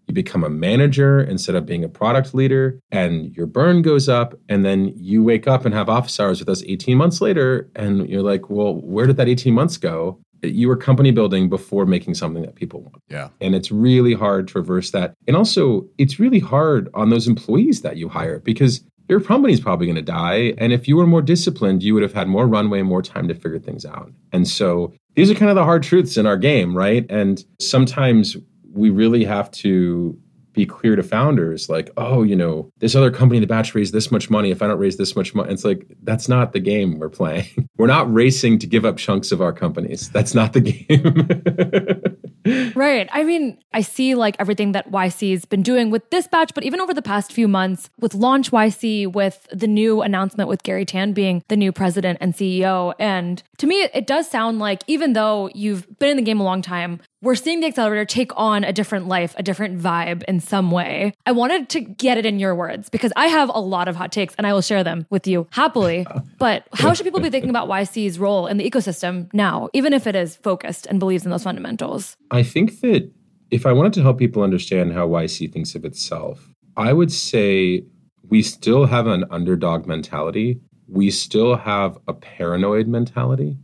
you 0.07 0.15
become 0.15 0.45
a 0.45 0.51
manager 0.51 1.21
instead 1.21 1.55
of 1.55 1.67
being 1.67 1.85
a 1.85 1.89
product 1.89 2.35
leader, 2.35 2.79
and 2.91 3.35
your 3.37 3.47
burn 3.47 3.83
goes 3.83 4.09
up. 4.09 4.35
And 4.49 4.65
then 4.65 4.93
you 4.97 5.23
wake 5.23 5.47
up 5.47 5.65
and 5.65 5.75
have 5.75 5.89
office 5.89 6.19
hours 6.19 6.41
with 6.41 6.49
us 6.49 6.63
18 6.67 6.97
months 6.97 7.21
later, 7.21 7.71
and 7.77 8.09
you're 8.09 8.23
like, 8.23 8.51
well, 8.51 8.75
where 8.75 9.07
did 9.07 9.17
that 9.17 9.29
18 9.29 9.55
months 9.55 9.77
go? 9.77 10.21
You 10.43 10.69
were 10.69 10.77
company 10.77 11.11
building 11.11 11.49
before 11.49 11.87
making 11.87 12.15
something 12.15 12.43
that 12.43 12.55
people 12.55 12.81
want. 12.81 13.03
Yeah. 13.09 13.29
And 13.41 13.55
it's 13.55 13.71
really 13.71 14.15
hard 14.15 14.49
to 14.49 14.59
reverse 14.59 14.91
that. 14.91 15.15
And 15.27 15.37
also, 15.37 15.87
it's 15.99 16.19
really 16.19 16.41
hard 16.41 16.89
on 16.95 17.11
those 17.11 17.29
employees 17.29 17.83
that 17.83 17.97
you 17.97 18.09
hire 18.09 18.41
because 18.41 18.85
your 19.09 19.21
company's 19.21 19.61
probably 19.61 19.87
going 19.87 19.97
to 19.97 20.03
die. 20.03 20.55
And 20.59 20.73
if 20.73 20.89
you 20.89 20.97
were 20.97 21.07
more 21.07 21.23
disciplined, 21.23 21.83
you 21.83 21.95
would 21.95 22.03
have 22.03 22.15
had 22.15 22.29
more 22.29 22.47
runway, 22.47 22.83
more 22.83 23.03
time 23.03 23.29
to 23.29 23.35
figure 23.35 23.59
things 23.59 23.85
out. 23.85 24.11
And 24.33 24.49
so 24.49 24.93
these 25.15 25.31
are 25.31 25.35
kind 25.35 25.51
of 25.51 25.57
the 25.57 25.65
hard 25.65 25.83
truths 25.83 26.17
in 26.17 26.27
our 26.27 26.37
game, 26.37 26.77
right? 26.77 27.05
And 27.11 27.45
sometimes 27.61 28.37
we 28.73 28.91
really 28.91 29.25
have 29.25 29.51
to 29.51 30.19
be 30.53 30.67
clear 30.67 30.97
to 30.97 31.03
founders 31.03 31.69
like, 31.69 31.91
oh, 31.97 32.23
you 32.23 32.37
know, 32.37 32.71
this 32.79 32.95
other 32.95 33.11
company 33.11 33.39
in 33.39 33.43
the 33.43 33.47
batch 33.47 33.75
raised 33.75 33.93
this 33.93 34.11
much 34.11 34.31
money. 34.31 34.51
If 34.51 34.63
I 34.63 34.67
don't 34.67 34.79
raise 34.79 34.97
this 34.97 35.17
much 35.17 35.35
money, 35.35 35.53
it's 35.53 35.65
like, 35.65 35.87
that's 36.03 36.29
not 36.29 36.53
the 36.53 36.61
game 36.61 36.99
we're 36.99 37.09
playing. 37.09 37.69
we're 37.79 37.87
not 37.87 38.13
racing 38.13 38.59
to 38.61 38.67
give 38.67 38.85
up 38.85 38.97
chunks 38.97 39.33
of 39.33 39.41
our 39.41 39.53
companies. 39.53 40.11
That's 40.11 40.35
not 40.35 40.53
the 40.53 40.61
game. 42.45 42.73
right. 42.75 43.09
I 43.13 43.25
mean, 43.25 43.59
I 43.73 43.83
see 43.83 44.15
like 44.15 44.37
everything 44.39 44.73
that 44.73 44.91
YC's 44.91 45.45
been 45.45 45.63
doing 45.63 45.91
with 45.91 46.09
this 46.11 46.27
batch, 46.27 46.53
but 46.55 46.65
even 46.65 46.81
over 46.81 46.93
the 46.93 47.03
past 47.03 47.33
few 47.33 47.49
months 47.49 47.91
with 47.99 48.15
Launch 48.15 48.51
YC, 48.51 49.13
with 49.13 49.47
the 49.53 49.67
new 49.67 50.03
announcement 50.03 50.49
with 50.49 50.63
Garry 50.63 50.85
Tan 50.85 51.13
being 51.13 51.43
the 51.49 51.57
new 51.57 51.73
president 51.73 52.19
and 52.21 52.35
CEO. 52.35 52.95
And 52.99 53.43
to 53.59 53.67
me, 53.67 53.89
it 53.95 54.07
does 54.07 54.29
sound 54.29 54.59
like 54.59 54.83
even 54.87 55.13
though 55.13 55.51
you've 55.55 55.99
been 55.99 56.11
in 56.11 56.17
the 56.17 56.23
game 56.23 56.41
a 56.41 56.45
long 56.45 56.63
time, 56.63 57.01
we're 57.23 57.37
seeing 57.37 57.61
the 57.61 57.67
accelerator 57.69 58.05
take 58.05 58.33
on 58.37 58.65
a 58.65 58.73
different 58.73 59.07
life, 59.09 59.35
a 59.39 59.43
different 59.43 59.81
vibe 59.81 60.25
in 60.25 60.41
some 60.41 60.71
way. 60.71 61.15
I 61.25 61.33
wanted 61.33 61.69
to 61.71 61.81
get 61.81 62.19
it 62.19 62.27
in 62.27 62.39
your 62.39 62.55
words 62.55 62.91
because 62.91 63.13
I 63.17 63.29
have 63.29 63.49
a 63.49 63.61
lot 63.61 63.89
of 63.89 63.97
hot 63.97 64.13
takes 64.13 64.35
and 64.35 64.47
I 64.47 64.53
will 64.53 64.61
share 64.61 64.85
them 64.85 65.07
with 65.09 65.27
you 65.27 65.47
happily. 65.51 66.07
But 66.39 66.67
how 66.73 66.93
should 66.93 67.05
people 67.05 67.21
be 67.21 67.31
thinking 67.31 67.51
about 67.51 67.69
YC's 67.69 68.19
role 68.19 68.49
in 68.49 68.57
the 68.57 68.69
ecosystem 68.69 69.33
now, 69.33 69.69
even 69.73 69.93
if 69.93 70.09
it 70.09 70.17
is 70.17 70.35
focused 70.35 70.87
and 70.87 70.99
believes 70.99 71.25
in 71.25 71.31
those 71.31 71.45
fundamentals? 71.45 72.17
I 72.33 72.43
think 72.43 72.81
that 72.81 73.09
if 73.53 73.65
I 73.65 73.73
wanted 73.73 73.93
to 73.93 74.03
help 74.03 74.19
people 74.19 74.43
understand 74.43 74.93
how 74.93 75.07
YC 75.07 75.53
thinks 75.53 75.77
of 75.77 75.85
itself, 75.85 76.53
I 76.77 76.93
would 76.93 77.13
say 77.13 77.85
we 78.29 78.43
still 78.43 78.87
have 78.87 79.07
an 79.07 79.25
underdog 79.31 79.87
mentality. 79.87 80.59
We 80.89 81.11
still 81.13 81.57
have 81.57 81.97
a 82.09 82.13
paranoid 82.13 82.89
mentality. 82.89 83.57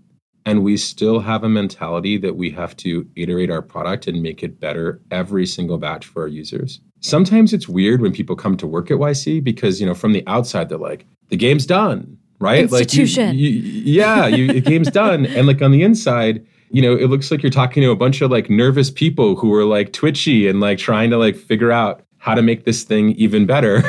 And 0.46 0.62
we 0.62 0.76
still 0.76 1.20
have 1.20 1.44
a 1.44 1.48
mentality 1.48 2.16
that 2.18 2.36
we 2.36 2.50
have 2.50 2.76
to 2.78 3.06
iterate 3.16 3.50
our 3.50 3.62
product 3.62 4.06
and 4.06 4.22
make 4.22 4.42
it 4.42 4.58
better 4.58 5.00
every 5.10 5.46
single 5.46 5.78
batch 5.78 6.06
for 6.06 6.22
our 6.22 6.28
users. 6.28 6.80
Sometimes 7.00 7.52
it's 7.52 7.68
weird 7.68 8.00
when 8.00 8.12
people 8.12 8.34
come 8.34 8.56
to 8.56 8.66
work 8.66 8.90
at 8.90 8.96
YC 8.96 9.44
because, 9.44 9.80
you 9.80 9.86
know, 9.86 9.94
from 9.94 10.12
the 10.12 10.24
outside, 10.26 10.68
they're 10.68 10.78
like, 10.78 11.06
the 11.28 11.36
game's 11.36 11.66
done, 11.66 12.16
right? 12.40 12.62
Institution. 12.62 13.28
Like, 13.28 13.36
you, 13.36 13.48
you, 13.50 13.82
yeah, 13.92 14.26
you, 14.26 14.52
the 14.52 14.60
game's 14.60 14.90
done. 14.90 15.26
And 15.26 15.46
like 15.46 15.60
on 15.62 15.70
the 15.70 15.82
inside, 15.82 16.44
you 16.70 16.82
know, 16.82 16.94
it 16.94 17.08
looks 17.08 17.30
like 17.30 17.42
you're 17.42 17.50
talking 17.50 17.82
to 17.82 17.90
a 17.90 17.96
bunch 17.96 18.20
of 18.20 18.30
like 18.30 18.50
nervous 18.50 18.90
people 18.90 19.36
who 19.36 19.52
are 19.54 19.64
like 19.64 19.92
twitchy 19.92 20.48
and 20.48 20.60
like 20.60 20.78
trying 20.78 21.10
to 21.10 21.18
like 21.18 21.36
figure 21.36 21.72
out 21.72 22.02
how 22.18 22.34
to 22.34 22.42
make 22.42 22.64
this 22.64 22.82
thing 22.82 23.10
even 23.12 23.46
better. 23.46 23.82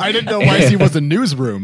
I 0.00 0.12
didn't 0.12 0.26
know 0.26 0.40
YC 0.40 0.80
was 0.80 0.96
a 0.96 1.00
newsroom. 1.14 1.62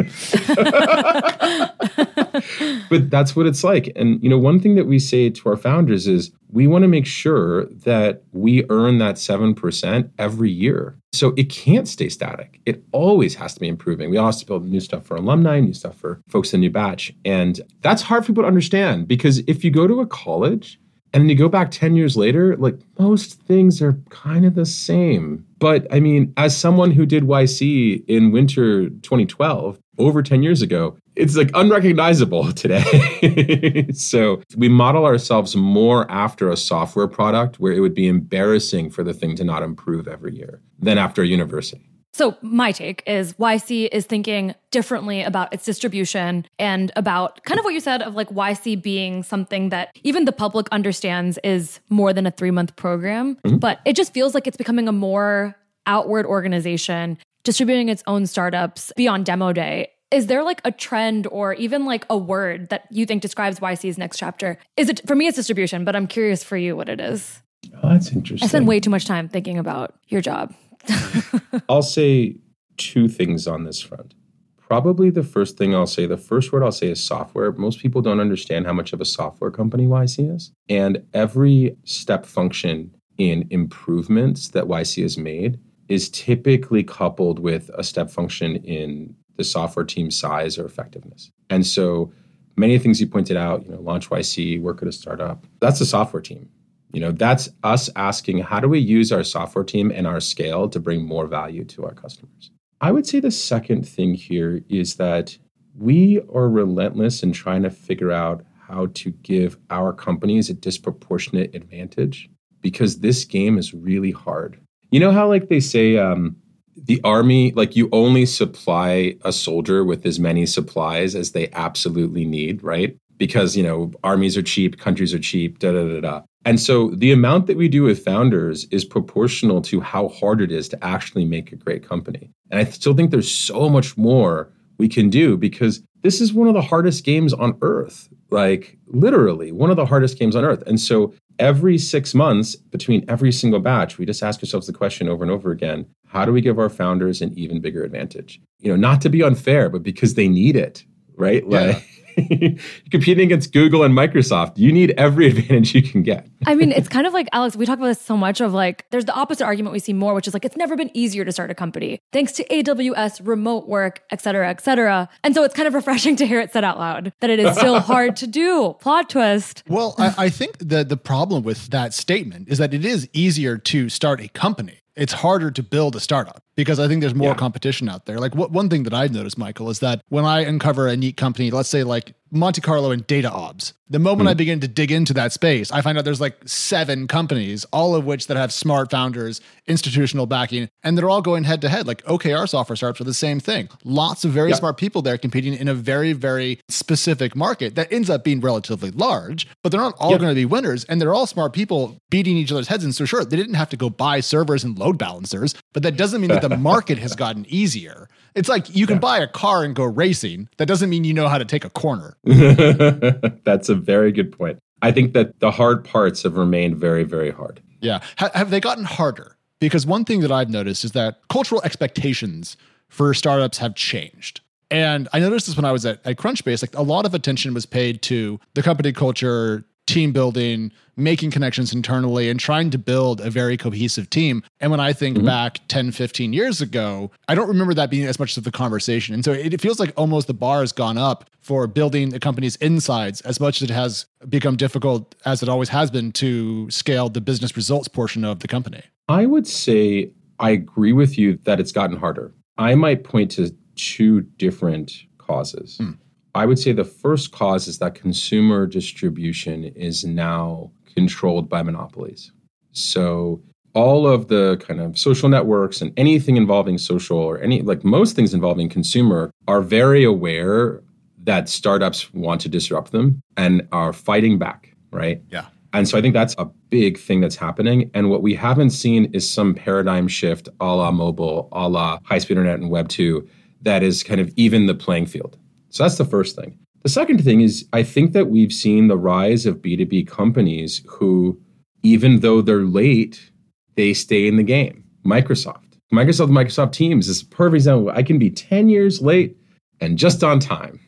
but 2.90 3.10
that's 3.10 3.34
what 3.36 3.46
it's 3.46 3.64
like. 3.64 3.92
And 3.96 4.22
you 4.22 4.28
know, 4.28 4.38
one 4.38 4.60
thing 4.60 4.74
that 4.74 4.86
we 4.86 4.98
say 4.98 5.30
to 5.30 5.48
our 5.48 5.56
founders 5.56 6.06
is 6.06 6.30
we 6.50 6.66
want 6.66 6.82
to 6.82 6.88
make 6.88 7.06
sure 7.06 7.66
that 7.66 8.22
we 8.32 8.64
earn 8.70 8.98
that 8.98 9.16
7% 9.16 10.10
every 10.18 10.50
year. 10.50 10.96
So 11.12 11.34
it 11.36 11.50
can't 11.50 11.86
stay 11.88 12.08
static. 12.08 12.60
It 12.66 12.82
always 12.92 13.34
has 13.36 13.54
to 13.54 13.60
be 13.60 13.68
improving. 13.68 14.10
We 14.10 14.16
also 14.16 14.46
build 14.46 14.66
new 14.66 14.80
stuff 14.80 15.04
for 15.04 15.16
alumni, 15.16 15.60
new 15.60 15.74
stuff 15.74 15.96
for 15.96 16.20
folks 16.28 16.52
in 16.52 16.60
the 16.60 16.66
new 16.66 16.72
batch. 16.72 17.12
And 17.24 17.60
that's 17.82 18.02
hard 18.02 18.24
for 18.24 18.28
people 18.28 18.42
to 18.44 18.48
understand 18.48 19.08
because 19.08 19.38
if 19.46 19.64
you 19.64 19.70
go 19.70 19.86
to 19.86 20.00
a 20.00 20.06
college 20.06 20.80
and 21.12 21.22
then 21.22 21.28
you 21.28 21.36
go 21.36 21.48
back 21.48 21.70
10 21.70 21.96
years 21.96 22.16
later, 22.16 22.56
like 22.56 22.78
most 22.98 23.40
things 23.42 23.80
are 23.82 23.94
kind 24.10 24.44
of 24.44 24.54
the 24.54 24.66
same. 24.66 25.46
But 25.58 25.86
I 25.92 26.00
mean, 26.00 26.32
as 26.36 26.56
someone 26.56 26.90
who 26.90 27.06
did 27.06 27.24
YC 27.24 28.04
in 28.06 28.32
winter 28.32 28.88
2012, 28.88 29.78
over 29.98 30.22
10 30.22 30.42
years 30.42 30.62
ago, 30.62 30.96
it's 31.16 31.36
like 31.36 31.50
unrecognizable 31.54 32.52
today. 32.52 33.88
so 33.92 34.40
we 34.56 34.68
model 34.68 35.04
ourselves 35.04 35.56
more 35.56 36.10
after 36.10 36.50
a 36.50 36.56
software 36.56 37.08
product 37.08 37.58
where 37.58 37.72
it 37.72 37.80
would 37.80 37.94
be 37.94 38.06
embarrassing 38.06 38.90
for 38.90 39.02
the 39.02 39.12
thing 39.14 39.34
to 39.36 39.44
not 39.44 39.62
improve 39.62 40.06
every 40.06 40.36
year 40.36 40.60
than 40.78 40.98
after 40.98 41.22
a 41.22 41.26
university. 41.26 41.87
So, 42.18 42.36
my 42.42 42.72
take 42.72 43.04
is 43.06 43.34
YC 43.34 43.90
is 43.92 44.04
thinking 44.04 44.52
differently 44.72 45.22
about 45.22 45.54
its 45.54 45.64
distribution 45.64 46.46
and 46.58 46.90
about 46.96 47.44
kind 47.44 47.60
of 47.60 47.64
what 47.64 47.74
you 47.74 47.78
said 47.78 48.02
of 48.02 48.16
like 48.16 48.28
YC 48.30 48.82
being 48.82 49.22
something 49.22 49.68
that 49.68 49.96
even 50.02 50.24
the 50.24 50.32
public 50.32 50.66
understands 50.72 51.38
is 51.44 51.78
more 51.90 52.12
than 52.12 52.26
a 52.26 52.32
three 52.32 52.50
month 52.50 52.74
program. 52.74 53.36
Mm-hmm. 53.36 53.58
But 53.58 53.78
it 53.84 53.94
just 53.94 54.12
feels 54.12 54.34
like 54.34 54.48
it's 54.48 54.56
becoming 54.56 54.88
a 54.88 54.92
more 54.92 55.54
outward 55.86 56.26
organization, 56.26 57.18
distributing 57.44 57.88
its 57.88 58.02
own 58.08 58.26
startups 58.26 58.92
beyond 58.96 59.24
demo 59.24 59.52
day. 59.52 59.92
Is 60.10 60.26
there 60.26 60.42
like 60.42 60.60
a 60.64 60.72
trend 60.72 61.28
or 61.30 61.54
even 61.54 61.84
like 61.84 62.04
a 62.10 62.18
word 62.18 62.70
that 62.70 62.88
you 62.90 63.06
think 63.06 63.22
describes 63.22 63.60
YC's 63.60 63.96
next 63.96 64.18
chapter? 64.18 64.58
Is 64.76 64.88
it 64.88 65.02
for 65.06 65.14
me, 65.14 65.28
it's 65.28 65.36
distribution, 65.36 65.84
but 65.84 65.94
I'm 65.94 66.08
curious 66.08 66.42
for 66.42 66.56
you 66.56 66.74
what 66.74 66.88
it 66.88 66.98
is. 66.98 67.40
Oh, 67.80 67.90
that's 67.90 68.10
interesting. 68.10 68.44
I 68.44 68.48
spend 68.48 68.66
way 68.66 68.80
too 68.80 68.90
much 68.90 69.04
time 69.04 69.28
thinking 69.28 69.56
about 69.56 69.94
your 70.08 70.20
job. 70.20 70.52
I'll 71.68 71.82
say 71.82 72.36
two 72.76 73.08
things 73.08 73.46
on 73.46 73.64
this 73.64 73.80
front. 73.80 74.14
Probably 74.56 75.08
the 75.10 75.22
first 75.22 75.56
thing 75.56 75.74
I'll 75.74 75.86
say, 75.86 76.06
the 76.06 76.18
first 76.18 76.52
word 76.52 76.62
I'll 76.62 76.72
say 76.72 76.90
is 76.90 77.02
software. 77.02 77.52
Most 77.52 77.80
people 77.80 78.02
don't 78.02 78.20
understand 78.20 78.66
how 78.66 78.74
much 78.74 78.92
of 78.92 79.00
a 79.00 79.04
software 79.04 79.50
company 79.50 79.86
YC 79.86 80.34
is. 80.34 80.52
And 80.68 81.02
every 81.14 81.76
step 81.84 82.26
function 82.26 82.94
in 83.16 83.46
improvements 83.50 84.48
that 84.48 84.64
YC 84.64 85.02
has 85.02 85.16
made 85.16 85.58
is 85.88 86.10
typically 86.10 86.84
coupled 86.84 87.38
with 87.38 87.70
a 87.74 87.82
step 87.82 88.10
function 88.10 88.56
in 88.56 89.14
the 89.36 89.44
software 89.44 89.86
team 89.86 90.10
size 90.10 90.58
or 90.58 90.66
effectiveness. 90.66 91.30
And 91.48 91.66
so 91.66 92.12
many 92.56 92.74
of 92.74 92.80
the 92.80 92.84
things 92.84 93.00
you 93.00 93.06
pointed 93.06 93.36
out, 93.36 93.64
you 93.64 93.72
know, 93.72 93.80
launch 93.80 94.10
YC, 94.10 94.60
work 94.60 94.82
at 94.82 94.88
a 94.88 94.92
startup, 94.92 95.46
that's 95.60 95.78
the 95.78 95.86
software 95.86 96.20
team. 96.22 96.50
You 96.92 97.00
know, 97.00 97.12
that's 97.12 97.48
us 97.62 97.90
asking 97.96 98.38
how 98.38 98.60
do 98.60 98.68
we 98.68 98.78
use 98.78 99.12
our 99.12 99.24
software 99.24 99.64
team 99.64 99.90
and 99.94 100.06
our 100.06 100.20
scale 100.20 100.68
to 100.68 100.80
bring 100.80 101.04
more 101.04 101.26
value 101.26 101.64
to 101.64 101.84
our 101.84 101.94
customers? 101.94 102.50
I 102.80 102.92
would 102.92 103.06
say 103.06 103.20
the 103.20 103.30
second 103.30 103.86
thing 103.86 104.14
here 104.14 104.62
is 104.68 104.96
that 104.96 105.36
we 105.76 106.20
are 106.32 106.48
relentless 106.48 107.22
in 107.22 107.32
trying 107.32 107.62
to 107.62 107.70
figure 107.70 108.12
out 108.12 108.44
how 108.68 108.86
to 108.94 109.10
give 109.10 109.58
our 109.70 109.92
companies 109.92 110.50
a 110.50 110.54
disproportionate 110.54 111.54
advantage 111.54 112.28
because 112.60 113.00
this 113.00 113.24
game 113.24 113.58
is 113.58 113.74
really 113.74 114.10
hard. 114.10 114.60
You 114.90 115.00
know 115.00 115.12
how, 115.12 115.28
like, 115.28 115.48
they 115.48 115.60
say, 115.60 115.96
um, 115.96 116.36
the 116.76 117.00
army, 117.04 117.52
like, 117.52 117.76
you 117.76 117.88
only 117.92 118.26
supply 118.26 119.16
a 119.24 119.32
soldier 119.32 119.84
with 119.84 120.06
as 120.06 120.18
many 120.18 120.46
supplies 120.46 121.14
as 121.14 121.32
they 121.32 121.50
absolutely 121.52 122.24
need, 122.24 122.62
right? 122.62 122.96
Because, 123.16 123.56
you 123.56 123.62
know, 123.62 123.90
armies 124.04 124.36
are 124.36 124.42
cheap, 124.42 124.78
countries 124.78 125.12
are 125.12 125.18
cheap, 125.18 125.58
da 125.58 125.72
da 125.72 125.86
da 125.88 126.00
da. 126.00 126.22
And 126.44 126.60
so 126.60 126.90
the 126.90 127.12
amount 127.12 127.46
that 127.46 127.56
we 127.56 127.68
do 127.68 127.82
with 127.82 128.04
founders 128.04 128.66
is 128.70 128.84
proportional 128.84 129.60
to 129.62 129.80
how 129.80 130.08
hard 130.08 130.40
it 130.40 130.52
is 130.52 130.68
to 130.70 130.84
actually 130.84 131.24
make 131.24 131.52
a 131.52 131.56
great 131.56 131.86
company. 131.86 132.30
And 132.50 132.60
I 132.60 132.64
still 132.64 132.94
think 132.94 133.10
there's 133.10 133.30
so 133.30 133.68
much 133.68 133.96
more 133.96 134.52
we 134.78 134.88
can 134.88 135.10
do 135.10 135.36
because 135.36 135.82
this 136.02 136.20
is 136.20 136.32
one 136.32 136.48
of 136.48 136.54
the 136.54 136.62
hardest 136.62 137.04
games 137.04 137.32
on 137.32 137.58
earth, 137.60 138.08
like 138.30 138.78
literally 138.86 139.52
one 139.52 139.70
of 139.70 139.76
the 139.76 139.86
hardest 139.86 140.18
games 140.18 140.36
on 140.36 140.44
earth. 140.44 140.62
And 140.66 140.80
so 140.80 141.12
every 141.38 141.76
six 141.76 142.14
months, 142.14 142.54
between 142.56 143.04
every 143.08 143.32
single 143.32 143.60
batch, 143.60 143.98
we 143.98 144.06
just 144.06 144.22
ask 144.22 144.40
ourselves 144.42 144.66
the 144.66 144.72
question 144.72 145.08
over 145.08 145.24
and 145.24 145.30
over 145.30 145.50
again 145.50 145.86
how 146.06 146.24
do 146.24 146.32
we 146.32 146.40
give 146.40 146.58
our 146.58 146.70
founders 146.70 147.20
an 147.20 147.38
even 147.38 147.60
bigger 147.60 147.84
advantage? 147.84 148.40
You 148.60 148.70
know, 148.70 148.76
not 148.76 149.02
to 149.02 149.10
be 149.10 149.22
unfair, 149.22 149.68
but 149.68 149.82
because 149.82 150.14
they 150.14 150.26
need 150.26 150.56
it, 150.56 150.82
right? 151.16 151.44
Yeah. 151.46 151.60
Like, 151.60 151.84
competing 152.90 153.26
against 153.26 153.52
Google 153.52 153.82
and 153.82 153.94
Microsoft, 153.94 154.58
you 154.58 154.72
need 154.72 154.90
every 154.92 155.26
advantage 155.30 155.74
you 155.74 155.82
can 155.82 156.02
get. 156.02 156.28
I 156.46 156.54
mean, 156.54 156.72
it's 156.72 156.88
kind 156.88 157.06
of 157.06 157.12
like 157.12 157.28
Alex, 157.32 157.56
we 157.56 157.66
talk 157.66 157.78
about 157.78 157.88
this 157.88 158.00
so 158.00 158.16
much 158.16 158.40
of 158.40 158.52
like, 158.52 158.84
there's 158.90 159.04
the 159.04 159.14
opposite 159.14 159.44
argument 159.44 159.72
we 159.72 159.78
see 159.78 159.92
more, 159.92 160.14
which 160.14 160.28
is 160.28 160.34
like, 160.34 160.44
it's 160.44 160.56
never 160.56 160.76
been 160.76 160.90
easier 160.94 161.24
to 161.24 161.32
start 161.32 161.50
a 161.50 161.54
company 161.54 161.98
thanks 162.12 162.32
to 162.32 162.44
AWS, 162.44 163.26
remote 163.26 163.68
work, 163.68 164.02
et 164.10 164.20
cetera, 164.20 164.48
et 164.48 164.60
cetera. 164.60 165.08
And 165.22 165.34
so 165.34 165.44
it's 165.44 165.54
kind 165.54 165.68
of 165.68 165.74
refreshing 165.74 166.16
to 166.16 166.26
hear 166.26 166.40
it 166.40 166.52
said 166.52 166.64
out 166.64 166.78
loud 166.78 167.12
that 167.20 167.30
it 167.30 167.38
is 167.38 167.56
still 167.56 167.80
hard 167.92 168.16
to 168.16 168.26
do. 168.26 168.76
Plot 168.80 169.10
twist. 169.10 169.62
Well, 169.68 169.94
I, 169.98 170.14
I 170.18 170.28
think 170.28 170.58
the 170.58 170.84
the 170.84 170.96
problem 170.96 171.42
with 171.42 171.68
that 171.68 171.94
statement 171.94 172.48
is 172.48 172.58
that 172.58 172.74
it 172.74 172.84
is 172.84 173.08
easier 173.12 173.58
to 173.58 173.88
start 173.88 174.20
a 174.20 174.28
company. 174.28 174.80
It's 174.96 175.12
harder 175.12 175.50
to 175.52 175.62
build 175.62 175.94
a 175.94 176.00
startup 176.00 176.42
because 176.58 176.80
I 176.80 176.88
think 176.88 177.02
there's 177.02 177.14
more 177.14 177.28
Yeah. 177.28 177.34
competition 177.34 177.88
out 177.88 178.06
there. 178.06 178.18
Like 178.18 178.34
what, 178.34 178.50
one 178.50 178.68
thing 178.68 178.82
that 178.82 178.92
I've 178.92 179.12
noticed, 179.12 179.38
Michael, 179.38 179.70
is 179.70 179.78
that 179.78 180.02
when 180.08 180.24
I 180.24 180.40
uncover 180.40 180.88
a 180.88 180.96
neat 180.96 181.16
company, 181.16 181.52
let's 181.52 181.68
say 181.68 181.84
like 181.84 182.14
Monte 182.30 182.60
Carlo 182.60 182.90
and 182.90 183.06
Data 183.06 183.30
Obs, 183.30 183.74
the 183.88 183.98
moment 184.00 184.26
hmm. 184.26 184.32
I 184.32 184.34
begin 184.34 184.60
to 184.60 184.68
dig 184.68 184.90
into 184.90 185.14
that 185.14 185.32
space, 185.32 185.70
I 185.72 185.80
find 185.80 185.96
out 185.96 186.04
there's 186.04 186.20
like 186.20 186.36
seven 186.44 187.06
companies, 187.06 187.64
all 187.72 187.94
of 187.94 188.04
which 188.04 188.26
that 188.26 188.36
have 188.36 188.52
smart 188.52 188.90
founders, 188.90 189.40
institutional 189.66 190.26
backing, 190.26 190.68
and 190.82 190.98
they're 190.98 191.08
all 191.08 191.22
going 191.22 191.44
head 191.44 191.62
to 191.62 191.68
head. 191.70 191.86
Like 191.86 192.04
OKR 192.04 192.46
software 192.48 192.76
startups 192.76 193.00
are 193.00 193.04
the 193.04 193.14
same 193.14 193.38
thing. 193.40 193.68
Lots 193.84 194.24
of 194.24 194.32
very 194.32 194.50
Yeah. 194.50 194.56
smart 194.56 194.76
people 194.76 195.00
there 195.00 195.16
competing 195.16 195.54
in 195.54 195.68
a 195.68 195.74
very, 195.74 196.12
very 196.12 196.58
specific 196.68 197.34
market 197.36 197.76
that 197.76 197.90
ends 197.90 198.10
up 198.10 198.24
being 198.24 198.40
relatively 198.40 198.90
large, 198.90 199.46
but 199.62 199.70
they're 199.70 199.80
not 199.80 199.94
all 199.98 200.10
Yeah. 200.10 200.18
going 200.18 200.30
to 200.30 200.34
be 200.34 200.44
winners. 200.44 200.84
And 200.84 201.00
they're 201.00 201.14
all 201.14 201.26
smart 201.26 201.52
people 201.54 201.96
beating 202.10 202.36
each 202.36 202.52
other's 202.52 202.68
heads. 202.68 202.84
And 202.84 202.94
so, 202.94 203.04
sure, 203.06 203.24
they 203.24 203.36
didn't 203.36 203.54
have 203.54 203.70
to 203.70 203.76
go 203.76 203.88
buy 203.88 204.20
servers 204.20 204.64
and 204.64 204.78
load 204.78 204.98
balancers, 204.98 205.54
but 205.72 205.82
that 205.84 205.96
doesn't 205.96 206.20
mean 206.20 206.28
that 206.30 206.42
the 206.42 206.47
market 206.56 206.98
has 206.98 207.14
gotten 207.14 207.46
easier. 207.48 208.08
It's 208.34 208.48
like 208.48 208.74
you 208.74 208.86
can 208.86 208.98
buy 208.98 209.18
a 209.18 209.26
car 209.26 209.64
and 209.64 209.74
go 209.74 209.84
racing. 209.84 210.48
That 210.58 210.66
doesn't 210.66 210.88
mean 210.88 211.04
you 211.04 211.14
know 211.14 211.28
how 211.28 211.38
to 211.38 211.44
take 211.44 211.64
a 211.64 211.70
corner. 211.70 212.16
That's 212.24 213.68
a 213.68 213.74
very 213.74 214.12
good 214.12 214.30
point. 214.36 214.58
I 214.82 214.92
think 214.92 215.12
that 215.14 215.40
the 215.40 215.50
hard 215.50 215.84
parts 215.84 216.22
have 216.22 216.36
remained 216.36 216.76
very, 216.76 217.04
very 217.04 217.30
hard. 217.30 217.60
Yeah. 217.80 218.00
Ha- 218.18 218.30
have 218.34 218.50
they 218.50 218.60
gotten 218.60 218.84
harder? 218.84 219.36
Because 219.60 219.86
one 219.86 220.04
thing 220.04 220.20
that 220.20 220.30
I've 220.30 220.50
noticed 220.50 220.84
is 220.84 220.92
that 220.92 221.18
cultural 221.28 221.60
expectations 221.62 222.56
for 222.88 223.12
startups 223.12 223.58
have 223.58 223.74
changed. 223.74 224.40
And 224.70 225.08
I 225.12 225.18
noticed 225.18 225.46
this 225.46 225.56
when 225.56 225.64
I 225.64 225.72
was 225.72 225.86
at, 225.86 226.00
at 226.06 226.16
Crunchbase. 226.16 226.62
Like 226.62 226.76
a 226.76 226.82
lot 226.82 227.06
of 227.06 227.14
attention 227.14 227.54
was 227.54 227.66
paid 227.66 228.02
to 228.02 228.38
the 228.54 228.62
company 228.62 228.92
culture, 228.92 229.64
team 229.88 230.12
building, 230.12 230.70
making 230.96 231.30
connections 231.30 231.72
internally, 231.72 232.28
and 232.28 232.38
trying 232.38 232.70
to 232.70 232.78
build 232.78 233.20
a 233.20 233.30
very 233.30 233.56
cohesive 233.56 234.08
team. 234.10 234.42
And 234.60 234.70
when 234.70 234.80
I 234.80 234.92
think 234.92 235.16
mm-hmm. 235.16 235.26
back 235.26 235.60
10, 235.68 235.92
15 235.92 236.32
years 236.32 236.60
ago, 236.60 237.10
I 237.26 237.34
don't 237.34 237.48
remember 237.48 237.74
that 237.74 237.90
being 237.90 238.06
as 238.06 238.18
much 238.18 238.36
of 238.36 238.44
the 238.44 238.52
conversation. 238.52 239.14
And 239.14 239.24
so 239.24 239.32
it, 239.32 239.58
feels 239.60 239.80
like 239.80 239.92
almost 239.96 240.26
the 240.26 240.34
bar 240.34 240.60
has 240.60 240.72
gone 240.72 240.98
up 240.98 241.28
for 241.40 241.66
building 241.66 242.14
a 242.14 242.20
company's 242.20 242.54
insides 242.56 243.22
as 243.22 243.40
much 243.40 243.62
as 243.62 243.70
it 243.70 243.74
has 243.74 244.06
become 244.28 244.56
difficult, 244.56 245.14
as 245.24 245.42
it 245.42 245.48
always 245.48 245.70
has 245.70 245.90
been, 245.90 246.12
to 246.12 246.70
scale 246.70 247.08
the 247.08 247.20
business 247.20 247.56
results 247.56 247.88
portion 247.88 248.24
of 248.24 248.40
the 248.40 248.48
company. 248.48 248.82
I 249.08 249.26
would 249.26 249.46
say 249.46 250.12
I 250.38 250.50
agree 250.50 250.92
with 250.92 251.18
you 251.18 251.38
that 251.44 251.58
it's 251.58 251.72
gotten 251.72 251.96
harder. 251.96 252.34
I 252.58 252.74
might 252.74 253.04
point 253.04 253.30
to 253.32 253.50
two 253.76 254.20
different 254.36 254.92
causes. 255.16 255.78
Hmm. 255.78 255.92
I 256.34 256.46
would 256.46 256.58
say 256.58 256.72
the 256.72 256.84
first 256.84 257.32
cause 257.32 257.68
is 257.68 257.78
that 257.78 257.94
consumer 257.94 258.66
distribution 258.66 259.64
is 259.64 260.04
now 260.04 260.70
controlled 260.94 261.48
by 261.48 261.62
monopolies. 261.62 262.32
So 262.72 263.42
all 263.74 264.06
of 264.06 264.28
the 264.28 264.56
kind 264.66 264.80
of 264.80 264.98
social 264.98 265.28
networks 265.28 265.80
and 265.80 265.92
anything 265.96 266.36
involving 266.36 266.78
social 266.78 267.18
or 267.18 267.40
any 267.40 267.62
like 267.62 267.84
most 267.84 268.16
things 268.16 268.34
involving 268.34 268.68
consumer 268.68 269.30
are 269.46 269.60
very 269.60 270.04
aware 270.04 270.82
that 271.24 271.48
startups 271.48 272.12
want 272.14 272.40
to 272.40 272.48
disrupt 272.48 272.92
them 272.92 273.20
and 273.36 273.66
are 273.72 273.92
fighting 273.92 274.38
back, 274.38 274.74
right? 274.90 275.22
Yeah. 275.30 275.46
And 275.74 275.86
so 275.86 275.98
I 275.98 276.00
think 276.00 276.14
that's 276.14 276.34
a 276.38 276.46
big 276.70 276.98
thing 276.98 277.20
that's 277.20 277.36
happening. 277.36 277.90
And 277.92 278.08
what 278.08 278.22
we 278.22 278.34
haven't 278.34 278.70
seen 278.70 279.06
is 279.12 279.28
some 279.28 279.54
paradigm 279.54 280.08
shift 280.08 280.48
a 280.60 280.64
la 280.64 280.90
mobile, 280.90 281.48
a 281.52 281.68
la 281.68 281.98
high 282.04 282.18
speed 282.18 282.38
internet 282.38 282.58
and 282.58 282.70
Web 282.70 282.88
2 282.88 283.28
that 283.62 283.82
is 283.82 284.02
kind 284.02 284.20
of 284.20 284.32
even 284.36 284.66
the 284.66 284.74
playing 284.74 285.06
field. 285.06 285.36
So 285.70 285.82
that's 285.82 285.98
the 285.98 286.04
first 286.04 286.36
thing. 286.36 286.58
The 286.82 286.88
second 286.88 287.22
thing 287.22 287.40
is 287.40 287.66
I 287.72 287.82
think 287.82 288.12
that 288.12 288.30
we've 288.30 288.52
seen 288.52 288.88
the 288.88 288.96
rise 288.96 289.46
of 289.46 289.56
B2B 289.56 290.06
companies 290.06 290.82
who, 290.86 291.40
even 291.82 292.20
though 292.20 292.40
they're 292.40 292.62
late, 292.64 293.30
they 293.76 293.94
stay 293.94 294.26
in 294.26 294.36
the 294.36 294.42
game. 294.42 294.84
Microsoft. 295.04 295.64
Microsoft, 295.92 296.30
Microsoft 296.30 296.72
Teams 296.72 297.08
is 297.08 297.22
a 297.22 297.26
perfect 297.26 297.56
example. 297.56 297.90
I 297.90 298.02
can 298.02 298.18
be 298.18 298.30
10 298.30 298.68
years 298.68 299.00
late 299.00 299.36
and 299.80 299.96
just 299.98 300.22
on 300.22 300.38
time. 300.38 300.80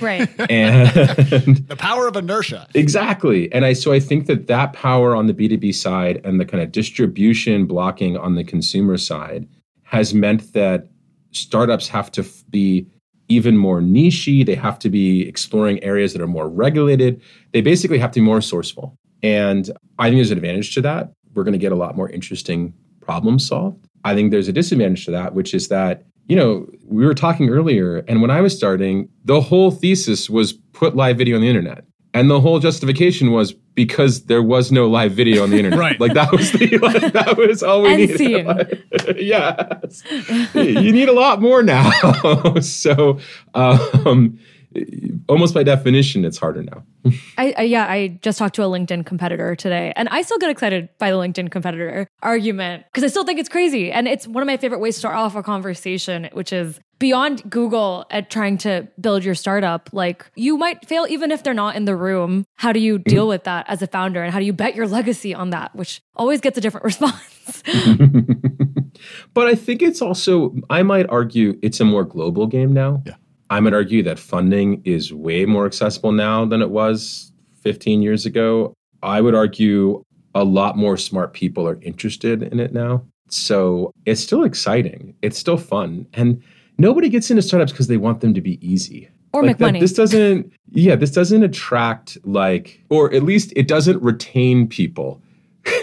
Right. 0.00 0.28
and 0.50 0.88
The 1.68 1.76
power 1.78 2.06
of 2.06 2.16
inertia. 2.16 2.66
Exactly. 2.74 3.52
And 3.52 3.64
I 3.64 3.72
so 3.72 3.92
I 3.92 4.00
think 4.00 4.26
that 4.26 4.46
that 4.48 4.72
power 4.72 5.14
on 5.14 5.26
the 5.26 5.34
B2B 5.34 5.74
side 5.74 6.20
and 6.24 6.40
the 6.40 6.44
kind 6.44 6.62
of 6.62 6.72
distribution 6.72 7.66
blocking 7.66 8.16
on 8.16 8.34
the 8.34 8.44
consumer 8.44 8.96
side 8.98 9.48
has 9.84 10.12
meant 10.14 10.52
that 10.52 10.88
startups 11.30 11.88
have 11.88 12.10
to 12.12 12.22
f- 12.22 12.44
be 12.50 12.86
even 13.28 13.56
more 13.56 13.80
nichey. 13.80 14.44
They 14.44 14.54
have 14.54 14.78
to 14.80 14.90
be 14.90 15.26
exploring 15.28 15.82
areas 15.82 16.12
that 16.12 16.22
are 16.22 16.26
more 16.26 16.48
regulated. 16.48 17.22
They 17.52 17.60
basically 17.60 17.98
have 17.98 18.10
to 18.12 18.20
be 18.20 18.24
more 18.24 18.40
sourceful. 18.40 18.96
And 19.22 19.70
I 19.98 20.08
think 20.08 20.18
there's 20.18 20.30
an 20.30 20.38
advantage 20.38 20.74
to 20.74 20.80
that. 20.82 21.12
We're 21.34 21.44
going 21.44 21.52
to 21.52 21.58
get 21.58 21.72
a 21.72 21.76
lot 21.76 21.96
more 21.96 22.10
interesting 22.10 22.74
problems 23.00 23.46
solved. 23.46 23.88
I 24.04 24.14
think 24.14 24.30
there's 24.30 24.48
a 24.48 24.52
disadvantage 24.52 25.04
to 25.06 25.10
that, 25.12 25.34
which 25.34 25.54
is 25.54 25.68
that, 25.68 26.04
you 26.26 26.36
know, 26.36 26.66
we 26.86 27.04
were 27.06 27.14
talking 27.14 27.48
earlier, 27.48 27.98
and 28.08 28.20
when 28.20 28.30
I 28.30 28.40
was 28.40 28.56
starting, 28.56 29.08
the 29.24 29.40
whole 29.40 29.70
thesis 29.70 30.28
was 30.28 30.52
put 30.52 30.94
live 30.94 31.18
video 31.18 31.36
on 31.36 31.42
the 31.42 31.48
internet. 31.48 31.84
And 32.14 32.30
the 32.30 32.40
whole 32.40 32.60
justification 32.60 33.32
was 33.32 33.52
because 33.52 34.26
there 34.26 34.42
was 34.42 34.70
no 34.70 34.88
live 34.88 35.12
video 35.12 35.42
on 35.42 35.50
the 35.50 35.56
internet. 35.56 35.74
Right. 35.84 36.00
Like 36.00 36.14
that 36.14 36.30
was 36.30 36.52
the 36.52 36.78
like, 36.78 37.12
that 37.12 37.36
was 37.36 37.62
all 37.62 37.82
we 37.82 37.88
End 37.88 37.98
needed. 37.98 38.18
scene. 38.18 38.46
Like, 38.46 39.16
yes. 39.18 40.02
you 40.54 40.92
need 40.92 41.08
a 41.08 41.12
lot 41.12 41.42
more 41.42 41.62
now. 41.62 41.90
so 42.60 43.18
um 43.54 44.38
almost 45.28 45.54
by 45.54 45.62
definition, 45.62 46.24
it's 46.24 46.38
harder 46.38 46.62
now. 46.62 46.82
I, 47.38 47.54
I 47.56 47.62
yeah, 47.62 47.86
I 47.88 48.18
just 48.22 48.38
talked 48.38 48.54
to 48.56 48.62
a 48.62 48.66
LinkedIn 48.66 49.06
competitor 49.06 49.54
today, 49.54 49.92
and 49.96 50.08
I 50.08 50.22
still 50.22 50.38
get 50.38 50.50
excited 50.50 50.88
by 50.98 51.10
the 51.10 51.16
LinkedIn 51.16 51.50
competitor 51.50 52.08
argument 52.22 52.84
because 52.86 53.04
I 53.04 53.08
still 53.08 53.24
think 53.24 53.38
it's 53.38 53.48
crazy, 53.48 53.92
and 53.92 54.08
it's 54.08 54.26
one 54.26 54.42
of 54.42 54.46
my 54.46 54.56
favorite 54.56 54.80
ways 54.80 54.94
to 54.96 55.00
start 55.00 55.16
off 55.16 55.36
a 55.36 55.42
conversation, 55.42 56.28
which 56.32 56.52
is 56.52 56.80
beyond 56.98 57.48
Google 57.50 58.06
at 58.10 58.30
trying 58.30 58.58
to 58.58 58.88
build 59.00 59.24
your 59.24 59.34
startup. 59.34 59.90
Like 59.92 60.26
you 60.34 60.56
might 60.56 60.86
fail 60.86 61.06
even 61.08 61.30
if 61.30 61.42
they're 61.42 61.54
not 61.54 61.76
in 61.76 61.84
the 61.84 61.96
room. 61.96 62.44
How 62.56 62.72
do 62.72 62.80
you 62.80 62.98
deal 62.98 63.28
with 63.28 63.44
that 63.44 63.66
as 63.68 63.82
a 63.82 63.86
founder, 63.86 64.22
and 64.22 64.32
how 64.32 64.38
do 64.38 64.44
you 64.44 64.52
bet 64.52 64.74
your 64.74 64.86
legacy 64.86 65.34
on 65.34 65.50
that, 65.50 65.74
which 65.74 66.00
always 66.16 66.40
gets 66.40 66.58
a 66.58 66.60
different 66.60 66.84
response. 66.90 67.62
but 69.34 69.46
I 69.46 69.54
think 69.54 69.82
it's 69.82 70.00
also, 70.00 70.54
I 70.70 70.82
might 70.82 71.08
argue, 71.08 71.58
it's 71.62 71.80
a 71.80 71.84
more 71.84 72.04
global 72.04 72.46
game 72.46 72.72
now. 72.72 73.02
Yeah. 73.06 73.14
I 73.50 73.60
might 73.60 73.74
argue 73.74 74.02
that 74.04 74.18
funding 74.18 74.82
is 74.84 75.12
way 75.12 75.44
more 75.44 75.66
accessible 75.66 76.12
now 76.12 76.44
than 76.44 76.62
it 76.62 76.70
was 76.70 77.32
15 77.62 78.02
years 78.02 78.26
ago. 78.26 78.74
I 79.02 79.20
would 79.20 79.34
argue 79.34 80.02
a 80.34 80.44
lot 80.44 80.76
more 80.76 80.96
smart 80.96 81.34
people 81.34 81.68
are 81.68 81.78
interested 81.82 82.42
in 82.42 82.58
it 82.58 82.72
now. 82.72 83.04
So 83.28 83.92
it's 84.06 84.20
still 84.20 84.44
exciting. 84.44 85.14
It's 85.22 85.38
still 85.38 85.56
fun. 85.56 86.06
And 86.14 86.42
nobody 86.78 87.08
gets 87.08 87.30
into 87.30 87.42
startups 87.42 87.72
because 87.72 87.86
they 87.88 87.96
want 87.96 88.20
them 88.20 88.34
to 88.34 88.40
be 88.40 88.58
easy. 88.66 89.08
Or 89.32 89.42
Like 89.42 89.46
make 89.48 89.58
that- 89.58 89.64
money. 89.64 89.80
This 89.80 89.92
doesn't, 89.92 90.52
yeah, 90.72 90.94
this 90.96 91.10
doesn't 91.10 91.42
attract 91.42 92.18
like, 92.24 92.80
or 92.88 93.12
at 93.12 93.22
least 93.24 93.52
it 93.56 93.66
doesn't 93.68 94.00
retain 94.02 94.68
people 94.68 95.20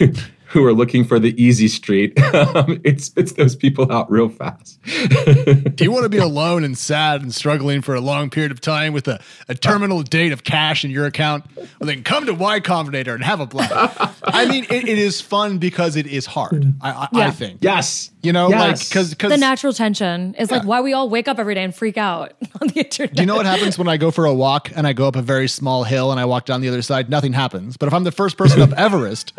who 0.51 0.65
are 0.65 0.73
looking 0.73 1.03
for 1.05 1.19
the 1.19 1.39
easy 1.41 1.67
street. 1.67 2.17
Um, 2.51 2.81
it 2.83 3.01
spits 3.01 3.33
those 3.33 3.55
people 3.55 3.91
out 3.91 4.09
real 4.09 4.27
fast. 4.29 4.79
Do 5.75 5.83
you 5.83 5.91
want 5.91 6.03
to 6.03 6.09
be 6.09 6.17
alone 6.17 6.63
and 6.63 6.77
sad 6.77 7.21
and 7.21 7.33
struggling 7.33 7.81
for 7.81 7.93
a 7.93 8.01
long 8.01 8.29
period 8.29 8.51
of 8.51 8.59
time 8.61 8.93
with 8.93 9.07
a, 9.07 9.21
a 9.47 9.53
terminal 9.55 10.01
date 10.01 10.31
of 10.31 10.43
cash 10.43 10.83
in 10.83 10.91
your 10.91 11.05
account? 11.05 11.45
Well, 11.55 11.67
then 11.81 12.03
come 12.03 12.25
to 12.25 12.33
Y 12.33 12.59
Combinator 12.61 13.13
and 13.13 13.23
have 13.23 13.39
a 13.41 13.45
blast. 13.45 13.73
I 14.23 14.45
mean, 14.47 14.63
it, 14.65 14.87
it 14.87 14.97
is 14.97 15.21
fun 15.21 15.57
because 15.59 15.95
it 15.95 16.07
is 16.07 16.25
hard. 16.25 16.73
I, 16.81 16.91
I, 16.91 17.07
I 17.27 17.31
think. 17.31 17.59
yes. 17.61 18.09
You 18.23 18.33
know, 18.33 18.47
like 18.49 18.59
Yes. 18.71 18.89
because 18.89 19.09
because 19.11 19.31
the 19.31 19.37
natural 19.37 19.73
tension 19.73 20.35
is 20.35 20.51
like 20.51 20.63
why 20.63 20.81
we 20.81 20.93
all 20.93 21.09
wake 21.09 21.27
up 21.27 21.39
every 21.39 21.55
day 21.55 21.63
and 21.63 21.73
freak 21.75 21.97
out 21.97 22.33
on 22.61 22.67
the 22.67 22.81
internet. 22.81 23.15
Do 23.15 23.21
you 23.23 23.27
know 23.27 23.35
what 23.35 23.45
happens 23.47 23.77
when 23.79 23.87
I 23.87 23.97
go 23.97 24.11
for 24.11 24.25
a 24.25 24.33
walk 24.33 24.71
and 24.75 24.85
I 24.85 24.93
go 24.93 25.07
up 25.07 25.15
a 25.15 25.21
very 25.23 25.47
small 25.47 25.83
hill 25.83 26.11
and 26.11 26.19
I 26.19 26.25
walk 26.25 26.45
down 26.45 26.61
the 26.61 26.69
other 26.69 26.81
side? 26.83 27.09
Nothing 27.09 27.33
happens. 27.33 27.77
But 27.77 27.87
if 27.87 27.93
I'm 27.93 28.03
the 28.03 28.11
first 28.11 28.37
person 28.37 28.61
up 28.61 28.73
Everest, 28.73 29.33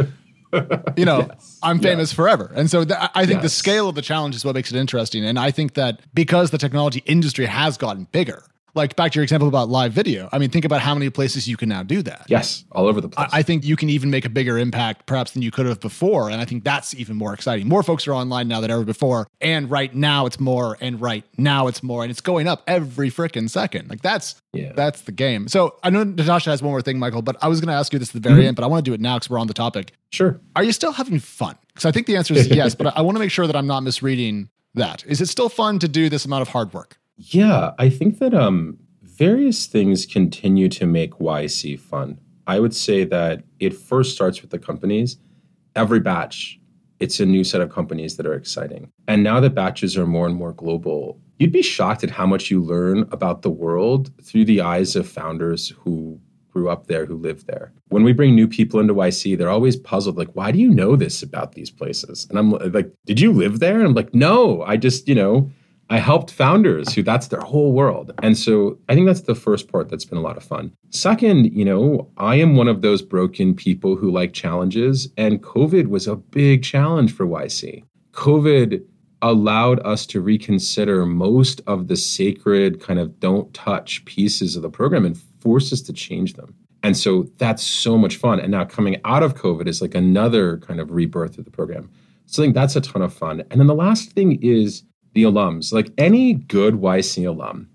you 0.96 1.04
know, 1.04 1.28
I'm 1.62 1.78
famous 1.78 2.12
forever. 2.12 2.50
And 2.54 2.70
so 2.70 2.84
th- 2.84 2.98
I 3.14 3.26
think 3.26 3.42
the 3.42 3.48
scale 3.48 3.88
of 3.88 3.94
the 3.94 4.02
challenge 4.02 4.34
is 4.34 4.44
what 4.44 4.54
makes 4.54 4.70
it 4.70 4.76
interesting. 4.76 5.24
And 5.24 5.38
I 5.38 5.50
think 5.50 5.74
that 5.74 6.00
because 6.14 6.50
the 6.50 6.58
technology 6.58 7.02
industry 7.06 7.46
has 7.46 7.76
gotten 7.76 8.06
bigger, 8.12 8.42
Like 8.74 8.96
back 8.96 9.12
to 9.12 9.16
your 9.16 9.22
example 9.22 9.48
about 9.48 9.68
live 9.68 9.92
video. 9.92 10.28
I 10.32 10.38
mean, 10.38 10.48
think 10.48 10.64
about 10.64 10.80
how 10.80 10.94
many 10.94 11.10
places 11.10 11.46
you 11.46 11.56
can 11.56 11.68
now 11.68 11.82
do 11.82 12.02
that. 12.02 12.24
Yes, 12.28 12.64
all 12.72 12.86
over 12.86 13.00
the 13.00 13.08
place. 13.08 13.28
I, 13.32 13.40
I 13.40 13.42
think 13.42 13.64
you 13.64 13.76
can 13.76 13.90
even 13.90 14.10
make 14.10 14.24
a 14.24 14.30
bigger 14.30 14.58
impact 14.58 15.06
perhaps 15.06 15.32
than 15.32 15.42
you 15.42 15.50
could 15.50 15.66
have 15.66 15.80
before. 15.80 16.30
And 16.30 16.40
I 16.40 16.46
think 16.46 16.64
that's 16.64 16.94
even 16.94 17.16
more 17.16 17.34
exciting. 17.34 17.68
More 17.68 17.82
folks 17.82 18.06
are 18.06 18.14
online 18.14 18.48
now 18.48 18.60
than 18.60 18.70
ever 18.70 18.84
before. 18.84 19.28
And 19.40 19.70
right 19.70 19.94
now 19.94 20.24
it's 20.24 20.40
more, 20.40 20.78
and 20.80 21.00
right 21.00 21.24
now 21.36 21.66
it's 21.66 21.82
more, 21.82 22.02
and 22.02 22.10
it's 22.10 22.22
going 22.22 22.48
up 22.48 22.62
every 22.66 23.10
freaking 23.10 23.50
second. 23.50 23.90
Like 23.90 24.00
that's 24.00 24.36
yeah. 24.54 24.72
that's 24.74 25.02
the 25.02 25.12
game. 25.12 25.48
So 25.48 25.76
I 25.82 25.90
know 25.90 26.04
Natasha 26.04 26.50
has 26.50 26.62
one 26.62 26.70
more 26.70 26.82
thing, 26.82 26.98
Michael, 26.98 27.22
but 27.22 27.36
I 27.42 27.48
was 27.48 27.60
gonna 27.60 27.76
ask 27.76 27.92
you 27.92 27.98
this 27.98 28.08
at 28.08 28.14
the 28.14 28.26
very 28.26 28.40
mm-hmm. 28.40 28.48
end, 28.48 28.56
but 28.56 28.64
I 28.64 28.68
want 28.68 28.84
to 28.84 28.90
do 28.90 28.94
it 28.94 29.00
now 29.00 29.16
because 29.16 29.28
we're 29.28 29.38
on 29.38 29.48
the 29.48 29.54
topic. 29.54 29.92
Sure. 30.10 30.40
Are 30.56 30.64
you 30.64 30.72
still 30.72 30.92
having 30.92 31.18
fun? 31.18 31.58
Because 31.68 31.84
I 31.84 31.92
think 31.92 32.06
the 32.06 32.16
answer 32.16 32.32
is 32.34 32.46
yes, 32.48 32.74
but 32.74 32.86
I, 32.86 32.92
I 32.96 33.00
want 33.02 33.16
to 33.16 33.20
make 33.20 33.30
sure 33.30 33.46
that 33.46 33.56
I'm 33.56 33.66
not 33.66 33.82
misreading 33.82 34.48
that. 34.74 35.04
Is 35.06 35.20
it 35.20 35.28
still 35.28 35.48
fun 35.48 35.78
to 35.80 35.88
do 35.88 36.08
this 36.08 36.24
amount 36.24 36.42
of 36.42 36.48
hard 36.48 36.72
work? 36.72 36.98
Yeah, 37.30 37.72
I 37.78 37.88
think 37.88 38.18
that 38.18 38.34
um 38.34 38.78
various 39.02 39.66
things 39.66 40.06
continue 40.06 40.68
to 40.70 40.86
make 40.86 41.12
YC 41.14 41.78
fun. 41.78 42.18
I 42.46 42.58
would 42.58 42.74
say 42.74 43.04
that 43.04 43.44
it 43.60 43.74
first 43.74 44.14
starts 44.14 44.42
with 44.42 44.50
the 44.50 44.58
companies. 44.58 45.18
Every 45.76 46.00
batch, 46.00 46.58
it's 46.98 47.20
a 47.20 47.26
new 47.26 47.44
set 47.44 47.60
of 47.60 47.70
companies 47.70 48.16
that 48.16 48.26
are 48.26 48.34
exciting. 48.34 48.90
And 49.06 49.22
now 49.22 49.38
that 49.38 49.54
batches 49.54 49.96
are 49.96 50.06
more 50.06 50.26
and 50.26 50.34
more 50.34 50.52
global, 50.52 51.20
you'd 51.38 51.52
be 51.52 51.62
shocked 51.62 52.02
at 52.02 52.10
how 52.10 52.26
much 52.26 52.50
you 52.50 52.60
learn 52.60 53.06
about 53.12 53.42
the 53.42 53.50
world 53.50 54.10
through 54.22 54.46
the 54.46 54.60
eyes 54.60 54.96
of 54.96 55.08
founders 55.08 55.68
who 55.78 56.18
grew 56.50 56.68
up 56.68 56.88
there, 56.88 57.06
who 57.06 57.16
live 57.16 57.46
there. 57.46 57.72
When 57.88 58.02
we 58.02 58.12
bring 58.12 58.34
new 58.34 58.48
people 58.48 58.80
into 58.80 58.94
YC, 58.94 59.38
they're 59.38 59.48
always 59.48 59.76
puzzled, 59.76 60.18
like, 60.18 60.32
why 60.34 60.50
do 60.50 60.58
you 60.58 60.68
know 60.68 60.96
this 60.96 61.22
about 61.22 61.52
these 61.52 61.70
places? 61.70 62.26
And 62.28 62.38
I'm 62.38 62.50
like, 62.50 62.92
did 63.06 63.20
you 63.20 63.32
live 63.32 63.60
there? 63.60 63.78
And 63.78 63.86
I'm 63.86 63.94
like, 63.94 64.12
no, 64.12 64.62
I 64.62 64.76
just, 64.76 65.08
you 65.08 65.14
know, 65.14 65.50
I 65.92 65.98
helped 65.98 66.30
founders 66.30 66.94
who 66.94 67.02
that's 67.02 67.26
their 67.28 67.42
whole 67.42 67.74
world. 67.74 68.12
And 68.22 68.38
so 68.38 68.78
I 68.88 68.94
think 68.94 69.06
that's 69.06 69.20
the 69.20 69.34
first 69.34 69.70
part 69.70 69.90
that's 69.90 70.06
been 70.06 70.16
a 70.16 70.22
lot 70.22 70.38
of 70.38 70.42
fun. 70.42 70.72
Second, 70.88 71.52
you 71.52 71.66
know, 71.66 72.08
I 72.16 72.36
am 72.36 72.56
one 72.56 72.66
of 72.66 72.80
those 72.80 73.02
broken 73.02 73.54
people 73.54 73.94
who 73.94 74.10
like 74.10 74.32
challenges, 74.32 75.08
and 75.18 75.42
COVID 75.42 75.88
was 75.88 76.06
a 76.06 76.16
big 76.16 76.62
challenge 76.62 77.12
for 77.12 77.26
YC. 77.26 77.84
COVID 78.12 78.82
allowed 79.20 79.80
us 79.80 80.06
to 80.06 80.22
reconsider 80.22 81.04
most 81.04 81.60
of 81.66 81.88
the 81.88 81.96
sacred 81.96 82.80
kind 82.80 82.98
of 82.98 83.20
don't 83.20 83.52
touch 83.52 84.02
pieces 84.06 84.56
of 84.56 84.62
the 84.62 84.70
program 84.70 85.04
and 85.04 85.18
force 85.40 85.74
us 85.74 85.82
to 85.82 85.92
change 85.92 86.32
them. 86.32 86.54
And 86.82 86.96
so 86.96 87.28
that's 87.36 87.62
so 87.62 87.98
much 87.98 88.16
fun. 88.16 88.40
And 88.40 88.50
now 88.50 88.64
coming 88.64 88.98
out 89.04 89.22
of 89.22 89.34
COVID 89.34 89.68
is 89.68 89.82
like 89.82 89.94
another 89.94 90.56
kind 90.56 90.80
of 90.80 90.90
rebirth 90.90 91.36
of 91.36 91.44
the 91.44 91.50
program. 91.50 91.90
So 92.24 92.42
I 92.42 92.46
think 92.46 92.54
that's 92.54 92.76
a 92.76 92.80
ton 92.80 93.02
of 93.02 93.12
fun. 93.12 93.42
And 93.50 93.60
then 93.60 93.66
the 93.66 93.74
last 93.74 94.12
thing 94.12 94.42
is 94.42 94.84
the 95.14 95.24
alums. 95.24 95.72
Like 95.72 95.90
any 95.98 96.34
good 96.34 96.74
YC 96.74 97.26
alum 97.26 97.68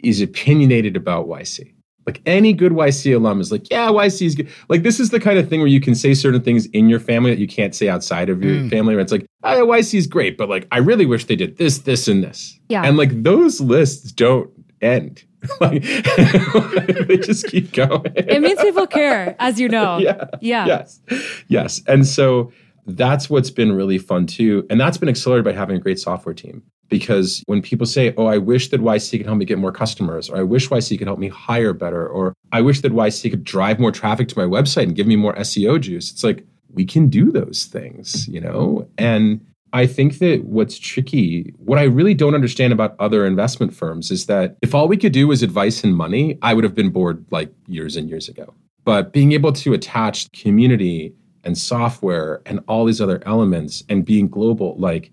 is 0.00 0.20
opinionated 0.20 0.96
about 0.96 1.26
YC. 1.26 1.74
Like 2.06 2.20
any 2.26 2.52
good 2.52 2.72
YC 2.72 3.14
alum 3.14 3.40
is 3.40 3.50
like, 3.50 3.70
yeah, 3.70 3.88
YC 3.88 4.26
is 4.26 4.34
good. 4.34 4.48
Like 4.68 4.82
this 4.82 5.00
is 5.00 5.10
the 5.10 5.20
kind 5.20 5.38
of 5.38 5.48
thing 5.48 5.60
where 5.60 5.68
you 5.68 5.80
can 5.80 5.94
say 5.94 6.12
certain 6.12 6.42
things 6.42 6.66
in 6.66 6.88
your 6.88 7.00
family 7.00 7.30
that 7.30 7.40
you 7.40 7.48
can't 7.48 7.74
say 7.74 7.88
outside 7.88 8.28
of 8.28 8.42
your 8.42 8.56
mm. 8.56 8.70
family. 8.70 8.94
Where 8.94 9.02
it's 9.02 9.12
like, 9.12 9.26
oh, 9.42 9.66
YC 9.66 9.94
is 9.94 10.06
great, 10.06 10.36
but 10.36 10.48
like 10.48 10.68
I 10.70 10.78
really 10.78 11.06
wish 11.06 11.24
they 11.24 11.36
did 11.36 11.56
this, 11.56 11.78
this, 11.78 12.06
and 12.06 12.22
this. 12.22 12.58
Yeah. 12.68 12.82
And 12.82 12.98
like 12.98 13.22
those 13.22 13.60
lists 13.60 14.12
don't 14.12 14.50
end. 14.82 15.24
like 15.60 15.82
they 17.06 17.16
just 17.16 17.46
keep 17.48 17.72
going. 17.72 18.12
it 18.14 18.40
means 18.42 18.60
people 18.60 18.86
care, 18.86 19.34
as 19.38 19.58
you 19.58 19.68
know. 19.68 19.98
Yeah. 20.04 20.26
Yeah. 20.40 20.66
Yes. 20.66 21.00
Yes. 21.48 21.82
And 21.86 22.06
so 22.06 22.52
that's 22.86 23.30
what's 23.30 23.50
been 23.50 23.72
really 23.72 23.98
fun 23.98 24.26
too. 24.26 24.66
And 24.70 24.80
that's 24.80 24.98
been 24.98 25.08
accelerated 25.08 25.44
by 25.44 25.52
having 25.52 25.76
a 25.76 25.80
great 25.80 25.98
software 25.98 26.34
team. 26.34 26.62
Because 26.88 27.42
when 27.46 27.62
people 27.62 27.86
say, 27.86 28.12
oh, 28.16 28.26
I 28.26 28.38
wish 28.38 28.68
that 28.68 28.80
YC 28.80 29.18
could 29.18 29.26
help 29.26 29.38
me 29.38 29.46
get 29.46 29.58
more 29.58 29.72
customers, 29.72 30.28
or 30.28 30.36
I 30.36 30.42
wish 30.42 30.68
YC 30.68 30.98
could 30.98 31.06
help 31.06 31.18
me 31.18 31.28
hire 31.28 31.72
better, 31.72 32.06
or 32.06 32.34
I 32.52 32.60
wish 32.60 32.82
that 32.82 32.92
YC 32.92 33.30
could 33.30 33.42
drive 33.42 33.80
more 33.80 33.90
traffic 33.90 34.28
to 34.28 34.38
my 34.38 34.44
website 34.44 34.84
and 34.84 34.94
give 34.94 35.06
me 35.06 35.16
more 35.16 35.34
SEO 35.36 35.80
juice, 35.80 36.10
it's 36.10 36.22
like, 36.22 36.44
we 36.72 36.84
can 36.84 37.08
do 37.08 37.30
those 37.30 37.64
things, 37.64 38.28
you 38.28 38.40
know? 38.40 38.86
And 38.98 39.40
I 39.72 39.86
think 39.86 40.18
that 40.18 40.44
what's 40.44 40.78
tricky, 40.78 41.54
what 41.56 41.78
I 41.78 41.84
really 41.84 42.14
don't 42.14 42.34
understand 42.34 42.72
about 42.72 42.94
other 42.98 43.26
investment 43.26 43.74
firms 43.74 44.10
is 44.10 44.26
that 44.26 44.56
if 44.60 44.74
all 44.74 44.86
we 44.86 44.96
could 44.96 45.12
do 45.12 45.26
was 45.26 45.42
advice 45.42 45.82
and 45.82 45.96
money, 45.96 46.38
I 46.42 46.52
would 46.54 46.64
have 46.64 46.74
been 46.74 46.90
bored 46.90 47.24
like 47.30 47.52
years 47.66 47.96
and 47.96 48.08
years 48.08 48.28
ago. 48.28 48.54
But 48.84 49.12
being 49.12 49.32
able 49.32 49.52
to 49.52 49.72
attach 49.72 50.30
community 50.32 51.14
and 51.44 51.56
software 51.56 52.42
and 52.46 52.60
all 52.68 52.84
these 52.84 53.00
other 53.00 53.22
elements 53.26 53.82
and 53.88 54.04
being 54.04 54.28
global, 54.28 54.76
like, 54.78 55.12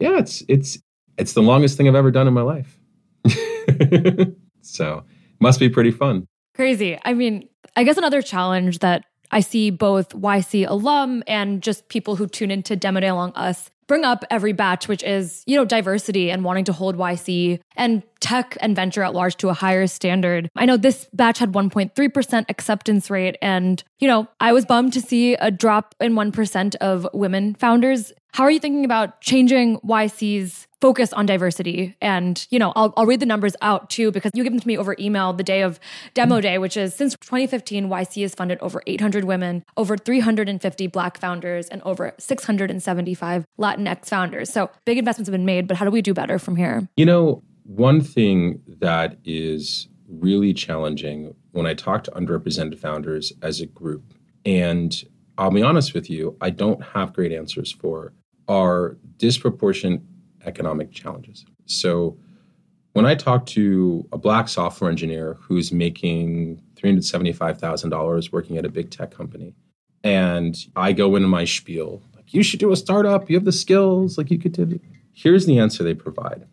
yeah, 0.00 0.18
it's 0.18 0.42
it's 0.48 0.78
it's 1.18 1.32
the 1.32 1.42
longest 1.42 1.76
thing 1.76 1.88
I've 1.88 1.94
ever 1.94 2.10
done 2.10 2.26
in 2.26 2.34
my 2.34 2.42
life. 2.42 2.78
so 4.62 5.04
must 5.40 5.60
be 5.60 5.68
pretty 5.68 5.90
fun. 5.90 6.26
Crazy. 6.54 6.98
I 7.04 7.14
mean, 7.14 7.48
I 7.76 7.84
guess 7.84 7.96
another 7.96 8.22
challenge 8.22 8.78
that 8.80 9.04
I 9.30 9.40
see 9.40 9.70
both 9.70 10.10
YC 10.10 10.68
alum 10.68 11.22
and 11.26 11.62
just 11.62 11.88
people 11.88 12.16
who 12.16 12.26
tune 12.26 12.50
into 12.50 12.76
Demo 12.76 13.00
Day 13.00 13.08
along 13.08 13.32
us 13.34 13.70
bring 13.86 14.04
up 14.04 14.24
every 14.30 14.52
batch, 14.52 14.88
which 14.88 15.02
is, 15.02 15.42
you 15.46 15.56
know, 15.56 15.64
diversity 15.64 16.30
and 16.30 16.44
wanting 16.44 16.64
to 16.64 16.72
hold 16.72 16.96
YC 16.96 17.60
and 17.76 18.02
tech 18.20 18.56
and 18.60 18.74
venture 18.74 19.02
at 19.02 19.14
large 19.14 19.36
to 19.36 19.48
a 19.48 19.54
higher 19.54 19.86
standard. 19.86 20.48
I 20.56 20.64
know 20.66 20.76
this 20.76 21.06
batch 21.12 21.38
had 21.38 21.52
1.3% 21.52 22.44
acceptance 22.48 23.10
rate. 23.10 23.36
And, 23.42 23.82
you 23.98 24.08
know, 24.08 24.28
I 24.40 24.52
was 24.52 24.64
bummed 24.64 24.92
to 24.94 25.00
see 25.00 25.34
a 25.34 25.50
drop 25.50 25.94
in 26.00 26.14
1% 26.14 26.74
of 26.76 27.06
women 27.12 27.54
founders. 27.54 28.12
How 28.34 28.42
are 28.42 28.50
you 28.50 28.58
thinking 28.58 28.84
about 28.84 29.20
changing 29.20 29.78
YC's 29.80 30.66
focus 30.84 31.14
on 31.14 31.24
diversity. 31.24 31.96
And, 32.02 32.46
you 32.50 32.58
know, 32.58 32.70
I'll, 32.76 32.92
I'll 32.94 33.06
read 33.06 33.20
the 33.20 33.24
numbers 33.24 33.56
out 33.62 33.88
too, 33.88 34.10
because 34.10 34.32
you 34.34 34.42
give 34.42 34.52
them 34.52 34.60
to 34.60 34.68
me 34.68 34.76
over 34.76 34.94
email 34.98 35.32
the 35.32 35.42
day 35.42 35.62
of 35.62 35.80
demo 36.12 36.42
day, 36.42 36.58
which 36.58 36.76
is 36.76 36.94
since 36.94 37.14
2015, 37.22 37.88
YC 37.88 38.20
has 38.20 38.34
funded 38.34 38.58
over 38.60 38.82
800 38.86 39.24
women, 39.24 39.64
over 39.78 39.96
350 39.96 40.86
Black 40.88 41.18
founders, 41.18 41.68
and 41.68 41.80
over 41.84 42.12
675 42.18 43.46
Latinx 43.58 44.06
founders. 44.06 44.52
So 44.52 44.68
big 44.84 44.98
investments 44.98 45.28
have 45.28 45.32
been 45.32 45.46
made, 45.46 45.66
but 45.66 45.78
how 45.78 45.86
do 45.86 45.90
we 45.90 46.02
do 46.02 46.12
better 46.12 46.38
from 46.38 46.56
here? 46.56 46.86
You 46.98 47.06
know, 47.06 47.42
one 47.62 48.02
thing 48.02 48.60
that 48.66 49.16
is 49.24 49.88
really 50.06 50.52
challenging 50.52 51.34
when 51.52 51.64
I 51.64 51.72
talk 51.72 52.04
to 52.04 52.10
underrepresented 52.10 52.78
founders 52.78 53.32
as 53.40 53.62
a 53.62 53.66
group, 53.66 54.12
and 54.44 54.94
I'll 55.38 55.50
be 55.50 55.62
honest 55.62 55.94
with 55.94 56.10
you, 56.10 56.36
I 56.42 56.50
don't 56.50 56.82
have 56.82 57.14
great 57.14 57.32
answers 57.32 57.72
for, 57.72 58.12
are 58.48 58.96
disproportionate 59.18 60.02
economic 60.44 60.92
challenges. 60.92 61.44
So 61.66 62.16
when 62.92 63.06
I 63.06 63.14
talk 63.14 63.46
to 63.46 64.06
a 64.12 64.18
black 64.18 64.48
software 64.48 64.90
engineer 64.90 65.36
who's 65.40 65.72
making 65.72 66.62
$375,000 66.76 68.32
working 68.32 68.56
at 68.58 68.64
a 68.64 68.68
big 68.68 68.90
tech 68.90 69.10
company, 69.10 69.54
and 70.02 70.56
I 70.76 70.92
go 70.92 71.16
into 71.16 71.28
my 71.28 71.44
spiel, 71.44 72.02
like, 72.14 72.32
you 72.34 72.42
should 72.42 72.60
do 72.60 72.72
a 72.72 72.76
startup, 72.76 73.28
you 73.30 73.36
have 73.36 73.44
the 73.44 73.52
skills, 73.52 74.18
like, 74.18 74.30
you 74.30 74.38
could 74.38 74.52
do. 74.52 74.62
It. 74.62 74.80
Here's 75.12 75.46
the 75.46 75.58
answer 75.58 75.82
they 75.82 75.94
provide 75.94 76.46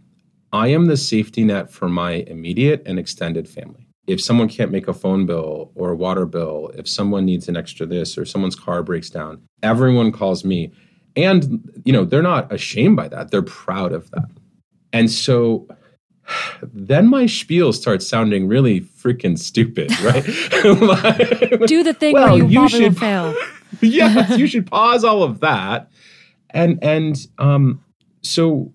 I 0.54 0.68
am 0.68 0.86
the 0.86 0.98
safety 0.98 1.44
net 1.44 1.72
for 1.72 1.88
my 1.88 2.12
immediate 2.28 2.82
and 2.86 2.98
extended 2.98 3.48
family. 3.48 3.88
If 4.08 4.20
someone 4.20 4.50
can't 4.50 4.72
make 4.72 4.88
a 4.88 4.94
phone 4.94 5.26
bill 5.26 5.72
or 5.76 5.92
a 5.92 5.96
water 5.96 6.26
bill, 6.26 6.72
if 6.76 6.88
someone 6.88 7.26
needs 7.26 7.48
an 7.48 7.56
extra 7.56 7.86
this 7.86 8.18
or 8.18 8.26
someone's 8.26 8.56
car 8.56 8.84
breaks 8.84 9.10
down, 9.10 9.44
everyone 9.62 10.12
calls 10.12 10.44
me 10.44 10.72
and 11.16 11.82
you 11.84 11.94
know 11.94 12.06
they're 12.06 12.22
not 12.22 12.52
ashamed 12.52 12.96
by 12.96 13.08
that. 13.10 13.32
They're 13.32 13.42
proud 13.42 13.92
of 13.94 14.10
that. 14.12 14.30
And 14.94 15.10
so 15.10 15.68
then 16.64 17.08
my 17.08 17.26
spiel 17.26 17.74
starts 17.74 18.08
sounding 18.08 18.48
really 18.48 18.82
freaking 18.82 19.38
stupid 19.38 19.92
right? 20.04 20.26
Do 21.68 21.84
the 21.84 21.96
thing 21.98 22.14
well, 22.14 22.34
where 22.34 22.44
you, 22.44 22.62
you 22.62 22.70
should 22.70 22.98
fail. 22.98 23.36
Yes 23.80 24.38
you 24.38 24.48
should 24.48 24.68
pause 24.68 25.06
all 25.06 25.24
of 25.24 25.40
that. 25.40 25.90
And 26.50 26.84
and 26.84 27.16
um 27.38 27.82
so 28.22 28.74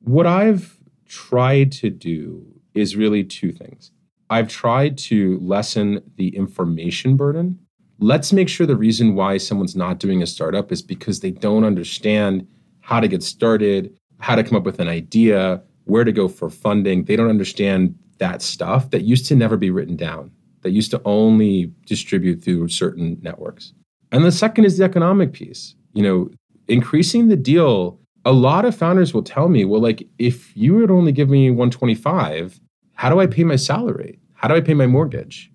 what 0.00 0.26
i've 0.26 0.76
tried 1.06 1.70
to 1.70 1.90
do 1.90 2.44
is 2.74 2.96
really 2.96 3.22
two 3.22 3.52
things. 3.52 3.92
I've 4.30 4.48
tried 4.48 4.96
to 4.98 5.38
lessen 5.40 6.02
the 6.16 6.34
information 6.34 7.16
burden 7.16 7.60
let's 8.02 8.32
make 8.32 8.48
sure 8.48 8.66
the 8.66 8.76
reason 8.76 9.14
why 9.14 9.38
someone's 9.38 9.76
not 9.76 9.98
doing 9.98 10.22
a 10.22 10.26
startup 10.26 10.72
is 10.72 10.82
because 10.82 11.20
they 11.20 11.30
don't 11.30 11.64
understand 11.64 12.46
how 12.80 12.98
to 12.98 13.06
get 13.06 13.22
started, 13.22 13.96
how 14.18 14.34
to 14.34 14.42
come 14.42 14.56
up 14.56 14.64
with 14.64 14.80
an 14.80 14.88
idea, 14.88 15.62
where 15.84 16.04
to 16.04 16.12
go 16.12 16.28
for 16.28 16.50
funding. 16.50 17.04
They 17.04 17.16
don't 17.16 17.30
understand 17.30 17.94
that 18.18 18.42
stuff 18.42 18.90
that 18.90 19.02
used 19.02 19.26
to 19.26 19.36
never 19.36 19.56
be 19.56 19.70
written 19.70 19.96
down, 19.96 20.32
that 20.62 20.70
used 20.70 20.90
to 20.90 21.00
only 21.04 21.72
distribute 21.86 22.42
through 22.42 22.68
certain 22.68 23.18
networks. 23.22 23.72
And 24.10 24.24
the 24.24 24.32
second 24.32 24.64
is 24.64 24.78
the 24.78 24.84
economic 24.84 25.32
piece. 25.32 25.74
You 25.94 26.02
know, 26.02 26.30
increasing 26.68 27.28
the 27.28 27.36
deal, 27.36 28.00
a 28.24 28.32
lot 28.32 28.64
of 28.64 28.76
founders 28.76 29.14
will 29.14 29.22
tell 29.22 29.48
me, 29.48 29.64
well, 29.64 29.80
like, 29.80 30.06
if 30.18 30.56
you 30.56 30.74
would 30.74 30.90
only 30.90 31.12
give 31.12 31.28
me 31.28 31.50
125, 31.50 32.60
how 32.94 33.10
do 33.10 33.20
I 33.20 33.26
pay 33.26 33.44
my 33.44 33.56
salary? 33.56 34.18
How 34.34 34.48
do 34.48 34.54
I 34.54 34.60
pay 34.60 34.74
my 34.74 34.86
mortgage? 34.86 35.51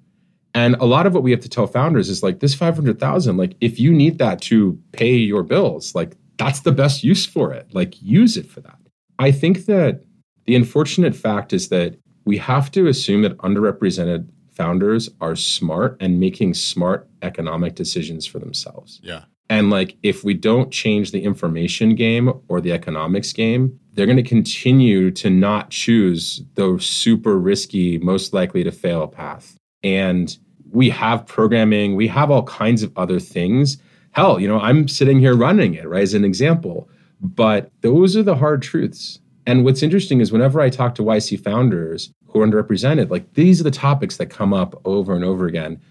And 0.57 0.75
a 0.79 0.85
lot 0.85 1.05
of 1.05 1.13
what 1.13 1.21
we 1.21 1.29
have 1.29 1.41
to 1.41 1.49
tell 1.49 1.67
founders 1.67 2.09
is 2.09 2.23
like 2.23 2.39
this 2.39 2.55
500,000, 2.55 3.37
like 3.37 3.55
if 3.61 3.79
you 3.79 3.93
need 3.93 4.17
that 4.17 4.41
to 4.41 4.75
pay 4.91 5.13
your 5.13 5.43
bills, 5.43 5.93
like 5.93 6.17
that's 6.37 6.61
the 6.61 6.71
best 6.71 7.03
use 7.03 7.27
for 7.27 7.53
it. 7.53 7.67
Like 7.75 8.01
use 8.01 8.37
it 8.37 8.49
for 8.49 8.61
that. 8.61 8.79
I 9.19 9.31
think 9.31 9.67
that 9.67 10.03
the 10.45 10.55
unfortunate 10.55 11.15
fact 11.15 11.53
is 11.53 11.69
that 11.69 11.99
we 12.25 12.39
have 12.39 12.71
to 12.71 12.87
assume 12.87 13.21
that 13.21 13.37
underrepresented 13.37 14.29
founders 14.49 15.11
are 15.21 15.35
smart 15.35 15.95
and 15.99 16.19
making 16.19 16.55
smart 16.55 17.07
economic 17.21 17.75
decisions 17.75 18.25
for 18.25 18.39
themselves. 18.39 18.99
Yeah. 19.03 19.25
And 19.51 19.69
like, 19.69 19.95
if 20.01 20.23
we 20.23 20.33
don't 20.33 20.71
change 20.71 21.11
the 21.11 21.23
information 21.23 21.93
game 21.93 22.33
or 22.47 22.61
the 22.61 22.71
economics 22.71 23.31
game, 23.31 23.79
they're 23.93 24.07
going 24.07 24.17
to 24.17 24.23
continue 24.23 25.11
to 25.11 25.29
not 25.29 25.69
choose 25.69 26.41
the 26.55 26.79
super 26.79 27.37
risky, 27.37 27.99
most 27.99 28.33
likely 28.33 28.63
to 28.63 28.71
fail 28.71 29.07
path. 29.07 29.55
And 29.83 30.35
we 30.71 30.89
have 30.89 31.25
programming, 31.25 31.95
we 31.95 32.07
have 32.07 32.31
all 32.31 32.43
kinds 32.43 32.83
of 32.83 32.91
other 32.97 33.19
things. 33.19 33.77
Hell, 34.11 34.39
you 34.39 34.47
know, 34.47 34.59
I'm 34.59 34.87
sitting 34.87 35.19
here 35.19 35.35
running 35.35 35.73
it, 35.73 35.87
right, 35.87 36.03
as 36.03 36.13
an 36.13 36.25
example. 36.25 36.89
But 37.21 37.71
those 37.81 38.15
are 38.15 38.23
the 38.23 38.35
hard 38.35 38.61
truths. 38.61 39.19
And 39.45 39.63
what's 39.63 39.81
interesting 39.81 40.19
is 40.19 40.31
whenever 40.31 40.59
I 40.59 40.69
talk 40.69 40.95
to 40.95 41.03
YC 41.03 41.43
founders 41.43 42.11
who 42.27 42.41
are 42.41 42.47
underrepresented, 42.47 43.09
like 43.09 43.33
these 43.33 43.61
are 43.61 43.63
the 43.63 43.71
topics 43.71 44.17
that 44.17 44.27
come 44.27 44.53
up 44.53 44.79
over 44.85 45.15
and 45.15 45.23
over 45.23 45.45
again 45.47 45.81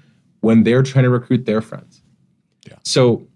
when 0.40 0.62
they're 0.62 0.82
trying 0.82 1.04
to 1.04 1.10
recruit 1.10 1.46
their 1.46 1.60
friends. 1.60 2.02
Yeah. 2.68 2.76
So 2.84 3.26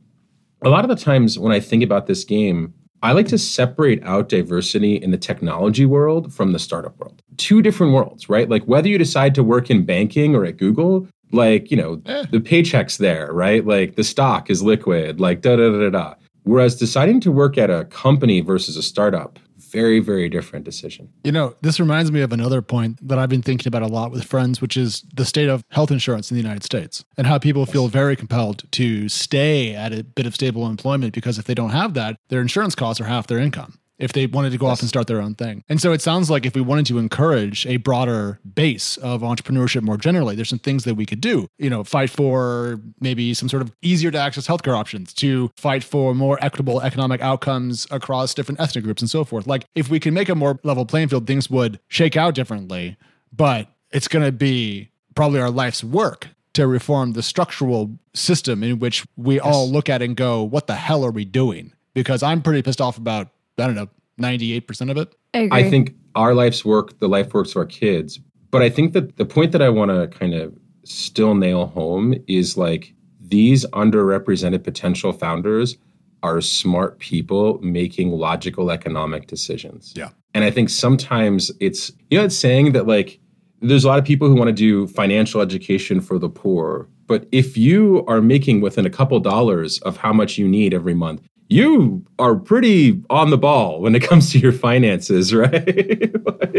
a 0.62 0.68
lot 0.68 0.84
of 0.84 0.90
the 0.90 1.02
times 1.02 1.38
when 1.38 1.52
I 1.52 1.60
think 1.60 1.82
about 1.82 2.06
this 2.06 2.24
game, 2.24 2.74
I 3.02 3.12
like 3.12 3.28
to 3.28 3.38
separate 3.38 4.02
out 4.04 4.28
diversity 4.28 4.96
in 4.96 5.10
the 5.10 5.16
technology 5.16 5.86
world 5.86 6.34
from 6.34 6.52
the 6.52 6.58
startup 6.58 6.98
world. 6.98 7.22
Two 7.38 7.62
different 7.62 7.94
worlds, 7.94 8.28
right? 8.28 8.48
Like 8.48 8.64
whether 8.64 8.88
you 8.88 8.98
decide 8.98 9.34
to 9.36 9.42
work 9.42 9.70
in 9.70 9.86
banking 9.86 10.34
or 10.34 10.44
at 10.44 10.58
Google, 10.58 11.08
like, 11.32 11.70
you 11.70 11.76
know, 11.76 12.00
Eh. 12.06 12.24
the 12.30 12.40
paycheck's 12.40 12.96
there, 12.98 13.32
right? 13.32 13.64
Like 13.66 13.96
the 13.96 14.04
stock 14.04 14.50
is 14.50 14.62
liquid, 14.62 15.20
like 15.20 15.40
da 15.42 15.56
da 15.56 15.70
da 15.70 15.78
da 15.78 15.90
da. 15.90 16.14
Whereas 16.44 16.76
deciding 16.76 17.20
to 17.20 17.32
work 17.32 17.58
at 17.58 17.70
a 17.70 17.84
company 17.86 18.40
versus 18.40 18.76
a 18.76 18.82
startup, 18.82 19.38
very, 19.70 20.00
very 20.00 20.28
different 20.28 20.64
decision. 20.64 21.08
You 21.22 21.30
know, 21.30 21.54
this 21.60 21.78
reminds 21.78 22.10
me 22.10 22.22
of 22.22 22.32
another 22.32 22.60
point 22.60 22.98
that 23.06 23.18
I've 23.20 23.28
been 23.28 23.42
thinking 23.42 23.68
about 23.68 23.82
a 23.82 23.86
lot 23.86 24.10
with 24.10 24.24
friends, 24.24 24.60
which 24.60 24.76
is 24.76 25.04
the 25.14 25.24
state 25.24 25.48
of 25.48 25.62
health 25.70 25.92
insurance 25.92 26.28
in 26.30 26.36
the 26.36 26.42
United 26.42 26.64
States 26.64 27.04
and 27.16 27.26
how 27.26 27.38
people 27.38 27.66
feel 27.66 27.86
very 27.86 28.16
compelled 28.16 28.64
to 28.72 29.08
stay 29.08 29.72
at 29.74 29.92
a 29.92 30.02
bit 30.02 30.26
of 30.26 30.34
stable 30.34 30.66
employment 30.66 31.12
because 31.14 31.38
if 31.38 31.44
they 31.44 31.54
don't 31.54 31.70
have 31.70 31.94
that, 31.94 32.16
their 32.30 32.40
insurance 32.40 32.74
costs 32.74 33.00
are 33.00 33.04
half 33.04 33.28
their 33.28 33.38
income 33.38 33.78
if 34.00 34.12
they 34.12 34.26
wanted 34.26 34.50
to 34.50 34.58
go 34.58 34.66
off 34.66 34.80
and 34.80 34.88
start 34.88 35.06
their 35.06 35.20
own 35.20 35.34
thing. 35.34 35.62
And 35.68 35.80
so 35.80 35.92
it 35.92 36.00
sounds 36.00 36.30
like 36.30 36.46
if 36.46 36.54
we 36.54 36.60
wanted 36.60 36.86
to 36.86 36.98
encourage 36.98 37.66
a 37.66 37.76
broader 37.76 38.40
base 38.54 38.96
of 38.96 39.20
entrepreneurship 39.20 39.82
more 39.82 39.96
generally, 39.96 40.34
there's 40.34 40.48
some 40.48 40.58
things 40.58 40.84
that 40.84 40.94
we 40.94 41.06
could 41.06 41.20
do. 41.20 41.46
You 41.58 41.70
know, 41.70 41.84
fight 41.84 42.10
for 42.10 42.80
maybe 43.00 43.34
some 43.34 43.48
sort 43.48 43.62
of 43.62 43.72
easier 43.82 44.10
to 44.10 44.18
access 44.18 44.48
healthcare 44.48 44.76
options, 44.76 45.12
to 45.14 45.50
fight 45.56 45.84
for 45.84 46.14
more 46.14 46.38
equitable 46.42 46.80
economic 46.80 47.20
outcomes 47.20 47.86
across 47.90 48.34
different 48.34 48.60
ethnic 48.60 48.84
groups 48.84 49.02
and 49.02 49.10
so 49.10 49.24
forth. 49.24 49.46
Like 49.46 49.66
if 49.74 49.90
we 49.90 50.00
can 50.00 50.14
make 50.14 50.28
a 50.28 50.34
more 50.34 50.58
level 50.64 50.86
playing 50.86 51.08
field, 51.08 51.26
things 51.26 51.50
would 51.50 51.78
shake 51.88 52.16
out 52.16 52.34
differently, 52.34 52.96
but 53.32 53.68
it's 53.92 54.08
going 54.08 54.24
to 54.24 54.32
be 54.32 54.90
probably 55.14 55.40
our 55.40 55.50
life's 55.50 55.84
work 55.84 56.28
to 56.54 56.66
reform 56.66 57.12
the 57.12 57.22
structural 57.22 57.98
system 58.14 58.62
in 58.62 58.78
which 58.78 59.04
we 59.16 59.38
all 59.38 59.70
look 59.70 59.88
at 59.88 60.02
and 60.02 60.16
go, 60.16 60.42
what 60.42 60.66
the 60.66 60.76
hell 60.76 61.04
are 61.04 61.10
we 61.10 61.24
doing? 61.24 61.72
Because 61.94 62.22
I'm 62.22 62.42
pretty 62.42 62.62
pissed 62.62 62.80
off 62.80 62.96
about 62.96 63.28
I 63.60 63.66
don't 63.66 63.74
know, 63.76 63.88
98% 64.20 64.90
of 64.90 64.96
it. 64.96 65.14
I 65.34 65.38
agree. 65.40 65.58
I 65.58 65.70
think 65.70 65.94
our 66.14 66.34
life's 66.34 66.64
work, 66.64 66.98
the 66.98 67.08
life 67.08 67.32
works 67.32 67.50
of 67.50 67.56
our 67.58 67.66
kids. 67.66 68.20
But 68.50 68.62
I 68.62 68.70
think 68.70 68.92
that 68.94 69.16
the 69.16 69.24
point 69.24 69.52
that 69.52 69.62
I 69.62 69.68
want 69.68 69.90
to 69.90 70.08
kind 70.08 70.34
of 70.34 70.56
still 70.84 71.34
nail 71.34 71.66
home 71.66 72.14
is 72.26 72.56
like 72.56 72.94
these 73.20 73.64
underrepresented 73.66 74.64
potential 74.64 75.12
founders 75.12 75.76
are 76.22 76.40
smart 76.40 76.98
people 76.98 77.58
making 77.62 78.10
logical 78.10 78.70
economic 78.70 79.26
decisions. 79.26 79.92
Yeah. 79.96 80.10
And 80.34 80.44
I 80.44 80.50
think 80.50 80.68
sometimes 80.68 81.50
it's, 81.60 81.92
you 82.10 82.18
know, 82.18 82.24
it's 82.24 82.36
saying 82.36 82.72
that 82.72 82.86
like 82.86 83.20
there's 83.60 83.84
a 83.84 83.88
lot 83.88 83.98
of 83.98 84.04
people 84.04 84.28
who 84.28 84.34
want 84.34 84.48
to 84.48 84.52
do 84.52 84.86
financial 84.88 85.40
education 85.40 86.00
for 86.00 86.18
the 86.18 86.28
poor. 86.28 86.88
But 87.06 87.26
if 87.32 87.56
you 87.56 88.04
are 88.06 88.20
making 88.20 88.60
within 88.60 88.86
a 88.86 88.90
couple 88.90 89.18
dollars 89.20 89.78
of 89.80 89.96
how 89.96 90.12
much 90.12 90.38
you 90.38 90.46
need 90.46 90.72
every 90.74 90.94
month, 90.94 91.26
you 91.50 92.06
are 92.18 92.36
pretty 92.36 93.02
on 93.10 93.30
the 93.30 93.36
ball 93.36 93.82
when 93.82 93.94
it 93.94 94.02
comes 94.08 94.30
to 94.32 94.38
your 94.38 94.52
finances, 94.52 95.34
right? 95.34 96.14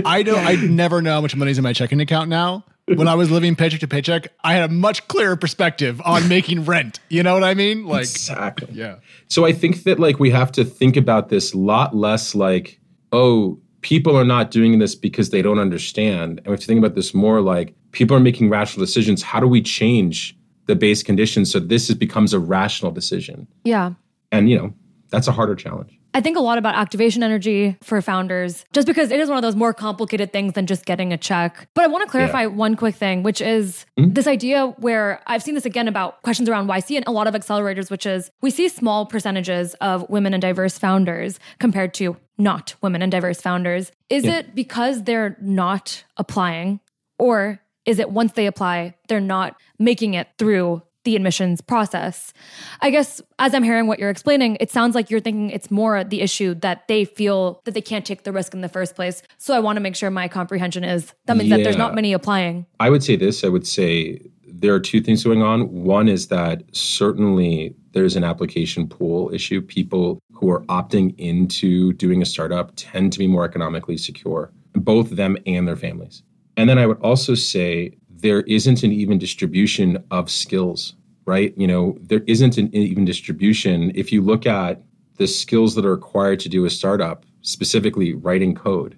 I 0.06 0.22
don't, 0.22 0.46
I 0.46 0.56
never 0.56 1.02
know 1.02 1.14
how 1.14 1.22
much 1.22 1.36
money's 1.36 1.58
in 1.58 1.64
my 1.64 1.74
checking 1.74 2.00
account 2.00 2.30
now. 2.30 2.66
When 2.88 3.08
I 3.08 3.16
was 3.16 3.32
living 3.32 3.56
paycheck 3.56 3.80
to 3.82 3.88
paycheck, 3.88 4.34
I 4.44 4.54
had 4.54 4.70
a 4.70 4.74
much 4.74 5.08
clearer 5.08 5.38
perspective 5.38 6.02
on 6.04 6.28
making 6.28 6.66
rent. 6.66 7.00
You 7.10 7.24
know 7.24 7.34
what 7.34 7.44
I 7.44 7.54
mean? 7.54 7.86
Like, 7.86 8.02
exactly. 8.02 8.68
yeah. 8.74 8.98
So 9.30 9.46
I 9.46 9.54
think 9.54 9.84
that 9.84 9.98
like 9.98 10.20
we 10.20 10.30
have 10.32 10.52
to 10.54 10.66
think 10.66 10.98
about 10.98 11.30
this 11.30 11.54
a 11.54 11.58
lot 11.58 11.96
less 11.96 12.36
like, 12.36 12.82
oh, 13.14 13.62
people 13.80 14.18
are 14.18 14.26
not 14.26 14.52
doing 14.52 14.80
this 14.80 14.94
because 14.94 15.30
they 15.30 15.42
don't 15.42 15.60
understand. 15.60 16.39
And 16.39 16.48
we 16.48 16.52
have 16.52 16.60
to 16.60 16.68
think 16.68 16.80
about 16.80 16.96
this 16.96 17.14
more 17.14 17.39
like 17.39 17.74
people 17.92 18.18
are 18.18 18.22
making 18.22 18.50
rational 18.50 18.86
decisions. 18.86 19.22
How 19.22 19.39
do 19.39 19.48
we 19.48 19.62
change 19.62 20.38
the 20.66 20.76
base 20.76 21.02
conditions 21.02 21.50
so 21.50 21.60
this 21.60 21.89
is, 21.89 21.96
becomes 21.96 22.34
a 22.34 22.39
rational 22.39 22.92
decision? 22.92 23.48
yeah. 23.64 23.94
And 24.34 24.50
you 24.50 24.58
know, 24.58 24.74
that's 25.12 25.28
a 25.28 25.32
harder 25.32 25.55
challenge. 25.55 25.97
I 26.14 26.22
think 26.22 26.38
a 26.38 26.41
lot 26.41 26.57
about 26.57 26.76
activation 26.76 27.24
energy 27.24 27.78
for 27.82 28.01
founders, 28.01 28.66
just 28.74 28.88
because 28.88 29.12
it 29.12 29.20
is 29.20 29.30
one 29.30 29.38
of 29.38 29.41
those 29.41 29.55
more 29.55 29.74
complicated 29.74 30.34
things 30.34 30.53
than 30.53 30.66
just 30.66 30.86
getting 30.86 31.14
a 31.14 31.18
check. 31.18 31.70
But 31.74 31.84
I 31.84 31.88
want 31.88 32.03
to 32.03 32.09
clarify 32.09 32.47
one 32.47 32.76
quick 32.76 32.95
thing, 32.95 33.24
which 33.24 33.39
is 33.39 33.86
hmm? 33.97 34.12
this 34.12 34.28
idea 34.28 34.68
where 34.78 35.22
I've 35.28 35.43
seen 35.43 35.55
this 35.55 35.66
again 35.66 35.88
about 35.88 36.22
questions 36.24 36.49
around 36.49 36.68
YC 36.68 36.97
and 36.97 37.07
a 37.07 37.12
lot 37.12 37.28
of 37.28 37.34
accelerators, 37.34 37.89
which 37.89 38.05
is 38.05 38.32
we 38.41 38.49
see 38.49 38.68
small 38.68 39.05
percentages 39.05 39.74
of 39.76 40.09
women 40.09 40.34
and 40.34 40.41
diverse 40.41 40.78
founders 40.78 41.39
compared 41.59 41.93
to 41.95 42.18
not 42.38 42.76
women 42.82 43.01
and 43.01 43.12
diverse 43.12 43.39
founders. 43.39 43.91
Is 44.09 44.26
it 44.26 44.55
because 44.55 45.03
they're 45.03 45.38
not 45.39 46.03
applying, 46.18 46.80
or 47.20 47.62
is 47.86 47.99
it 47.99 48.12
once 48.12 48.34
they 48.34 48.47
apply, 48.47 48.95
they're 49.07 49.20
not 49.20 49.55
making 49.80 50.14
it 50.14 50.28
through 50.38 50.82
the 51.04 51.16
admissions 51.16 51.62
process. 51.62 52.34
I 52.82 52.89
guess 52.89 53.22
as 53.39 53.54
I'm 53.54 53.64
hearing 53.64 53.88
what 53.88 53.99
you're 53.99 54.10
explaining, 54.10 54.58
it 54.60 54.72
sounds 54.72 54.95
like 54.95 55.10
you're 55.10 55.20
thinking 55.20 55.49
it's 55.49 55.72
more 55.72 56.04
the 56.04 56.22
issue 56.22 56.54
that 56.56 56.88
they 56.88 57.06
feel 57.06 57.62
that 57.66 57.74
they 57.74 57.82
can't 57.82 58.06
take 58.06 58.24
the 58.24 58.32
risk 58.32 58.54
in 58.54 58.62
the 58.62 58.70
first 58.70 58.95
place. 58.95 59.22
So 59.38 59.54
I 59.54 59.60
want 59.60 59.78
to 59.78 59.82
make 59.82 59.95
sure 59.95 60.10
my 60.12 60.28
comprehension 60.28 60.84
is 60.84 61.14
that 61.26 61.38
means 61.38 61.49
that 61.49 61.64
there's 61.64 61.78
not 61.78 61.95
many 61.95 62.14
applying. 62.14 62.66
I 62.80 62.89
would 62.89 63.04
say 63.04 63.16
this 63.16 63.43
I 63.43 63.47
would 63.47 63.66
say 63.66 64.20
there 64.62 64.74
are 64.76 64.80
two 64.80 65.02
things 65.02 65.24
going 65.24 65.41
on. 65.41 65.72
One 65.72 66.08
is 66.08 66.28
that 66.28 66.64
certainly 66.72 67.76
there's 67.93 68.16
an 68.16 68.24
application 68.24 68.88
pool 68.88 69.34
issue. 69.34 69.62
People 69.62 70.22
who 70.34 70.49
are 70.49 70.62
opting 70.66 71.16
into 71.18 71.93
doing 71.93 72.22
a 72.22 72.26
startup 72.26 72.72
tend 72.76 73.12
to 73.14 73.20
be 73.20 73.28
more 73.28 73.43
economically 73.45 73.97
secure, 73.97 74.52
both 74.74 75.10
them 75.12 75.38
and 75.45 75.68
their 75.68 75.76
families. 75.76 76.24
And 76.58 76.70
then 76.70 76.78
I 76.78 76.86
would 76.86 76.99
also 76.99 77.34
say 77.34 77.97
there 78.22 78.41
isn't 78.41 78.84
an 78.84 78.91
even 78.91 79.17
distribution 79.17 80.03
of 80.11 80.30
skills, 80.30 80.93
right? 81.26 81.53
You 81.57 81.67
know, 81.67 81.97
there 82.01 82.24
isn't 82.28 82.57
an 82.57 82.74
even 82.76 83.05
distribution. 83.05 83.91
If 83.95 84.11
you 84.11 84.22
look 84.22 84.45
at 84.45 84.82
the 85.17 85.28
skills 85.28 85.76
that 85.76 85.86
are 85.86 85.91
required 85.91 86.39
to 86.41 86.49
do 86.49 86.65
a 86.65 86.69
startup, 86.69 87.26
specifically 87.41 88.13
writing 88.13 88.55
code, 88.55 88.97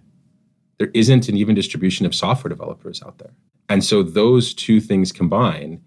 there 0.77 0.91
isn't 0.93 1.29
an 1.29 1.37
even 1.37 1.55
distribution 1.55 2.05
of 2.05 2.13
software 2.13 2.49
developers 2.49 3.01
out 3.03 3.17
there. 3.19 3.33
And 3.69 3.83
so 3.83 4.03
those 4.03 4.53
two 4.53 4.79
things 4.79 5.11
combined 5.11 5.81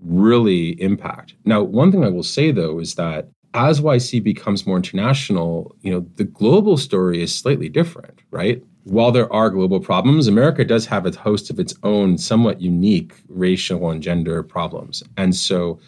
really 0.00 0.80
impact. 0.82 1.34
Now, 1.44 1.62
one 1.62 1.92
thing 1.92 2.04
I 2.04 2.08
will 2.08 2.22
say 2.22 2.50
though 2.50 2.78
is 2.78 2.96
that 2.96 3.28
as 3.54 3.80
YC 3.80 4.22
becomes 4.22 4.66
more 4.66 4.76
international, 4.76 5.76
you 5.82 5.92
know, 5.92 6.04
the 6.16 6.24
global 6.24 6.76
story 6.76 7.22
is 7.22 7.34
slightly 7.34 7.68
different, 7.68 8.20
right? 8.30 8.62
While 8.84 9.12
there 9.12 9.32
are 9.32 9.48
global 9.48 9.80
problems, 9.80 10.28
America 10.28 10.62
does 10.62 10.84
have 10.86 11.06
a 11.06 11.16
host 11.16 11.48
of 11.48 11.58
its 11.58 11.74
own 11.82 12.18
somewhat 12.18 12.60
unique 12.60 13.14
racial 13.28 13.90
and 13.90 14.02
gender 14.02 14.42
problems. 14.42 15.02
And 15.16 15.34
so 15.34 15.80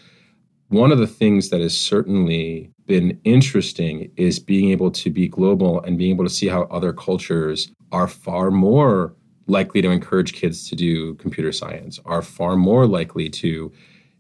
one 0.69 0.91
of 0.91 0.99
the 0.99 1.07
things 1.07 1.51
that 1.51 1.61
has 1.61 1.77
certainly 1.77 2.71
been 2.87 3.21
interesting 3.25 4.11
is 4.17 4.39
being 4.39 4.71
able 4.71 4.91
to 4.93 5.11
be 5.11 5.29
global 5.29 5.83
and 5.83 5.99
being 5.99 6.13
able 6.13 6.25
to 6.25 6.31
see 6.31 6.49
how 6.49 6.63
other 6.63 6.93
cultures 6.95 7.71
are 7.93 8.09
far 8.09 8.51
more 8.51 9.15
likely 9.47 9.83
to 9.83 9.91
encourage 9.91 10.33
kids 10.33 10.69
to 10.71 10.75
do 10.75 11.15
computer 11.17 11.53
science, 11.53 12.01
are 12.07 12.23
far 12.23 12.57
more 12.57 12.87
likely 12.87 13.29
to 13.29 13.71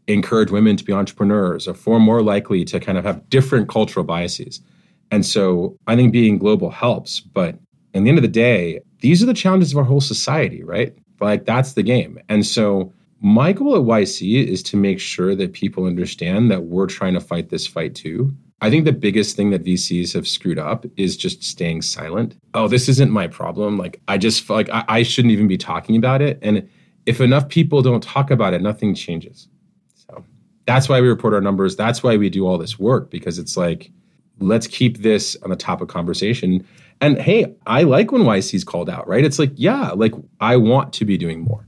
encourage 0.07 0.51
women 0.51 0.77
to 0.77 0.85
be 0.85 0.93
entrepreneurs, 0.93 1.67
are 1.67 1.75
far 1.75 1.99
more 1.99 2.23
likely 2.23 2.65
to 2.65 2.79
kind 2.79 2.99
of 2.99 3.05
have 3.05 3.29
different 3.31 3.69
cultural 3.69 4.05
biases. 4.05 4.61
And 5.11 5.25
so 5.25 5.77
I 5.87 5.97
think 5.97 6.13
being 6.13 6.39
global 6.39 6.71
helps. 6.71 7.21
But 7.21 7.59
at 7.97 8.05
the 8.05 8.09
end 8.09 8.19
of 8.19 8.23
the 8.23 8.29
day, 8.29 8.81
these 9.01 9.23
are 9.23 9.27
the 9.27 9.35
challenges 9.35 9.73
of 9.73 9.79
our 9.79 9.85
whole 9.85 10.01
society, 10.01 10.63
right? 10.63 10.95
Like 11.21 11.45
that's 11.45 11.75
the 11.75 11.83
game. 11.83 12.19
And 12.29 12.45
so 12.47 12.93
my 13.21 13.53
goal 13.53 13.77
at 13.77 13.83
YC 13.83 14.47
is 14.47 14.63
to 14.65 14.77
make 14.77 15.01
sure 15.01 15.35
that 15.35 15.53
people 15.53 15.87
understand 15.87 16.51
that 16.51 16.65
we're 16.65 16.87
trying 16.87 17.15
to 17.15 17.21
fight 17.21 17.49
this 17.49 17.67
fight 17.67 17.95
too. 17.95 18.35
I 18.61 18.71
think 18.71 18.85
the 18.85 18.93
biggest 18.93 19.37
thing 19.37 19.51
that 19.51 19.65
VCs 19.65 20.15
have 20.15 20.27
screwed 20.27 20.59
up 20.59 20.87
is 20.97 21.17
just 21.17 21.43
staying 21.43 21.83
silent. 21.83 22.37
Oh, 22.55 22.69
this 22.69 22.89
isn't 22.89 23.11
my 23.11 23.27
problem. 23.27 23.77
Like 23.77 24.01
I 24.09 24.19
just 24.19 24.49
like 24.49 24.69
I, 24.71 24.85
I 24.89 25.03
shouldn't 25.03 25.33
even 25.33 25.47
be 25.47 25.59
talking 25.59 25.97
about 25.97 26.23
it. 26.23 26.39
And 26.43 26.69
if 27.05 27.21
enough 27.21 27.49
people 27.49 27.83
don't 27.83 28.03
talk 28.03 28.31
about 28.31 28.55
it, 28.55 28.63
nothing 28.63 28.95
changes. 28.95 29.49
So 29.95 30.25
that's 30.67 30.89
why 30.89 31.01
we 31.01 31.09
report 31.09 31.35
our 31.35 31.41
numbers. 31.41 31.77
That's 31.77 32.03
why 32.03 32.17
we 32.17 32.31
do 32.31 32.47
all 32.47 32.59
this 32.59 32.79
work 32.79 33.11
because 33.11 33.39
it's 33.39 33.57
like, 33.57 33.91
let's 34.41 34.67
keep 34.67 34.99
this 34.99 35.37
on 35.43 35.51
the 35.51 35.57
top 35.57 35.81
of 35.81 35.89
conversation. 35.89 36.67
And 37.01 37.19
hey, 37.19 37.55
I 37.67 37.83
like 37.83 38.13
when 38.13 38.23
YC's 38.23 38.65
called 38.65 38.89
out, 38.89 39.07
right? 39.07 39.25
It's 39.25 39.39
like, 39.39 39.53
yeah, 39.55 39.91
like 39.91 40.15
I 40.41 40.57
want 40.57 40.93
to 40.95 41.05
be 41.05 41.19
doing 41.19 41.43
more. 41.43 41.67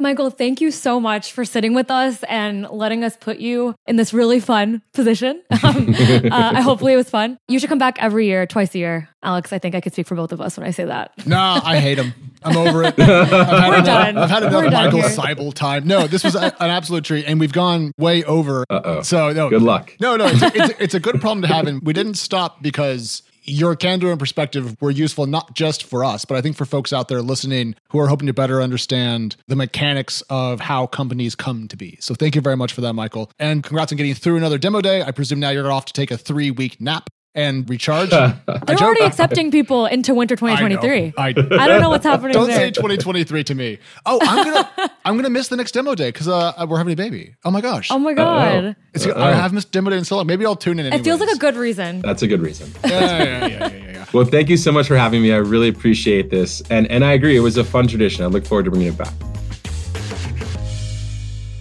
Michael, 0.00 0.30
thank 0.30 0.62
you 0.62 0.70
so 0.70 0.98
much 0.98 1.32
for 1.32 1.44
sitting 1.44 1.74
with 1.74 1.90
us 1.90 2.22
and 2.22 2.66
letting 2.70 3.04
us 3.04 3.18
put 3.18 3.36
you 3.38 3.74
in 3.86 3.96
this 3.96 4.14
really 4.14 4.40
fun 4.40 4.82
position. 4.92 5.42
Um, 5.62 5.94
uh, 5.94 6.52
I 6.54 6.60
hopefully 6.62 6.94
it 6.94 6.96
was 6.96 7.10
fun. 7.10 7.36
You 7.46 7.58
should 7.58 7.68
come 7.68 7.78
back 7.78 8.02
every 8.02 8.26
year, 8.26 8.46
twice 8.46 8.74
a 8.74 8.78
year. 8.78 9.10
Alex, 9.22 9.52
I 9.52 9.58
think 9.58 9.74
I 9.74 9.82
could 9.82 9.92
speak 9.92 10.06
for 10.06 10.14
both 10.14 10.32
of 10.32 10.40
us 10.40 10.56
when 10.56 10.66
I 10.66 10.70
say 10.70 10.86
that. 10.86 11.12
No, 11.26 11.38
I 11.38 11.78
hate 11.78 11.98
him. 11.98 12.14
I'm 12.42 12.56
over 12.56 12.82
it. 12.82 12.94
I've 12.98 13.28
had 13.28 13.68
We're 13.68 13.74
enough, 13.74 13.84
done. 13.84 14.18
I've 14.18 14.30
had 14.30 14.42
enough 14.44 14.72
Michael 14.72 15.00
here. 15.00 15.10
Seibel 15.10 15.52
time. 15.52 15.86
No, 15.86 16.06
this 16.06 16.24
was 16.24 16.34
a, 16.34 16.44
an 16.44 16.70
absolute 16.70 17.04
treat, 17.04 17.26
and 17.26 17.38
we've 17.38 17.52
gone 17.52 17.92
way 17.98 18.24
over. 18.24 18.64
Uh-oh. 18.70 19.02
So 19.02 19.32
no, 19.32 19.50
Good 19.50 19.60
luck. 19.60 19.94
No, 20.00 20.16
no, 20.16 20.26
it's, 20.28 20.42
it's, 20.42 20.80
it's 20.80 20.94
a 20.94 21.00
good 21.00 21.20
problem 21.20 21.42
to 21.42 21.48
have, 21.48 21.66
and 21.66 21.82
we 21.82 21.92
didn't 21.92 22.14
stop 22.14 22.62
because 22.62 23.22
your 23.50 23.76
candor 23.76 24.10
and 24.10 24.18
perspective 24.18 24.80
were 24.80 24.90
useful 24.90 25.26
not 25.26 25.54
just 25.54 25.84
for 25.84 26.04
us, 26.04 26.24
but 26.24 26.36
I 26.36 26.40
think 26.40 26.56
for 26.56 26.64
folks 26.64 26.92
out 26.92 27.08
there 27.08 27.20
listening 27.22 27.74
who 27.88 27.98
are 27.98 28.06
hoping 28.06 28.26
to 28.26 28.32
better 28.32 28.62
understand 28.62 29.36
the 29.48 29.56
mechanics 29.56 30.22
of 30.30 30.60
how 30.60 30.86
companies 30.86 31.34
come 31.34 31.68
to 31.68 31.76
be. 31.76 31.98
So 32.00 32.14
thank 32.14 32.34
you 32.34 32.40
very 32.40 32.56
much 32.56 32.72
for 32.72 32.80
that, 32.82 32.94
Michael, 32.94 33.30
and 33.38 33.62
congrats 33.62 33.92
on 33.92 33.96
getting 33.96 34.14
through 34.14 34.36
another 34.36 34.58
demo 34.58 34.80
day. 34.80 35.02
I 35.02 35.10
presume 35.10 35.40
now 35.40 35.50
you're 35.50 35.72
off 35.72 35.86
to 35.86 35.92
take 35.92 36.10
a 36.10 36.16
three 36.16 36.50
week 36.50 36.80
nap 36.80 37.10
and 37.34 37.68
recharge. 37.68 38.10
They're 38.10 38.76
already 38.78 39.02
accepting 39.02 39.50
people 39.50 39.86
into 39.86 40.14
winter 40.14 40.36
2023. 40.36 41.14
I, 41.16 41.28
I 41.28 41.32
don't 41.32 41.80
know 41.80 41.90
what's 41.90 42.04
happening 42.10 42.32
Don't 42.32 42.48
there. 42.48 42.56
say 42.56 42.70
2023 42.70 43.44
to 43.44 43.54
me. 43.54 43.78
Oh, 44.06 44.18
I'm 44.22 44.44
gonna 44.44 44.90
I'm 45.04 45.16
gonna 45.16 45.30
miss 45.30 45.48
the 45.48 45.56
next 45.56 45.72
demo 45.72 45.94
day 45.94 46.08
because 46.08 46.28
uh, 46.28 46.66
we're 46.68 46.78
having 46.78 46.92
a 46.92 46.96
baby. 46.96 47.34
Oh 47.44 47.50
my 47.50 47.60
gosh. 47.60 47.90
oh 47.90 47.98
my 47.98 48.14
god. 48.14 48.76
It's, 48.94 49.06
I 49.06 49.32
have 49.32 49.52
missed 49.52 49.72
demo 49.72 49.90
day 49.90 49.98
in 49.98 50.04
so 50.04 50.16
long. 50.16 50.26
Maybe 50.26 50.44
I'll 50.44 50.56
tune 50.56 50.78
in. 50.78 50.92
It 50.92 51.04
feels 51.04 51.20
like 51.20 51.30
a 51.30 51.38
good 51.38 51.56
reason. 51.56 52.00
That's 52.00 52.22
a 52.22 52.26
good 52.26 52.40
reason. 52.40 52.72
Yeah, 52.84 52.90
yeah, 52.90 53.08
yeah, 53.08 53.46
yeah, 53.46 53.68
yeah, 53.68 53.92
yeah. 53.92 54.04
Well, 54.12 54.24
thank 54.24 54.48
you 54.48 54.56
so 54.56 54.72
much 54.72 54.88
for 54.88 54.96
having 54.96 55.22
me. 55.22 55.32
I 55.32 55.36
really 55.36 55.68
appreciate 55.68 56.30
this. 56.30 56.62
And 56.70 56.86
and 56.88 57.04
I 57.04 57.12
agree, 57.12 57.36
it 57.36 57.40
was 57.40 57.56
a 57.56 57.64
fun 57.64 57.86
tradition. 57.86 58.24
I 58.24 58.28
look 58.28 58.44
forward 58.44 58.64
to 58.64 58.70
bringing 58.70 58.88
it 58.88 58.98
back. 58.98 59.14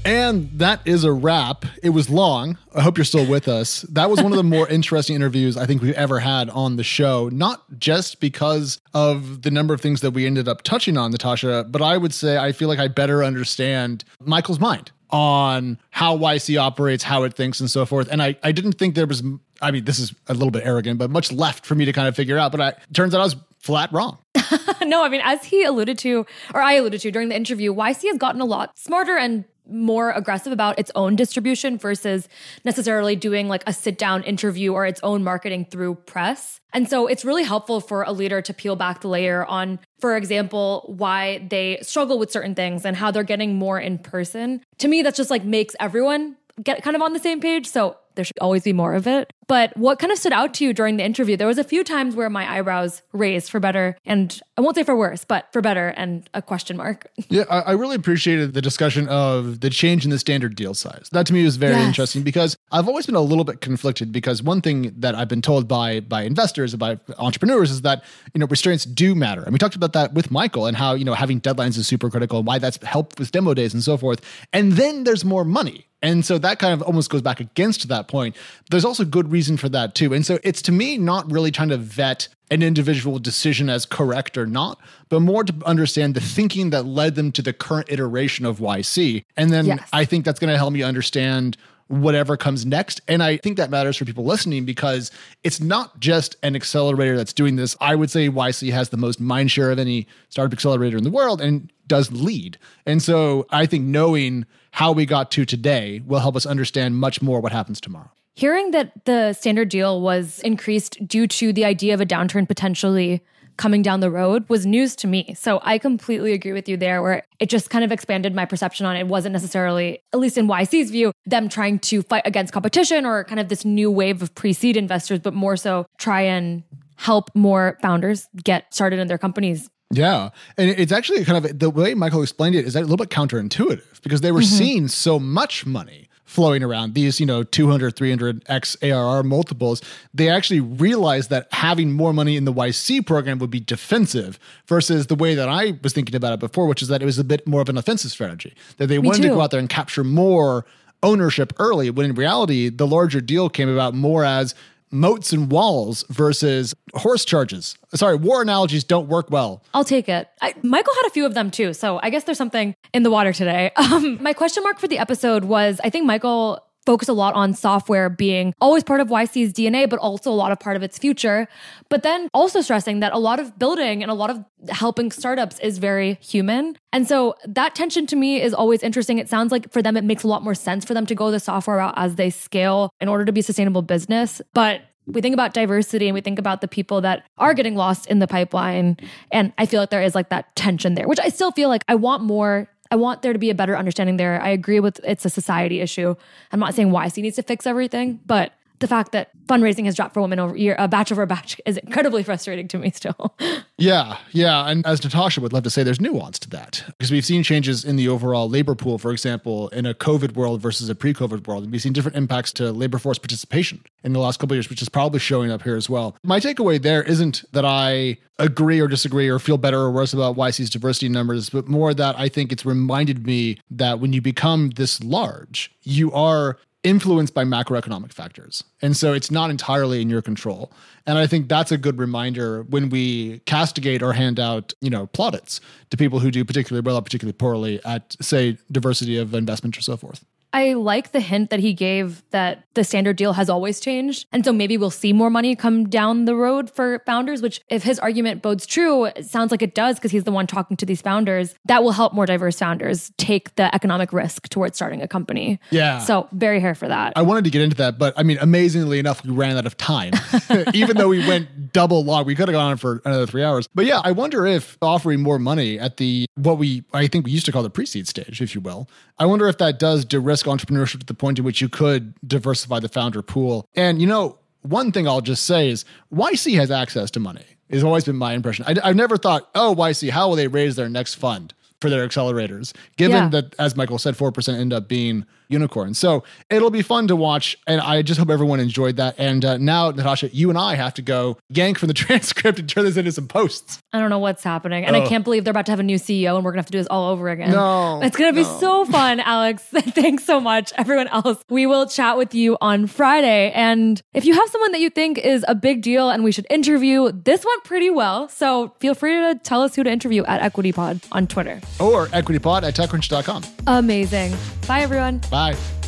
And 0.09 0.49
that 0.57 0.81
is 0.85 1.03
a 1.03 1.13
wrap. 1.13 1.65
It 1.83 1.91
was 1.91 2.09
long. 2.09 2.57
I 2.73 2.81
hope 2.81 2.97
you're 2.97 3.05
still 3.05 3.27
with 3.27 3.47
us. 3.47 3.83
That 3.83 4.09
was 4.09 4.23
one 4.23 4.31
of 4.31 4.37
the 4.37 4.43
more 4.43 4.67
interesting 4.69 5.15
interviews 5.15 5.55
I 5.55 5.67
think 5.67 5.83
we've 5.83 5.93
ever 5.93 6.17
had 6.17 6.49
on 6.49 6.77
the 6.77 6.83
show, 6.83 7.29
not 7.29 7.61
just 7.77 8.19
because 8.19 8.81
of 8.95 9.43
the 9.43 9.51
number 9.51 9.71
of 9.71 9.81
things 9.81 10.01
that 10.01 10.09
we 10.09 10.25
ended 10.25 10.47
up 10.47 10.63
touching 10.63 10.97
on, 10.97 11.11
Natasha, 11.11 11.63
but 11.69 11.83
I 11.83 11.95
would 11.95 12.11
say 12.11 12.39
I 12.39 12.53
feel 12.53 12.67
like 12.67 12.79
I 12.79 12.87
better 12.87 13.23
understand 13.23 14.03
Michael's 14.19 14.59
mind 14.59 14.91
on 15.11 15.77
how 15.91 16.17
YC 16.17 16.59
operates, 16.59 17.03
how 17.03 17.21
it 17.21 17.35
thinks, 17.35 17.59
and 17.59 17.69
so 17.69 17.85
forth. 17.85 18.07
And 18.11 18.19
I, 18.19 18.35
I 18.41 18.51
didn't 18.51 18.79
think 18.79 18.95
there 18.95 19.05
was, 19.05 19.21
I 19.61 19.69
mean, 19.69 19.85
this 19.85 19.99
is 19.99 20.15
a 20.25 20.33
little 20.33 20.49
bit 20.49 20.65
arrogant, 20.65 20.97
but 20.97 21.11
much 21.11 21.31
left 21.31 21.67
for 21.67 21.75
me 21.75 21.85
to 21.85 21.93
kind 21.93 22.07
of 22.07 22.15
figure 22.15 22.39
out. 22.39 22.51
But 22.51 22.61
I, 22.61 22.73
turns 22.93 23.13
out 23.13 23.21
I 23.21 23.25
was 23.25 23.35
flat 23.59 23.93
wrong. 23.93 24.17
no, 24.81 25.03
I 25.03 25.09
mean, 25.09 25.21
as 25.23 25.43
he 25.43 25.63
alluded 25.63 25.99
to, 25.99 26.25
or 26.55 26.61
I 26.61 26.73
alluded 26.73 27.01
to 27.01 27.11
during 27.11 27.29
the 27.29 27.35
interview, 27.35 27.75
YC 27.75 28.07
has 28.07 28.17
gotten 28.17 28.41
a 28.41 28.45
lot 28.45 28.77
smarter 28.79 29.15
and 29.15 29.45
more 29.71 30.11
aggressive 30.11 30.51
about 30.51 30.79
its 30.79 30.91
own 30.95 31.15
distribution 31.15 31.77
versus 31.77 32.27
necessarily 32.63 33.15
doing 33.15 33.47
like 33.47 33.63
a 33.67 33.73
sit 33.73 33.97
down 33.97 34.23
interview 34.23 34.73
or 34.73 34.85
its 34.85 34.99
own 35.03 35.23
marketing 35.23 35.65
through 35.65 35.95
press. 35.95 36.59
And 36.73 36.89
so 36.89 37.07
it's 37.07 37.25
really 37.25 37.43
helpful 37.43 37.81
for 37.81 38.03
a 38.03 38.11
leader 38.11 38.41
to 38.41 38.53
peel 38.53 38.75
back 38.75 39.01
the 39.01 39.07
layer 39.07 39.45
on, 39.45 39.79
for 39.99 40.15
example, 40.15 40.93
why 40.97 41.45
they 41.49 41.79
struggle 41.81 42.19
with 42.19 42.31
certain 42.31 42.55
things 42.55 42.85
and 42.85 42.95
how 42.95 43.11
they're 43.11 43.23
getting 43.23 43.55
more 43.55 43.79
in 43.79 43.97
person. 43.97 44.61
To 44.79 44.87
me, 44.87 45.01
that's 45.01 45.17
just 45.17 45.29
like 45.29 45.43
makes 45.43 45.75
everyone 45.79 46.35
get 46.61 46.83
kind 46.83 46.95
of 46.95 47.01
on 47.01 47.13
the 47.13 47.19
same 47.19 47.39
page. 47.39 47.67
So 47.67 47.97
there 48.15 48.25
should 48.25 48.39
always 48.39 48.63
be 48.63 48.73
more 48.73 48.93
of 48.93 49.07
it. 49.07 49.31
But 49.49 49.75
what 49.75 49.97
kind 49.97 50.11
of 50.13 50.19
stood 50.19 50.31
out 50.31 50.53
to 50.55 50.63
you 50.63 50.73
during 50.73 50.97
the 50.97 51.03
interview? 51.03 51.35
There 51.35 51.47
was 51.47 51.57
a 51.57 51.63
few 51.63 51.83
times 51.83 52.15
where 52.15 52.29
my 52.29 52.49
eyebrows 52.49 53.01
raised 53.13 53.49
for 53.49 53.59
better, 53.59 53.97
and 54.05 54.39
I 54.55 54.61
won't 54.61 54.75
say 54.75 54.83
for 54.83 54.95
worse, 54.95 55.25
but 55.25 55.51
for 55.51 55.59
better, 55.59 55.87
and 55.97 56.29
a 56.35 56.41
question 56.41 56.77
mark. 56.77 57.07
Yeah, 57.31 57.43
I, 57.49 57.59
I 57.59 57.71
really 57.73 57.95
appreciated 57.95 58.53
the 58.53 58.61
discussion 58.61 59.07
of 59.09 59.59
the 59.61 59.69
change 59.69 60.03
in 60.05 60.11
the 60.11 60.19
standard 60.19 60.55
deal 60.55 60.73
size. 60.73 61.09
That 61.11 61.25
to 61.27 61.33
me 61.33 61.43
was 61.43 61.57
very 61.57 61.73
Yes. 61.75 61.87
interesting 61.87 62.21
because 62.23 62.55
I've 62.71 62.87
always 62.87 63.05
been 63.07 63.15
a 63.15 63.21
little 63.21 63.43
bit 63.43 63.61
conflicted 63.61 64.11
because 64.11 64.41
one 64.43 64.61
thing 64.61 64.93
that 64.97 65.15
I've 65.15 65.27
been 65.27 65.41
told 65.41 65.67
by 65.67 65.99
by 66.01 66.21
investors 66.23 66.73
and 66.73 66.79
by 66.79 66.99
entrepreneurs 67.17 67.71
is 67.71 67.81
that 67.81 68.03
you 68.33 68.39
know 68.39 68.45
restraints 68.47 68.85
do 68.85 69.15
matter, 69.15 69.41
and 69.43 69.51
we 69.51 69.57
talked 69.59 69.75
about 69.75 69.93
that 69.93 70.13
with 70.13 70.29
Michael 70.31 70.67
and 70.67 70.77
how 70.77 70.93
you 70.93 71.05
know 71.05 71.13
having 71.15 71.41
deadlines 71.41 71.75
is 71.77 71.87
super 71.87 72.09
critical 72.11 72.37
and 72.39 72.47
why 72.47 72.59
that's 72.59 72.77
helped 72.85 73.17
with 73.19 73.31
demo 73.31 73.53
days 73.55 73.73
and 73.73 73.83
so 73.83 73.97
forth. 73.97 74.21
And 74.53 74.73
then 74.73 75.03
there's 75.05 75.25
more 75.25 75.43
money. 75.43 75.85
And 76.01 76.23
so 76.25 76.37
that 76.37 76.59
kind 76.59 76.73
of 76.73 76.81
almost 76.83 77.09
goes 77.09 77.21
back 77.21 77.41
against 77.41 77.89
that 77.89 78.07
point. 78.07 78.33
There's 78.71 78.85
also 78.85 79.03
good 79.03 79.29
reason 79.33 79.38
for 79.57 79.69
that 79.69 79.95
too. 79.95 80.13
And 80.13 80.25
so 80.25 80.39
it's 80.43 80.61
to 80.63 80.71
me 80.71 80.97
not 80.97 81.31
really 81.31 81.51
trying 81.51 81.69
to 81.69 81.77
vet 81.77 82.27
an 82.51 82.63
individual 82.63 83.19
decision 83.19 83.69
as 83.69 83.85
correct 83.85 84.37
or 84.37 84.45
not, 84.45 84.79
but 85.09 85.19
more 85.19 85.43
to 85.43 85.53
understand 85.65 86.15
the 86.15 86.21
thinking 86.21 86.71
that 86.71 86.85
led 86.85 87.15
them 87.15 87.31
to 87.33 87.41
the 87.41 87.53
current 87.53 87.87
iteration 87.91 88.45
of 88.45 88.59
YC. 88.59 89.23
And 89.37 89.51
then 89.51 89.65
Yes. 89.65 89.89
I 89.93 90.05
think 90.05 90.25
that's 90.25 90.39
going 90.39 90.51
to 90.51 90.57
help 90.57 90.73
me 90.73 90.81
understand 90.81 91.57
whatever 91.87 92.37
comes 92.37 92.65
next. 92.65 93.01
And 93.07 93.21
I 93.23 93.37
think 93.37 93.57
that 93.57 93.71
matters 93.71 93.97
for 93.97 94.05
people 94.05 94.23
listening 94.23 94.63
because 94.63 95.11
it's 95.43 95.59
not 95.59 95.99
just 95.99 96.35
an 96.43 96.55
accelerator 96.55 97.17
that's 97.17 97.33
doing 97.33 97.55
this. 97.55 97.75
I 97.81 97.95
would 97.95 98.11
say 98.11 98.29
YC 98.29 98.71
has 98.71 98.89
the 98.89 98.97
most 98.97 99.19
mind 99.19 99.51
share 99.51 99.71
of 99.71 99.79
any 99.79 100.07
startup 100.29 100.53
accelerator 100.53 100.97
in 100.97 101.03
the 101.03 101.09
world 101.09 101.41
and 101.41 101.71
does 101.87 102.11
lead. 102.11 102.59
And 102.85 103.01
so 103.01 103.47
I 103.49 103.65
think 103.65 103.85
knowing 103.85 104.45
how 104.71 104.91
we 104.91 105.07
got 105.07 105.31
to 105.31 105.45
today 105.45 106.01
will 106.05 106.19
help 106.19 106.35
us 106.35 106.45
understand 106.45 106.95
much 106.97 107.21
more 107.23 107.39
what 107.41 107.51
happens 107.51 107.81
tomorrow. 107.81 108.11
Hearing 108.39 108.71
that 108.71 108.93
the 109.03 109.33
standard 109.33 109.67
deal 109.67 109.99
was 109.99 110.39
increased 110.45 111.05
due 111.05 111.27
to 111.27 111.51
the 111.51 111.65
idea 111.65 111.93
of 111.93 111.99
a 111.99 112.05
downturn 112.05 112.47
potentially 112.47 113.21
coming 113.57 113.81
down 113.81 113.99
the 113.99 114.09
road 114.09 114.47
was 114.47 114.65
news 114.65 114.95
to 114.95 115.07
me. 115.07 115.35
So 115.37 115.59
I 115.61 115.77
completely 115.77 116.31
agree 116.31 116.53
with 116.53 116.69
you 116.69 116.77
there, 116.77 117.01
where 117.01 117.23
it 117.39 117.49
just 117.49 117.69
kind 117.69 117.83
of 117.83 117.91
expanded 117.91 118.33
my 118.33 118.45
perception 118.45 118.85
on 118.85 118.95
it. 118.95 119.01
It 119.01 119.07
wasn't 119.07 119.33
necessarily, 119.33 120.01
at 120.13 120.19
least 120.19 120.37
in 120.37 120.47
YC's 120.47 120.89
view, 120.89 121.11
them 121.25 121.49
trying 121.49 121.79
to 121.79 122.01
fight 122.03 122.21
against 122.23 122.53
competition 122.53 123.05
or 123.05 123.25
kind 123.25 123.41
of 123.41 123.49
this 123.49 123.65
new 123.65 123.91
wave 123.91 124.21
of 124.21 124.33
pre 124.35 124.53
seed 124.53 124.77
investors, 124.77 125.19
but 125.19 125.33
more 125.33 125.57
so 125.57 125.85
try 125.97 126.21
and 126.21 126.63
help 126.95 127.29
more 127.35 127.77
founders 127.81 128.29
get 128.41 128.73
started 128.73 128.99
in 128.99 129.09
their 129.09 129.17
companies. 129.17 129.69
Yeah. 129.91 130.29
And 130.57 130.69
it's 130.69 130.93
actually 130.93 131.25
kind 131.25 131.45
of 131.45 131.59
the 131.59 131.69
way 131.69 131.93
Michael 131.93 132.21
explained 132.21 132.55
it 132.55 132.63
is 132.63 132.77
a 132.77 132.79
little 132.79 132.95
bit 132.95 133.09
counterintuitive 133.09 134.01
because 134.01 134.21
they 134.21 134.31
were 134.31 134.39
mm-hmm. 134.39 134.55
seeing 134.55 134.87
so 134.87 135.19
much 135.19 135.65
money 135.65 136.07
flowing 136.29 136.61
around 136.61 136.93
these, 136.93 137.19
you 137.19 137.25
know, 137.25 137.41
200, 137.41 137.95
300x 137.95 138.77
ARR 138.83 139.23
multiples. 139.23 139.81
They 140.13 140.29
actually 140.29 140.59
realized 140.59 141.31
that 141.31 141.47
having 141.51 141.91
more 141.91 142.13
money 142.13 142.37
in 142.37 142.45
the 142.45 142.53
YC 142.53 143.07
program 143.07 143.39
would 143.39 143.49
be 143.49 143.59
defensive 143.59 144.37
versus 144.67 145.07
the 145.07 145.15
way 145.15 145.33
that 145.33 145.49
I 145.49 145.79
was 145.81 145.91
thinking 145.91 146.15
about 146.15 146.33
it 146.33 146.39
before, 146.39 146.67
which 146.67 146.83
is 146.83 146.87
that 146.89 147.01
it 147.01 147.05
was 147.05 147.17
a 147.17 147.23
bit 147.23 147.47
more 147.47 147.61
of 147.61 147.69
an 147.69 147.79
offensive 147.79 148.11
strategy, 148.11 148.53
that 148.77 148.85
they 148.85 148.99
wanted 148.99 149.23
to 149.23 149.29
go 149.29 149.41
out 149.41 149.49
there 149.49 149.59
and 149.59 149.67
capture 149.69 150.03
more 150.03 150.67
ownership 151.01 151.51
early, 151.57 151.89
when 151.89 152.05
in 152.05 152.13
reality, 152.13 152.69
the 152.69 152.85
larger 152.85 153.21
deal 153.21 153.49
came 153.49 153.67
about 153.67 153.95
more 153.95 154.23
as 154.23 154.53
moats 154.91 155.31
and 155.33 155.51
walls 155.51 156.03
versus 156.09 156.73
horse 156.93 157.25
charges. 157.25 157.77
Sorry, 157.93 158.15
war 158.15 158.41
analogies 158.41 158.83
don't 158.83 159.07
work 159.07 159.29
well. 159.29 159.63
I'll 159.73 159.83
take 159.83 160.09
it. 160.09 160.27
I, 160.41 160.53
Michael 160.63 160.93
had 161.01 161.07
a 161.07 161.11
few 161.11 161.25
of 161.25 161.33
them 161.33 161.51
too, 161.51 161.73
so 161.73 161.99
I 162.01 162.09
guess 162.09 162.23
there's 162.23 162.37
something 162.37 162.75
in 162.93 163.03
the 163.03 163.11
water 163.11 163.33
today. 163.33 163.71
Um, 163.89 164.21
my 164.21 164.33
question 164.33 164.61
mark 164.61 164.77
for 164.77 164.87
the 164.87 164.99
episode 164.99 165.45
was 165.45 165.81
I 165.83 165.89
think 165.89 166.05
Michael 166.05 166.63
focused 166.89 167.07
a 167.07 167.13
lot 167.13 167.35
on 167.35 167.53
software 167.53 168.09
being 168.09 168.51
always 168.59 168.83
part 168.83 168.99
of 168.99 169.09
YC's 169.09 169.53
DNA, 169.53 169.87
but 169.87 169.99
also 169.99 170.31
a 170.31 170.33
lot 170.33 170.51
of 170.51 170.59
part 170.59 170.75
of 170.75 170.81
its 170.81 170.97
future. 170.97 171.47
But 171.87 172.01
then 172.01 172.29
also 172.33 172.61
stressing 172.61 172.99
that 173.01 173.13
a 173.13 173.19
lot 173.19 173.39
of 173.39 173.59
building 173.59 174.01
and 174.01 174.09
a 174.09 174.15
lot 174.15 174.31
of 174.31 174.43
helping 174.69 175.11
startups 175.11 175.59
is 175.59 175.77
very 175.77 176.17
human. 176.19 176.79
And 176.91 177.07
so 177.07 177.35
that 177.45 177.75
tension 177.75 178.07
to 178.07 178.15
me 178.15 178.41
is 178.41 178.55
always 178.55 178.81
interesting. 178.81 179.19
It 179.19 179.29
sounds 179.29 179.51
like 179.51 179.71
for 179.71 179.83
them, 179.83 179.97
it 179.97 180.03
makes 180.03 180.23
a 180.23 180.27
lot 180.27 180.43
more 180.43 180.55
sense 180.55 180.83
for 180.83 180.95
them 180.95 181.05
to 181.05 181.13
go 181.13 181.29
the 181.29 181.39
software 181.39 181.77
route 181.77 181.93
as 181.95 182.15
they 182.15 182.31
scale 182.31 182.91
in 182.99 183.07
order 183.07 183.23
to 183.23 183.31
be 183.31 183.41
a 183.41 183.43
sustainable 183.43 183.83
business. 183.83 184.41
But 184.55 184.81
we 185.05 185.21
think 185.21 185.33
about 185.33 185.53
diversity 185.53 186.07
and 186.07 186.15
we 186.15 186.21
think 186.21 186.39
about 186.39 186.61
the 186.61 186.67
people 186.67 187.01
that 187.01 187.23
are 187.37 187.53
getting 187.53 187.75
lost 187.75 188.07
in 188.07 188.17
the 188.17 188.27
pipeline. 188.27 188.97
And 189.31 189.53
I 189.59 189.67
feel 189.67 189.79
like 189.79 189.91
there 189.91 190.01
is 190.01 190.15
like 190.15 190.29
that 190.29 190.55
tension 190.55 190.95
there, 190.95 191.07
which 191.07 191.19
I 191.19 191.29
still 191.29 191.51
feel 191.51 191.69
like 191.69 191.83
I 191.87 191.93
want 191.93 192.23
more. 192.23 192.67
I 192.91 192.95
want 192.95 193.21
there 193.21 193.33
to 193.33 193.39
be 193.39 193.49
a 193.49 193.55
better 193.55 193.77
understanding 193.77 194.17
there. 194.17 194.41
I 194.41 194.49
agree 194.49 194.79
with 194.79 194.99
it's 195.03 195.25
a 195.25 195.29
society 195.29 195.79
issue. 195.79 196.15
I'm 196.51 196.59
not 196.59 196.73
saying 196.73 196.89
YC 196.89 197.21
needs 197.21 197.35
to 197.35 197.43
fix 197.43 197.67
everything, 197.67 198.19
but 198.25 198.53
the 198.79 198.87
fact 198.87 199.11
that 199.11 199.29
fundraising 199.45 199.85
has 199.85 199.95
dropped 199.95 200.13
for 200.13 200.21
women 200.21 200.39
over 200.39 200.55
year, 200.55 200.75
a 200.79 200.87
batch 200.87 201.11
over 201.11 201.21
a 201.21 201.27
batch 201.27 201.59
is 201.65 201.77
incredibly 201.77 202.23
frustrating 202.23 202.67
to 202.69 202.77
me 202.77 202.91
still. 202.91 203.35
Yeah, 203.79 204.17
yeah. 204.33 204.69
And 204.69 204.85
as 204.85 205.01
Natasha 205.01 205.39
would 205.39 205.53
love 205.53 205.63
to 205.63 205.69
say, 205.69 205.83
there's 205.83 206.01
nuance 206.01 206.37
to 206.39 206.49
that 206.49 206.83
because 206.87 207.11
we've 207.11 207.23
seen 207.23 207.43
changes 207.43 207.85
in 207.85 207.95
the 207.95 208.09
overall 208.09 208.49
labor 208.49 208.75
pool, 208.75 208.97
for 208.97 209.11
example, 209.11 209.69
in 209.69 209.85
a 209.85 209.93
COVID 209.93 210.35
world 210.35 210.61
versus 210.61 210.89
a 210.89 210.95
pre 210.95 211.13
COVID 211.13 211.47
world. 211.47 211.63
And 211.63 211.71
we've 211.71 211.81
seen 211.81 211.93
different 211.93 212.17
impacts 212.17 212.51
to 212.53 212.73
labor 212.73 212.97
force 212.97 213.17
participation 213.17 213.81
in 214.03 214.11
the 214.11 214.19
last 214.19 214.37
couple 214.37 214.53
of 214.53 214.57
years, 214.57 214.69
which 214.69 214.81
is 214.81 214.89
probably 214.89 215.21
showing 215.21 215.49
up 215.49 215.63
here 215.63 215.77
as 215.77 215.89
well. 215.89 216.17
My 216.23 216.41
takeaway 216.41 216.81
there 216.81 217.01
isn't 217.03 217.45
that 217.53 217.63
I 217.63 218.17
agree 218.37 218.81
or 218.81 218.89
disagree 218.89 219.29
or 219.29 219.39
feel 219.39 219.57
better 219.57 219.79
or 219.79 219.91
worse 219.91 220.13
about 220.13 220.35
YC's 220.35 220.69
diversity 220.69 221.07
numbers, 221.07 221.49
but 221.49 221.69
more 221.69 221.93
that 221.93 222.19
I 222.19 222.27
think 222.27 222.51
it's 222.51 222.65
reminded 222.65 223.25
me 223.25 223.59
that 223.71 224.01
when 224.01 224.11
you 224.11 224.21
become 224.21 224.71
this 224.71 225.01
large, 225.01 225.71
you 225.83 226.11
are 226.11 226.57
influenced 226.83 227.33
by 227.33 227.43
macroeconomic 227.43 228.13
factors. 228.13 228.63
And 228.81 228.95
so 228.95 229.13
it's 229.13 229.29
not 229.29 229.49
entirely 229.49 230.01
in 230.01 230.09
your 230.09 230.21
control. 230.21 230.71
And 231.05 231.17
I 231.17 231.27
think 231.27 231.49
that's 231.49 231.71
a 231.71 231.77
good 231.77 231.97
reminder 231.97 232.63
when 232.63 232.89
we 232.89 233.39
castigate 233.39 234.01
or 234.01 234.13
hand 234.13 234.39
out, 234.39 234.73
you 234.79 234.89
know, 234.89 235.07
plaudits 235.07 235.59
to 235.89 235.97
people 235.97 236.19
who 236.19 236.31
do 236.31 236.45
particularly 236.45 236.85
well 236.85 236.95
or 236.95 237.01
particularly 237.01 237.33
poorly 237.33 237.81
at, 237.83 238.15
say, 238.21 238.57
diversity 238.71 239.17
of 239.17 239.33
investment 239.33 239.77
or 239.77 239.81
so 239.81 239.97
forth. 239.97 240.23
I 240.51 240.73
like 240.73 241.11
the 241.11 241.19
hint 241.19 241.51
that 241.51 241.59
he 241.59 241.73
gave 241.73 242.23
that 242.31 242.63
the 242.73 242.83
standard 242.83 243.17
deal 243.17 243.33
has 243.33 243.49
always 243.49 243.79
changed. 243.79 244.27
And 244.31 244.43
so 244.43 244.51
maybe 244.51 244.77
we'll 244.77 244.89
see 244.89 245.13
more 245.13 245.29
money 245.29 245.55
come 245.55 245.87
down 245.89 246.25
the 246.25 246.35
road 246.35 246.71
for 246.71 247.03
founders, 247.05 247.41
which, 247.41 247.61
if 247.69 247.83
his 247.83 247.99
argument 247.99 248.41
bodes 248.41 248.65
true, 248.65 249.09
sounds 249.21 249.51
like 249.51 249.61
it 249.61 249.75
does 249.75 249.95
because 249.95 250.11
he's 250.11 250.23
the 250.23 250.31
one 250.31 250.47
talking 250.47 250.77
to 250.77 250.85
these 250.85 251.01
founders. 251.01 251.55
That 251.65 251.83
will 251.83 251.91
help 251.91 252.13
more 252.13 252.25
diverse 252.25 252.57
founders 252.57 253.11
take 253.17 253.55
the 253.55 253.73
economic 253.75 254.11
risk 254.11 254.49
towards 254.49 254.75
starting 254.75 255.01
a 255.01 255.07
company. 255.07 255.59
Yeah. 255.69 255.99
So, 255.99 256.27
very 256.31 256.59
here 256.59 256.75
for 256.75 256.87
that. 256.87 257.13
I 257.15 257.21
wanted 257.21 257.43
to 257.43 257.49
get 257.51 257.61
into 257.61 257.75
that, 257.77 257.99
but 257.99 258.13
I 258.17 258.23
mean, 258.23 258.37
amazingly 258.39 258.97
enough, 258.97 259.23
we 259.23 259.31
ran 259.31 259.57
out 259.57 259.65
of 259.65 259.77
time. 259.77 260.13
Even 260.73 260.97
though 260.97 261.09
we 261.09 261.25
went 261.27 261.73
double 261.73 262.03
long, 262.03 262.25
we 262.25 262.35
could 262.35 262.47
have 262.47 262.53
gone 262.53 262.71
on 262.71 262.77
for 262.77 263.01
another 263.05 263.27
three 263.27 263.43
hours. 263.43 263.67
But 263.75 263.85
yeah, 263.85 264.01
I 264.03 264.13
wonder 264.13 264.45
if 264.45 264.77
offering 264.81 265.21
more 265.21 265.37
money 265.37 265.77
at 265.77 265.97
the 265.97 266.25
what 266.35 266.57
we 266.57 266.83
I 266.93 267.07
think 267.07 267.25
we 267.25 267.31
used 267.31 267.45
to 267.45 267.51
call 267.51 267.61
the 267.61 267.69
pre-seed 267.69 268.07
stage, 268.07 268.41
if 268.41 268.55
you 268.55 268.61
will, 268.61 268.89
I 269.17 269.25
wonder 269.25 269.47
if 269.47 269.57
that 269.57 269.79
does 269.79 270.05
de-risk 270.43 270.67
entrepreneurship 270.67 270.99
to 270.99 271.05
the 271.05 271.13
point 271.13 271.39
at 271.39 271.45
which 271.45 271.61
you 271.61 271.69
could 271.69 272.13
diversify 272.27 272.79
the 272.79 272.89
founder 272.89 273.21
pool. 273.21 273.67
And 273.75 274.01
you 274.01 274.07
know, 274.07 274.37
one 274.61 274.91
thing 274.91 275.07
I'll 275.07 275.21
just 275.21 275.45
say 275.45 275.69
is 275.69 275.85
YC 276.13 276.55
has 276.55 276.71
access 276.71 277.11
to 277.11 277.19
money. 277.19 277.45
Has 277.69 277.83
always 277.83 278.03
been 278.03 278.15
my 278.15 278.33
impression. 278.33 278.65
I, 278.67 278.87
have 278.87 278.95
never 278.95 279.15
thought, 279.15 279.47
oh, 279.53 279.75
YC, 279.77 280.09
how 280.09 280.27
will 280.29 280.35
they 280.35 280.47
raise 280.47 280.75
their 280.75 280.89
next 280.89 281.15
fund 281.15 281.53
for 281.79 281.89
their 281.89 282.07
accelerators? 282.07 282.73
Given 282.97 283.15
Yeah. 283.15 283.29
that, 283.29 283.55
as 283.59 283.75
Michael 283.75 283.99
said, 283.99 284.17
four 284.17 284.31
percent 284.31 284.59
end 284.59 284.73
up 284.73 284.87
being 284.87 285.25
unicorns. 285.49 285.97
So 285.99 286.23
it'll 286.49 286.69
be 286.69 286.81
fun 286.81 287.07
to 287.07 287.15
watch, 287.15 287.57
and 287.67 287.81
I 287.81 288.01
just 288.01 288.19
hope 288.19 288.29
everyone 288.29 288.59
enjoyed 288.59 288.95
that. 288.97 289.15
And 289.17 289.43
uh, 289.43 289.57
now, 289.57 289.91
Natasha, 289.91 290.29
you 290.29 290.49
and 290.49 290.57
I 290.57 290.75
have 290.75 290.93
to 290.95 291.01
go 291.01 291.37
yank 291.49 291.77
from 291.79 291.87
the 291.87 291.93
transcript 292.05 292.59
and 292.59 292.69
turn 292.69 292.85
this 292.85 292.97
into 292.97 293.11
some 293.11 293.27
posts. 293.27 293.79
I 293.91 293.99
don't 293.99 294.09
know 294.09 294.19
what's 294.19 294.43
happening. 294.43 294.85
And 294.85 294.95
I 294.95 294.99
Oh. 295.01 295.07
can't 295.09 295.23
believe 295.23 295.43
they're 295.43 295.51
about 295.51 295.65
to 295.65 295.71
have 295.71 295.79
a 295.79 295.83
new 295.83 295.97
CEO 295.97 296.35
and 296.35 296.45
we're 296.45 296.51
going 296.51 296.57
to 296.57 296.59
have 296.59 296.65
to 296.67 296.71
do 296.71 296.77
this 296.77 296.87
all 296.87 297.09
over 297.11 297.29
again. 297.29 297.51
No, 297.51 298.01
It's 298.03 298.15
going 298.15 298.31
to 298.33 298.35
be 298.39 298.43
so 298.43 298.85
fun, 298.85 299.19
Alex. 299.25 299.63
Thanks 299.71 300.23
so 300.25 300.39
much. 300.39 300.71
Everyone 300.77 301.07
else, 301.07 301.39
we 301.49 301.65
will 301.65 301.87
chat 301.87 302.15
with 302.17 302.35
you 302.35 302.57
on 302.61 302.85
Friday. 302.85 303.51
And 303.55 303.99
if 304.13 304.25
you 304.25 304.33
have 304.35 304.47
someone 304.49 304.71
that 304.73 304.79
you 304.81 304.89
think 304.91 305.17
is 305.17 305.43
a 305.47 305.55
big 305.55 305.81
deal 305.81 306.09
and 306.09 306.23
we 306.23 306.31
should 306.31 306.45
interview, 306.51 307.11
this 307.11 307.43
went 307.43 307.63
pretty 307.63 307.89
well. 307.89 308.29
So 308.29 308.75
feel 308.79 308.93
free 308.93 309.13
to 309.15 309.39
tell 309.43 309.61
us 309.63 309.75
who 309.75 309.83
to 309.83 309.89
interview 309.91 310.23
at 310.25 310.53
EquityPod 310.53 311.03
on 311.11 311.25
Twitter. 311.25 311.59
Or 311.79 312.07
equitypod 312.07 312.63
at 312.63 312.75
techcrunch.com. 312.75 313.43
Amazing. 313.65 314.35
Bye, 314.67 314.81
everyone. 314.81 315.21
Bye. 315.39 315.78